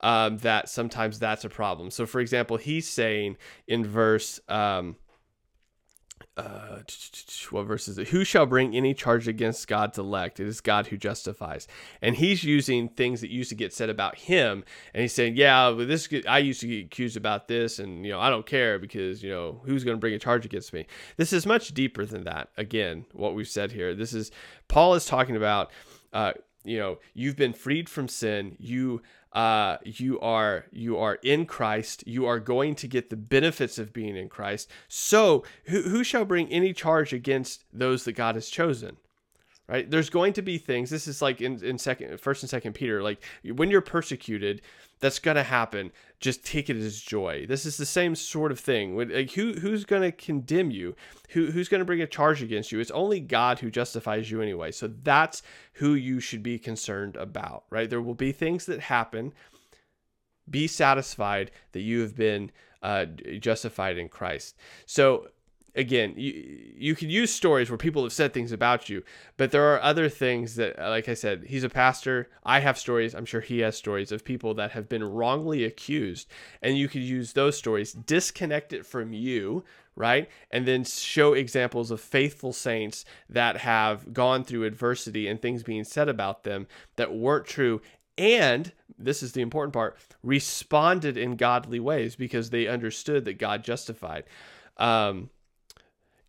um, 0.00 0.38
that 0.38 0.70
sometimes 0.70 1.18
that's 1.18 1.44
a 1.44 1.50
problem. 1.50 1.90
So, 1.90 2.06
for 2.06 2.20
example, 2.20 2.56
he's 2.56 2.88
saying 2.88 3.36
in 3.66 3.84
verse, 3.84 4.40
um, 4.48 4.96
uh, 6.38 6.78
what 7.50 7.64
verse 7.64 7.88
is 7.88 7.98
it? 7.98 8.08
Who 8.08 8.24
shall 8.24 8.46
bring 8.46 8.74
any 8.74 8.94
charge 8.94 9.26
against 9.26 9.66
God's 9.66 9.98
elect? 9.98 10.38
It 10.40 10.46
is 10.46 10.60
God 10.60 10.86
who 10.86 10.96
justifies. 10.96 11.66
And 12.00 12.14
he's 12.14 12.44
using 12.44 12.88
things 12.88 13.20
that 13.20 13.30
used 13.30 13.50
to 13.50 13.56
get 13.56 13.72
said 13.72 13.90
about 13.90 14.16
him, 14.16 14.64
and 14.94 15.02
he's 15.02 15.12
saying, 15.12 15.36
"Yeah, 15.36 15.74
this 15.76 16.08
I 16.26 16.38
used 16.38 16.60
to 16.60 16.68
get 16.68 16.86
accused 16.86 17.16
about 17.16 17.48
this, 17.48 17.78
and 17.78 18.06
you 18.06 18.12
know 18.12 18.20
I 18.20 18.30
don't 18.30 18.46
care 18.46 18.78
because 18.78 19.22
you 19.22 19.30
know 19.30 19.60
who's 19.64 19.84
going 19.84 19.96
to 19.96 20.00
bring 20.00 20.14
a 20.14 20.18
charge 20.18 20.46
against 20.46 20.72
me." 20.72 20.86
This 21.16 21.32
is 21.32 21.44
much 21.44 21.74
deeper 21.74 22.06
than 22.06 22.24
that. 22.24 22.50
Again, 22.56 23.04
what 23.12 23.34
we've 23.34 23.48
said 23.48 23.72
here. 23.72 23.94
This 23.94 24.14
is 24.14 24.30
Paul 24.68 24.94
is 24.94 25.06
talking 25.06 25.36
about. 25.36 25.70
Uh, 26.10 26.32
you 26.64 26.78
know, 26.78 26.98
you've 27.14 27.36
been 27.36 27.52
freed 27.52 27.88
from 27.88 28.08
sin. 28.08 28.56
You 28.58 29.02
uh, 29.32 29.76
you 29.84 30.18
are 30.20 30.66
you 30.72 30.96
are 30.98 31.16
in 31.22 31.46
Christ. 31.46 32.04
You 32.06 32.26
are 32.26 32.40
going 32.40 32.74
to 32.76 32.88
get 32.88 33.10
the 33.10 33.16
benefits 33.16 33.78
of 33.78 33.92
being 33.92 34.16
in 34.16 34.28
Christ. 34.28 34.70
So, 34.88 35.44
who, 35.64 35.82
who 35.82 36.02
shall 36.02 36.24
bring 36.24 36.48
any 36.48 36.72
charge 36.72 37.12
against 37.12 37.64
those 37.72 38.04
that 38.04 38.12
God 38.12 38.34
has 38.34 38.48
chosen? 38.48 38.96
Right? 39.68 39.90
There's 39.90 40.08
going 40.08 40.32
to 40.32 40.42
be 40.42 40.56
things. 40.56 40.88
This 40.88 41.06
is 41.06 41.20
like 41.20 41.42
in 41.42 41.62
in 41.62 41.76
second, 41.76 42.18
first 42.20 42.42
and 42.42 42.48
second 42.48 42.72
Peter. 42.72 43.02
Like 43.02 43.22
when 43.44 43.70
you're 43.70 43.82
persecuted, 43.82 44.62
that's 44.98 45.18
gonna 45.18 45.42
happen. 45.42 45.92
Just 46.20 46.42
take 46.44 46.70
it 46.70 46.76
as 46.76 46.98
joy. 46.98 47.44
This 47.46 47.66
is 47.66 47.76
the 47.76 47.84
same 47.84 48.14
sort 48.14 48.50
of 48.50 48.58
thing. 48.58 48.96
Like 48.96 49.32
who 49.32 49.52
who's 49.52 49.84
gonna 49.84 50.10
condemn 50.10 50.70
you? 50.70 50.96
Who 51.30 51.50
who's 51.50 51.68
gonna 51.68 51.84
bring 51.84 52.00
a 52.00 52.06
charge 52.06 52.42
against 52.42 52.72
you? 52.72 52.80
It's 52.80 52.90
only 52.92 53.20
God 53.20 53.58
who 53.58 53.70
justifies 53.70 54.30
you 54.30 54.40
anyway. 54.40 54.72
So 54.72 54.88
that's 55.02 55.42
who 55.74 55.92
you 55.92 56.18
should 56.18 56.42
be 56.42 56.58
concerned 56.58 57.16
about, 57.16 57.64
right? 57.68 57.90
There 57.90 58.00
will 58.00 58.14
be 58.14 58.32
things 58.32 58.64
that 58.66 58.80
happen. 58.80 59.34
Be 60.48 60.66
satisfied 60.66 61.50
that 61.72 61.82
you 61.82 62.00
have 62.00 62.16
been 62.16 62.50
uh, 62.82 63.04
justified 63.38 63.98
in 63.98 64.08
Christ. 64.08 64.56
So 64.86 65.28
again, 65.74 66.14
you 66.16 66.74
you 66.76 66.94
can 66.94 67.10
use 67.10 67.32
stories 67.32 67.70
where 67.70 67.78
people 67.78 68.02
have 68.02 68.12
said 68.12 68.32
things 68.32 68.52
about 68.52 68.88
you, 68.88 69.02
but 69.36 69.50
there 69.50 69.74
are 69.74 69.82
other 69.82 70.08
things 70.08 70.56
that, 70.56 70.78
like 70.78 71.08
I 71.08 71.14
said, 71.14 71.44
he's 71.48 71.64
a 71.64 71.68
pastor. 71.68 72.28
I 72.44 72.60
have 72.60 72.78
stories. 72.78 73.14
I'm 73.14 73.24
sure 73.24 73.40
he 73.40 73.60
has 73.60 73.76
stories 73.76 74.12
of 74.12 74.24
people 74.24 74.54
that 74.54 74.72
have 74.72 74.88
been 74.88 75.04
wrongly 75.04 75.64
accused, 75.64 76.28
and 76.62 76.76
you 76.76 76.88
could 76.88 77.02
use 77.02 77.32
those 77.32 77.56
stories, 77.56 77.92
disconnect 77.92 78.72
it 78.72 78.86
from 78.86 79.12
you, 79.12 79.64
right, 79.96 80.28
and 80.50 80.66
then 80.66 80.84
show 80.84 81.32
examples 81.32 81.90
of 81.90 82.00
faithful 82.00 82.52
saints 82.52 83.04
that 83.28 83.58
have 83.58 84.12
gone 84.12 84.44
through 84.44 84.64
adversity 84.64 85.26
and 85.26 85.42
things 85.42 85.62
being 85.62 85.84
said 85.84 86.08
about 86.08 86.44
them 86.44 86.66
that 86.96 87.12
weren't 87.12 87.46
true, 87.46 87.80
and 88.16 88.72
this 88.98 89.22
is 89.22 89.32
the 89.32 89.42
important 89.42 89.72
part 89.72 89.96
responded 90.22 91.16
in 91.16 91.36
godly 91.36 91.78
ways 91.78 92.16
because 92.16 92.50
they 92.50 92.66
understood 92.66 93.24
that 93.24 93.38
God 93.38 93.62
justified. 93.62 94.24
Um, 94.76 95.30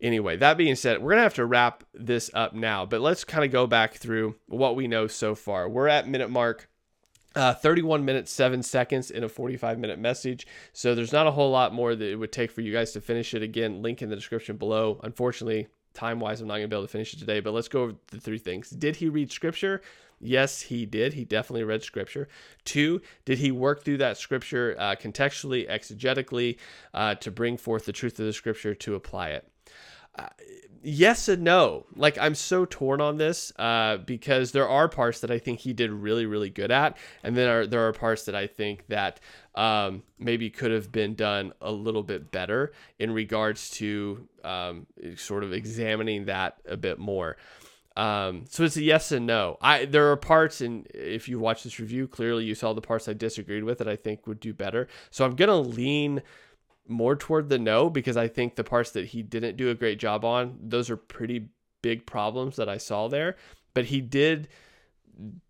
Anyway, 0.00 0.36
that 0.36 0.56
being 0.56 0.76
said, 0.76 1.02
we're 1.02 1.10
going 1.10 1.18
to 1.18 1.24
have 1.24 1.34
to 1.34 1.44
wrap 1.44 1.84
this 1.92 2.30
up 2.32 2.54
now, 2.54 2.86
but 2.86 3.00
let's 3.00 3.24
kind 3.24 3.44
of 3.44 3.50
go 3.50 3.66
back 3.66 3.94
through 3.94 4.34
what 4.46 4.74
we 4.74 4.88
know 4.88 5.06
so 5.06 5.34
far. 5.34 5.68
We're 5.68 5.88
at 5.88 6.08
minute 6.08 6.30
mark 6.30 6.70
uh, 7.34 7.54
31 7.54 8.04
minutes, 8.04 8.32
7 8.32 8.62
seconds 8.62 9.10
in 9.10 9.22
a 9.22 9.28
45 9.28 9.78
minute 9.78 9.98
message. 9.98 10.46
So 10.72 10.94
there's 10.94 11.12
not 11.12 11.26
a 11.26 11.30
whole 11.30 11.50
lot 11.50 11.72
more 11.72 11.94
that 11.94 12.10
it 12.10 12.16
would 12.16 12.32
take 12.32 12.50
for 12.50 12.60
you 12.60 12.72
guys 12.72 12.92
to 12.92 13.00
finish 13.00 13.34
it. 13.34 13.42
Again, 13.42 13.82
link 13.82 14.02
in 14.02 14.10
the 14.10 14.16
description 14.16 14.56
below. 14.56 15.00
Unfortunately, 15.02 15.68
time 15.94 16.18
wise, 16.18 16.40
I'm 16.40 16.48
not 16.48 16.54
going 16.54 16.64
to 16.64 16.68
be 16.68 16.76
able 16.76 16.86
to 16.86 16.92
finish 16.92 17.14
it 17.14 17.18
today, 17.18 17.40
but 17.40 17.52
let's 17.52 17.68
go 17.68 17.82
over 17.82 17.94
the 18.08 18.20
three 18.20 18.38
things. 18.38 18.70
Did 18.70 18.96
he 18.96 19.08
read 19.08 19.30
scripture? 19.30 19.80
Yes, 20.20 20.62
he 20.62 20.84
did. 20.84 21.14
He 21.14 21.24
definitely 21.24 21.64
read 21.64 21.82
scripture. 21.82 22.28
Two, 22.64 23.00
did 23.24 23.38
he 23.38 23.50
work 23.50 23.84
through 23.84 23.98
that 23.98 24.18
scripture 24.18 24.76
uh, 24.78 24.94
contextually, 24.96 25.68
exegetically, 25.68 26.58
uh, 26.92 27.14
to 27.16 27.30
bring 27.30 27.56
forth 27.56 27.86
the 27.86 27.92
truth 27.92 28.18
of 28.18 28.26
the 28.26 28.32
scripture 28.32 28.74
to 28.74 28.94
apply 28.94 29.30
it? 29.30 29.49
Yes 30.82 31.28
and 31.28 31.42
no. 31.42 31.86
Like 31.94 32.18
I'm 32.18 32.34
so 32.34 32.64
torn 32.64 33.00
on 33.00 33.16
this 33.16 33.52
uh, 33.58 33.98
because 33.98 34.52
there 34.52 34.68
are 34.68 34.88
parts 34.88 35.20
that 35.20 35.30
I 35.30 35.38
think 35.38 35.60
he 35.60 35.72
did 35.72 35.90
really, 35.90 36.26
really 36.26 36.50
good 36.50 36.70
at, 36.70 36.96
and 37.22 37.36
then 37.36 37.48
are, 37.48 37.66
there 37.66 37.86
are 37.86 37.92
parts 37.92 38.24
that 38.24 38.34
I 38.34 38.46
think 38.46 38.86
that 38.88 39.20
um, 39.54 40.02
maybe 40.18 40.50
could 40.50 40.70
have 40.70 40.90
been 40.92 41.14
done 41.14 41.52
a 41.60 41.72
little 41.72 42.02
bit 42.02 42.30
better 42.30 42.72
in 42.98 43.12
regards 43.12 43.70
to 43.70 44.26
um, 44.44 44.86
sort 45.16 45.44
of 45.44 45.52
examining 45.52 46.26
that 46.26 46.58
a 46.66 46.76
bit 46.76 46.98
more. 46.98 47.36
Um, 47.96 48.44
so 48.48 48.64
it's 48.64 48.76
a 48.76 48.82
yes 48.82 49.12
and 49.12 49.26
no. 49.26 49.58
I 49.60 49.84
there 49.84 50.10
are 50.10 50.16
parts, 50.16 50.60
and 50.60 50.86
if 50.94 51.28
you 51.28 51.38
watch 51.38 51.64
this 51.64 51.78
review, 51.78 52.08
clearly 52.08 52.44
you 52.44 52.54
saw 52.54 52.72
the 52.72 52.80
parts 52.80 53.08
I 53.08 53.12
disagreed 53.12 53.64
with 53.64 53.78
that 53.78 53.88
I 53.88 53.96
think 53.96 54.26
would 54.26 54.40
do 54.40 54.54
better. 54.54 54.88
So 55.10 55.24
I'm 55.24 55.34
gonna 55.34 55.58
lean 55.58 56.22
more 56.90 57.16
toward 57.16 57.48
the 57.48 57.58
no 57.58 57.88
because 57.88 58.16
I 58.16 58.28
think 58.28 58.56
the 58.56 58.64
parts 58.64 58.90
that 58.92 59.06
he 59.06 59.22
didn't 59.22 59.56
do 59.56 59.70
a 59.70 59.74
great 59.74 59.98
job 59.98 60.24
on, 60.24 60.58
those 60.60 60.90
are 60.90 60.96
pretty 60.96 61.48
big 61.82 62.06
problems 62.06 62.56
that 62.56 62.68
I 62.68 62.78
saw 62.78 63.08
there. 63.08 63.36
But 63.74 63.86
he 63.86 64.00
did, 64.00 64.48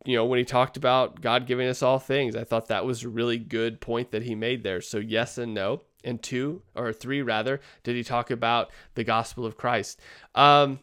you 0.04 0.16
know, 0.16 0.24
when 0.24 0.38
he 0.38 0.44
talked 0.44 0.76
about 0.76 1.20
God 1.20 1.46
giving 1.46 1.68
us 1.68 1.82
all 1.82 1.98
things, 1.98 2.36
I 2.36 2.44
thought 2.44 2.68
that 2.68 2.84
was 2.84 3.02
a 3.02 3.08
really 3.08 3.38
good 3.38 3.80
point 3.80 4.10
that 4.10 4.22
he 4.22 4.34
made 4.34 4.62
there. 4.62 4.80
So, 4.80 4.98
yes 4.98 5.38
and 5.38 5.54
no. 5.54 5.82
And 6.02 6.22
two, 6.22 6.62
or 6.74 6.94
three 6.94 7.20
rather, 7.20 7.60
did 7.82 7.94
he 7.94 8.02
talk 8.02 8.30
about 8.30 8.70
the 8.94 9.04
gospel 9.04 9.44
of 9.44 9.58
Christ? 9.58 10.00
Um, 10.34 10.80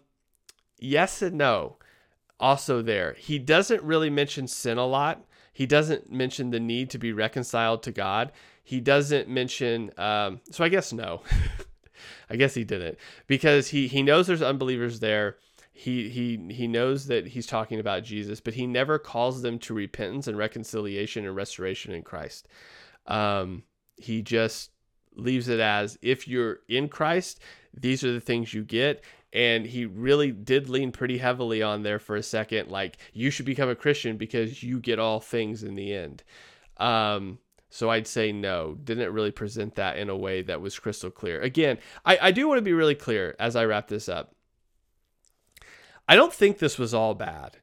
yes 0.78 1.24
and 1.24 1.38
no. 1.38 1.78
Also, 2.40 2.84
there, 2.84 3.14
he 3.18 3.40
doesn't 3.40 3.82
really 3.82 4.12
mention 4.12 4.48
sin 4.48 4.78
a 4.78 4.86
lot 4.86 5.26
He 5.58 5.66
doesn't 5.66 6.12
mention 6.12 6.52
the 6.52 6.60
need 6.60 6.92
to 6.92 7.00
be 7.00 7.12
reconciled 7.12 7.82
to 7.82 7.92
God. 7.92 8.32
He 8.64 8.80
doesn't 8.80 9.28
mention, 9.28 9.90
um, 9.98 10.40
so 10.52 10.64
I 10.64 10.70
guess 10.70 10.94
no. 10.94 11.24
I 12.30 12.36
guess 12.36 12.54
he 12.54 12.64
didn't 12.64 13.00
because 13.26 13.70
he, 13.70 13.88
he 13.88 14.04
knows 14.04 14.28
there's 14.28 14.44
unbelievers 14.44 15.00
there. 15.00 15.38
He, 15.72 16.10
he, 16.10 16.54
he 16.54 16.68
knows 16.68 17.08
that 17.08 17.26
he's 17.30 17.48
talking 17.48 17.80
about 17.80 18.04
Jesus, 18.04 18.40
but 18.40 18.54
he 18.54 18.68
never 18.68 19.00
calls 19.00 19.42
them 19.42 19.58
to 19.58 19.74
repentance 19.74 20.28
and 20.28 20.38
reconciliation 20.38 21.26
and 21.26 21.36
restoration 21.36 21.92
in 21.92 22.04
Christ. 22.04 22.48
Um, 23.08 23.64
he 23.96 24.22
just 24.22 24.70
leaves 25.16 25.50
it 25.50 25.60
as 25.60 25.98
if 26.04 26.28
you're 26.28 26.60
in 26.70 26.88
Christ, 26.88 27.40
these 27.74 28.04
are 28.04 28.14
the 28.14 28.22
things 28.22 28.54
you 28.54 28.64
get. 28.64 29.04
And 29.34 29.66
he 29.66 29.86
really 29.86 30.32
did 30.32 30.70
lean 30.70 30.92
pretty 30.92 31.18
heavily 31.18 31.62
on 31.62 31.84
there 31.84 32.00
for 32.00 32.16
a 32.16 32.24
second, 32.24 32.70
like 32.70 32.98
you 33.14 33.30
should 33.30 33.46
become 33.46 33.70
a 33.70 33.76
Christian 33.76 34.18
because 34.18 34.64
you 34.64 34.80
get 34.80 35.00
all 35.00 35.20
things 35.20 35.64
in 35.64 35.76
the 35.76 35.94
end. 35.94 36.24
Um, 36.78 37.40
so 37.70 37.90
I'd 37.90 38.08
say 38.08 38.32
no, 38.32 38.78
didn't 38.82 39.14
really 39.14 39.32
present 39.32 39.76
that 39.76 39.98
in 39.98 40.10
a 40.10 40.16
way 40.16 40.42
that 40.44 40.62
was 40.62 40.80
crystal 40.80 41.12
clear. 41.12 41.42
Again, 41.42 41.78
I, 42.06 42.18
I 42.22 42.32
do 42.32 42.48
want 42.48 42.60
to 42.60 42.64
be 42.64 42.74
really 42.74 42.96
clear 42.96 43.36
as 43.38 43.56
I 43.56 43.66
wrap 43.66 43.90
this 43.90 44.08
up. 44.08 44.34
I 46.08 46.16
don't 46.16 46.34
think 46.34 46.58
this 46.58 46.78
was 46.78 46.94
all 46.94 47.14
bad. 47.14 47.58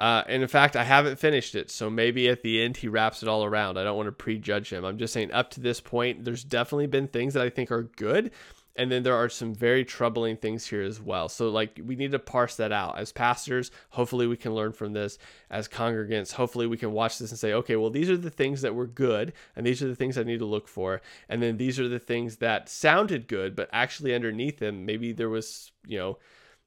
Uh, 0.00 0.24
and 0.26 0.42
in 0.42 0.48
fact, 0.48 0.74
I 0.74 0.84
haven't 0.84 1.18
finished 1.18 1.54
it, 1.54 1.70
so 1.70 1.88
maybe 1.88 2.28
at 2.28 2.42
the 2.42 2.60
end 2.60 2.78
he 2.78 2.88
wraps 2.88 3.22
it 3.22 3.28
all 3.28 3.44
around. 3.44 3.78
I 3.78 3.84
don't 3.84 3.96
want 3.96 4.08
to 4.08 4.12
prejudge 4.12 4.72
him. 4.72 4.84
I'm 4.84 4.98
just 4.98 5.12
saying, 5.12 5.32
up 5.32 5.50
to 5.50 5.60
this 5.60 5.80
point, 5.80 6.24
there's 6.24 6.42
definitely 6.42 6.88
been 6.88 7.06
things 7.06 7.34
that 7.34 7.44
I 7.44 7.50
think 7.50 7.70
are 7.70 7.84
good, 7.84 8.32
and 8.76 8.90
then 8.90 9.02
there 9.02 9.14
are 9.14 9.28
some 9.28 9.54
very 9.54 9.84
troubling 9.84 10.36
things 10.36 10.66
here 10.66 10.82
as 10.82 11.00
well. 11.00 11.28
So, 11.28 11.48
like, 11.48 11.80
we 11.84 11.94
need 11.94 12.12
to 12.12 12.18
parse 12.18 12.56
that 12.56 12.72
out. 12.72 12.98
As 12.98 13.12
pastors, 13.12 13.70
hopefully 13.90 14.26
we 14.26 14.36
can 14.36 14.54
learn 14.54 14.72
from 14.72 14.92
this. 14.92 15.18
As 15.48 15.68
congregants, 15.68 16.32
hopefully 16.32 16.66
we 16.66 16.76
can 16.76 16.92
watch 16.92 17.18
this 17.18 17.30
and 17.30 17.38
say, 17.38 17.52
okay, 17.52 17.76
well, 17.76 17.90
these 17.90 18.10
are 18.10 18.16
the 18.16 18.30
things 18.30 18.62
that 18.62 18.74
were 18.74 18.86
good, 18.86 19.32
and 19.54 19.64
these 19.64 19.82
are 19.82 19.88
the 19.88 19.94
things 19.94 20.18
I 20.18 20.24
need 20.24 20.40
to 20.40 20.44
look 20.44 20.66
for. 20.66 21.00
And 21.28 21.42
then 21.42 21.56
these 21.56 21.78
are 21.78 21.88
the 21.88 22.00
things 22.00 22.36
that 22.38 22.68
sounded 22.68 23.28
good, 23.28 23.54
but 23.54 23.68
actually 23.72 24.14
underneath 24.14 24.58
them, 24.58 24.84
maybe 24.84 25.12
there 25.12 25.30
was, 25.30 25.70
you 25.86 25.98
know, 25.98 26.18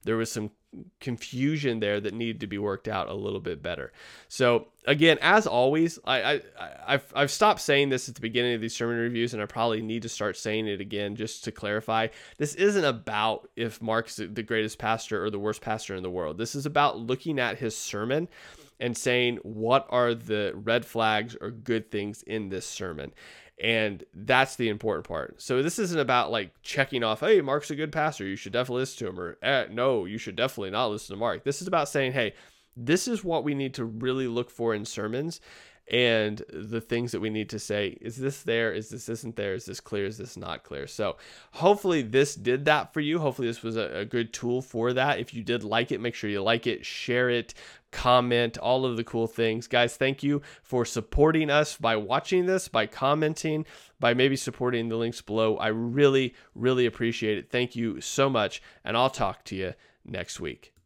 there 0.04 0.18
was 0.18 0.32
some 0.32 0.52
confusion 1.00 1.80
there 1.80 2.00
that 2.00 2.14
needed 2.14 2.42
to 2.42 2.48
be 2.48 2.58
worked 2.58 2.88
out 2.88 3.08
a 3.08 3.14
little 3.14 3.40
bit 3.40 3.64
better. 3.64 3.92
So 4.28 4.68
again, 4.86 5.18
as 5.22 5.48
always, 5.48 5.98
I, 6.06 6.22
I 6.22 6.42
I've 6.88 7.12
I've 7.16 7.32
stopped 7.32 7.62
saying 7.62 7.90
this 7.90 8.10
at 8.10 8.16
the 8.16 8.22
beginning 8.22 8.54
of 8.54 8.62
these 8.62 8.76
sermon 8.76 8.98
reviews, 8.98 9.34
and 9.34 9.42
I 9.42 9.46
probably 9.46 9.82
need 9.82 10.02
to 10.04 10.10
start 10.10 10.38
saying 10.38 10.68
it 10.68 10.82
again 10.82 11.16
just 11.16 11.44
to 11.46 11.52
clarify. 11.52 12.08
This 12.38 12.56
isn't 12.56 12.86
about 12.86 13.50
if 13.56 13.82
Mark's 13.82 14.18
the 14.18 14.44
greatest 14.44 14.78
pastor 14.78 15.24
or 15.24 15.30
the 15.30 15.40
worst 15.40 15.62
pastor 15.62 15.96
in 15.96 16.04
the 16.04 16.12
world. 16.12 16.38
This 16.38 16.56
is 16.56 16.66
about 16.66 17.00
looking 17.00 17.40
at 17.40 17.58
his 17.58 17.76
sermon 17.76 18.28
and 18.80 18.96
saying 18.96 19.38
what 19.38 19.88
are 19.90 20.14
the 20.14 20.54
red 20.56 20.86
flags 20.86 21.36
or 21.40 21.50
good 21.52 21.92
things 21.92 22.24
in 22.24 22.50
this 22.50 22.66
sermon. 22.66 23.14
And 23.62 24.04
that's 24.14 24.56
the 24.56 24.70
important 24.70 25.08
part. 25.08 25.42
So 25.42 25.64
this 25.64 25.80
isn't 25.80 26.00
about 26.00 26.32
like 26.32 26.52
checking 26.62 27.04
off, 27.04 27.22
hey, 27.22 27.42
Mark's 27.42 27.72
a 27.72 27.76
good 27.76 27.92
pastor. 27.92 28.26
You 28.26 28.36
should 28.36 28.54
definitely 28.54 28.82
listen 28.82 29.00
to 29.00 29.12
him. 29.12 29.20
Or 29.20 29.38
eh, 29.42 29.66
no, 29.72 30.06
you 30.06 30.20
should 30.20 30.36
definitely 30.36 30.72
not 30.72 30.88
listen 30.88 31.16
to 31.16 31.20
Mark. 31.20 31.44
This 31.44 31.62
is 31.62 31.68
about 31.68 31.90
saying, 31.90 32.12
hey, 32.12 32.34
this 32.76 33.08
is 33.08 33.24
what 33.24 33.44
we 33.44 33.56
need 33.56 33.74
to 33.74 33.86
really 33.86 34.28
look 34.28 34.52
for 34.52 34.76
in 34.76 34.86
sermons 34.86 35.42
and 35.90 36.44
the 36.52 36.82
things 36.82 37.14
that 37.14 37.22
we 37.22 37.30
need 37.30 37.50
to 37.50 37.60
say 37.60 37.98
is 38.02 38.18
this 38.18 38.44
there? 38.44 38.74
Is 38.74 38.90
this 38.90 39.08
isn't 39.08 39.36
there? 39.38 39.54
Is 39.54 39.66
this 39.66 39.80
clear? 39.80 40.06
Is 40.06 40.18
this 40.18 40.36
not 40.36 40.64
clear? 40.64 40.86
So 40.86 41.18
hopefully 41.52 42.02
this 42.02 42.36
did 42.36 42.66
that 42.66 42.94
for 42.94 43.00
you. 43.00 43.20
Hopefully 43.20 43.48
this 43.48 43.64
was 43.64 43.78
a, 43.78 44.00
a, 44.00 44.06
good 44.06 44.34
tool 44.34 44.62
for 44.62 44.92
that. 44.94 45.20
If 45.20 45.34
you 45.34 45.44
did 45.44 45.64
like 45.64 45.92
it 45.92 46.02
make 46.02 46.16
sure 46.16 46.30
you 46.30 46.42
like 46.42 46.68
it 46.68 46.86
share 46.86 47.30
it 47.30 47.54
comment 47.92 48.58
all 48.58 48.86
of 48.86 48.98
the 48.98 49.04
cool 49.04 49.28
things. 49.28 49.68
Guys 49.68 49.96
thank 49.96 50.24
you 50.24 50.42
for 50.62 50.84
supporting 50.84 51.50
us 51.50 51.78
by 51.78 51.96
watching 51.96 52.46
this 52.46 52.68
by 52.68 52.86
commenting 52.86 53.66
by 54.00 54.14
maybe 54.14 54.36
supporting 54.36 54.90
the 54.90 54.98
links 54.98 55.22
below. 55.22 55.56
I 55.58 55.68
really 55.68 56.36
really 56.54 56.86
appreciate 56.86 57.38
it. 57.38 57.50
Thank 57.50 57.76
you 57.76 58.02
so 58.02 58.30
much 58.30 58.62
and 58.84 58.98
i'll 58.98 59.10
talk 59.10 59.44
to 59.46 59.56
you 59.56 59.74
next 60.06 60.40
week 60.40 60.77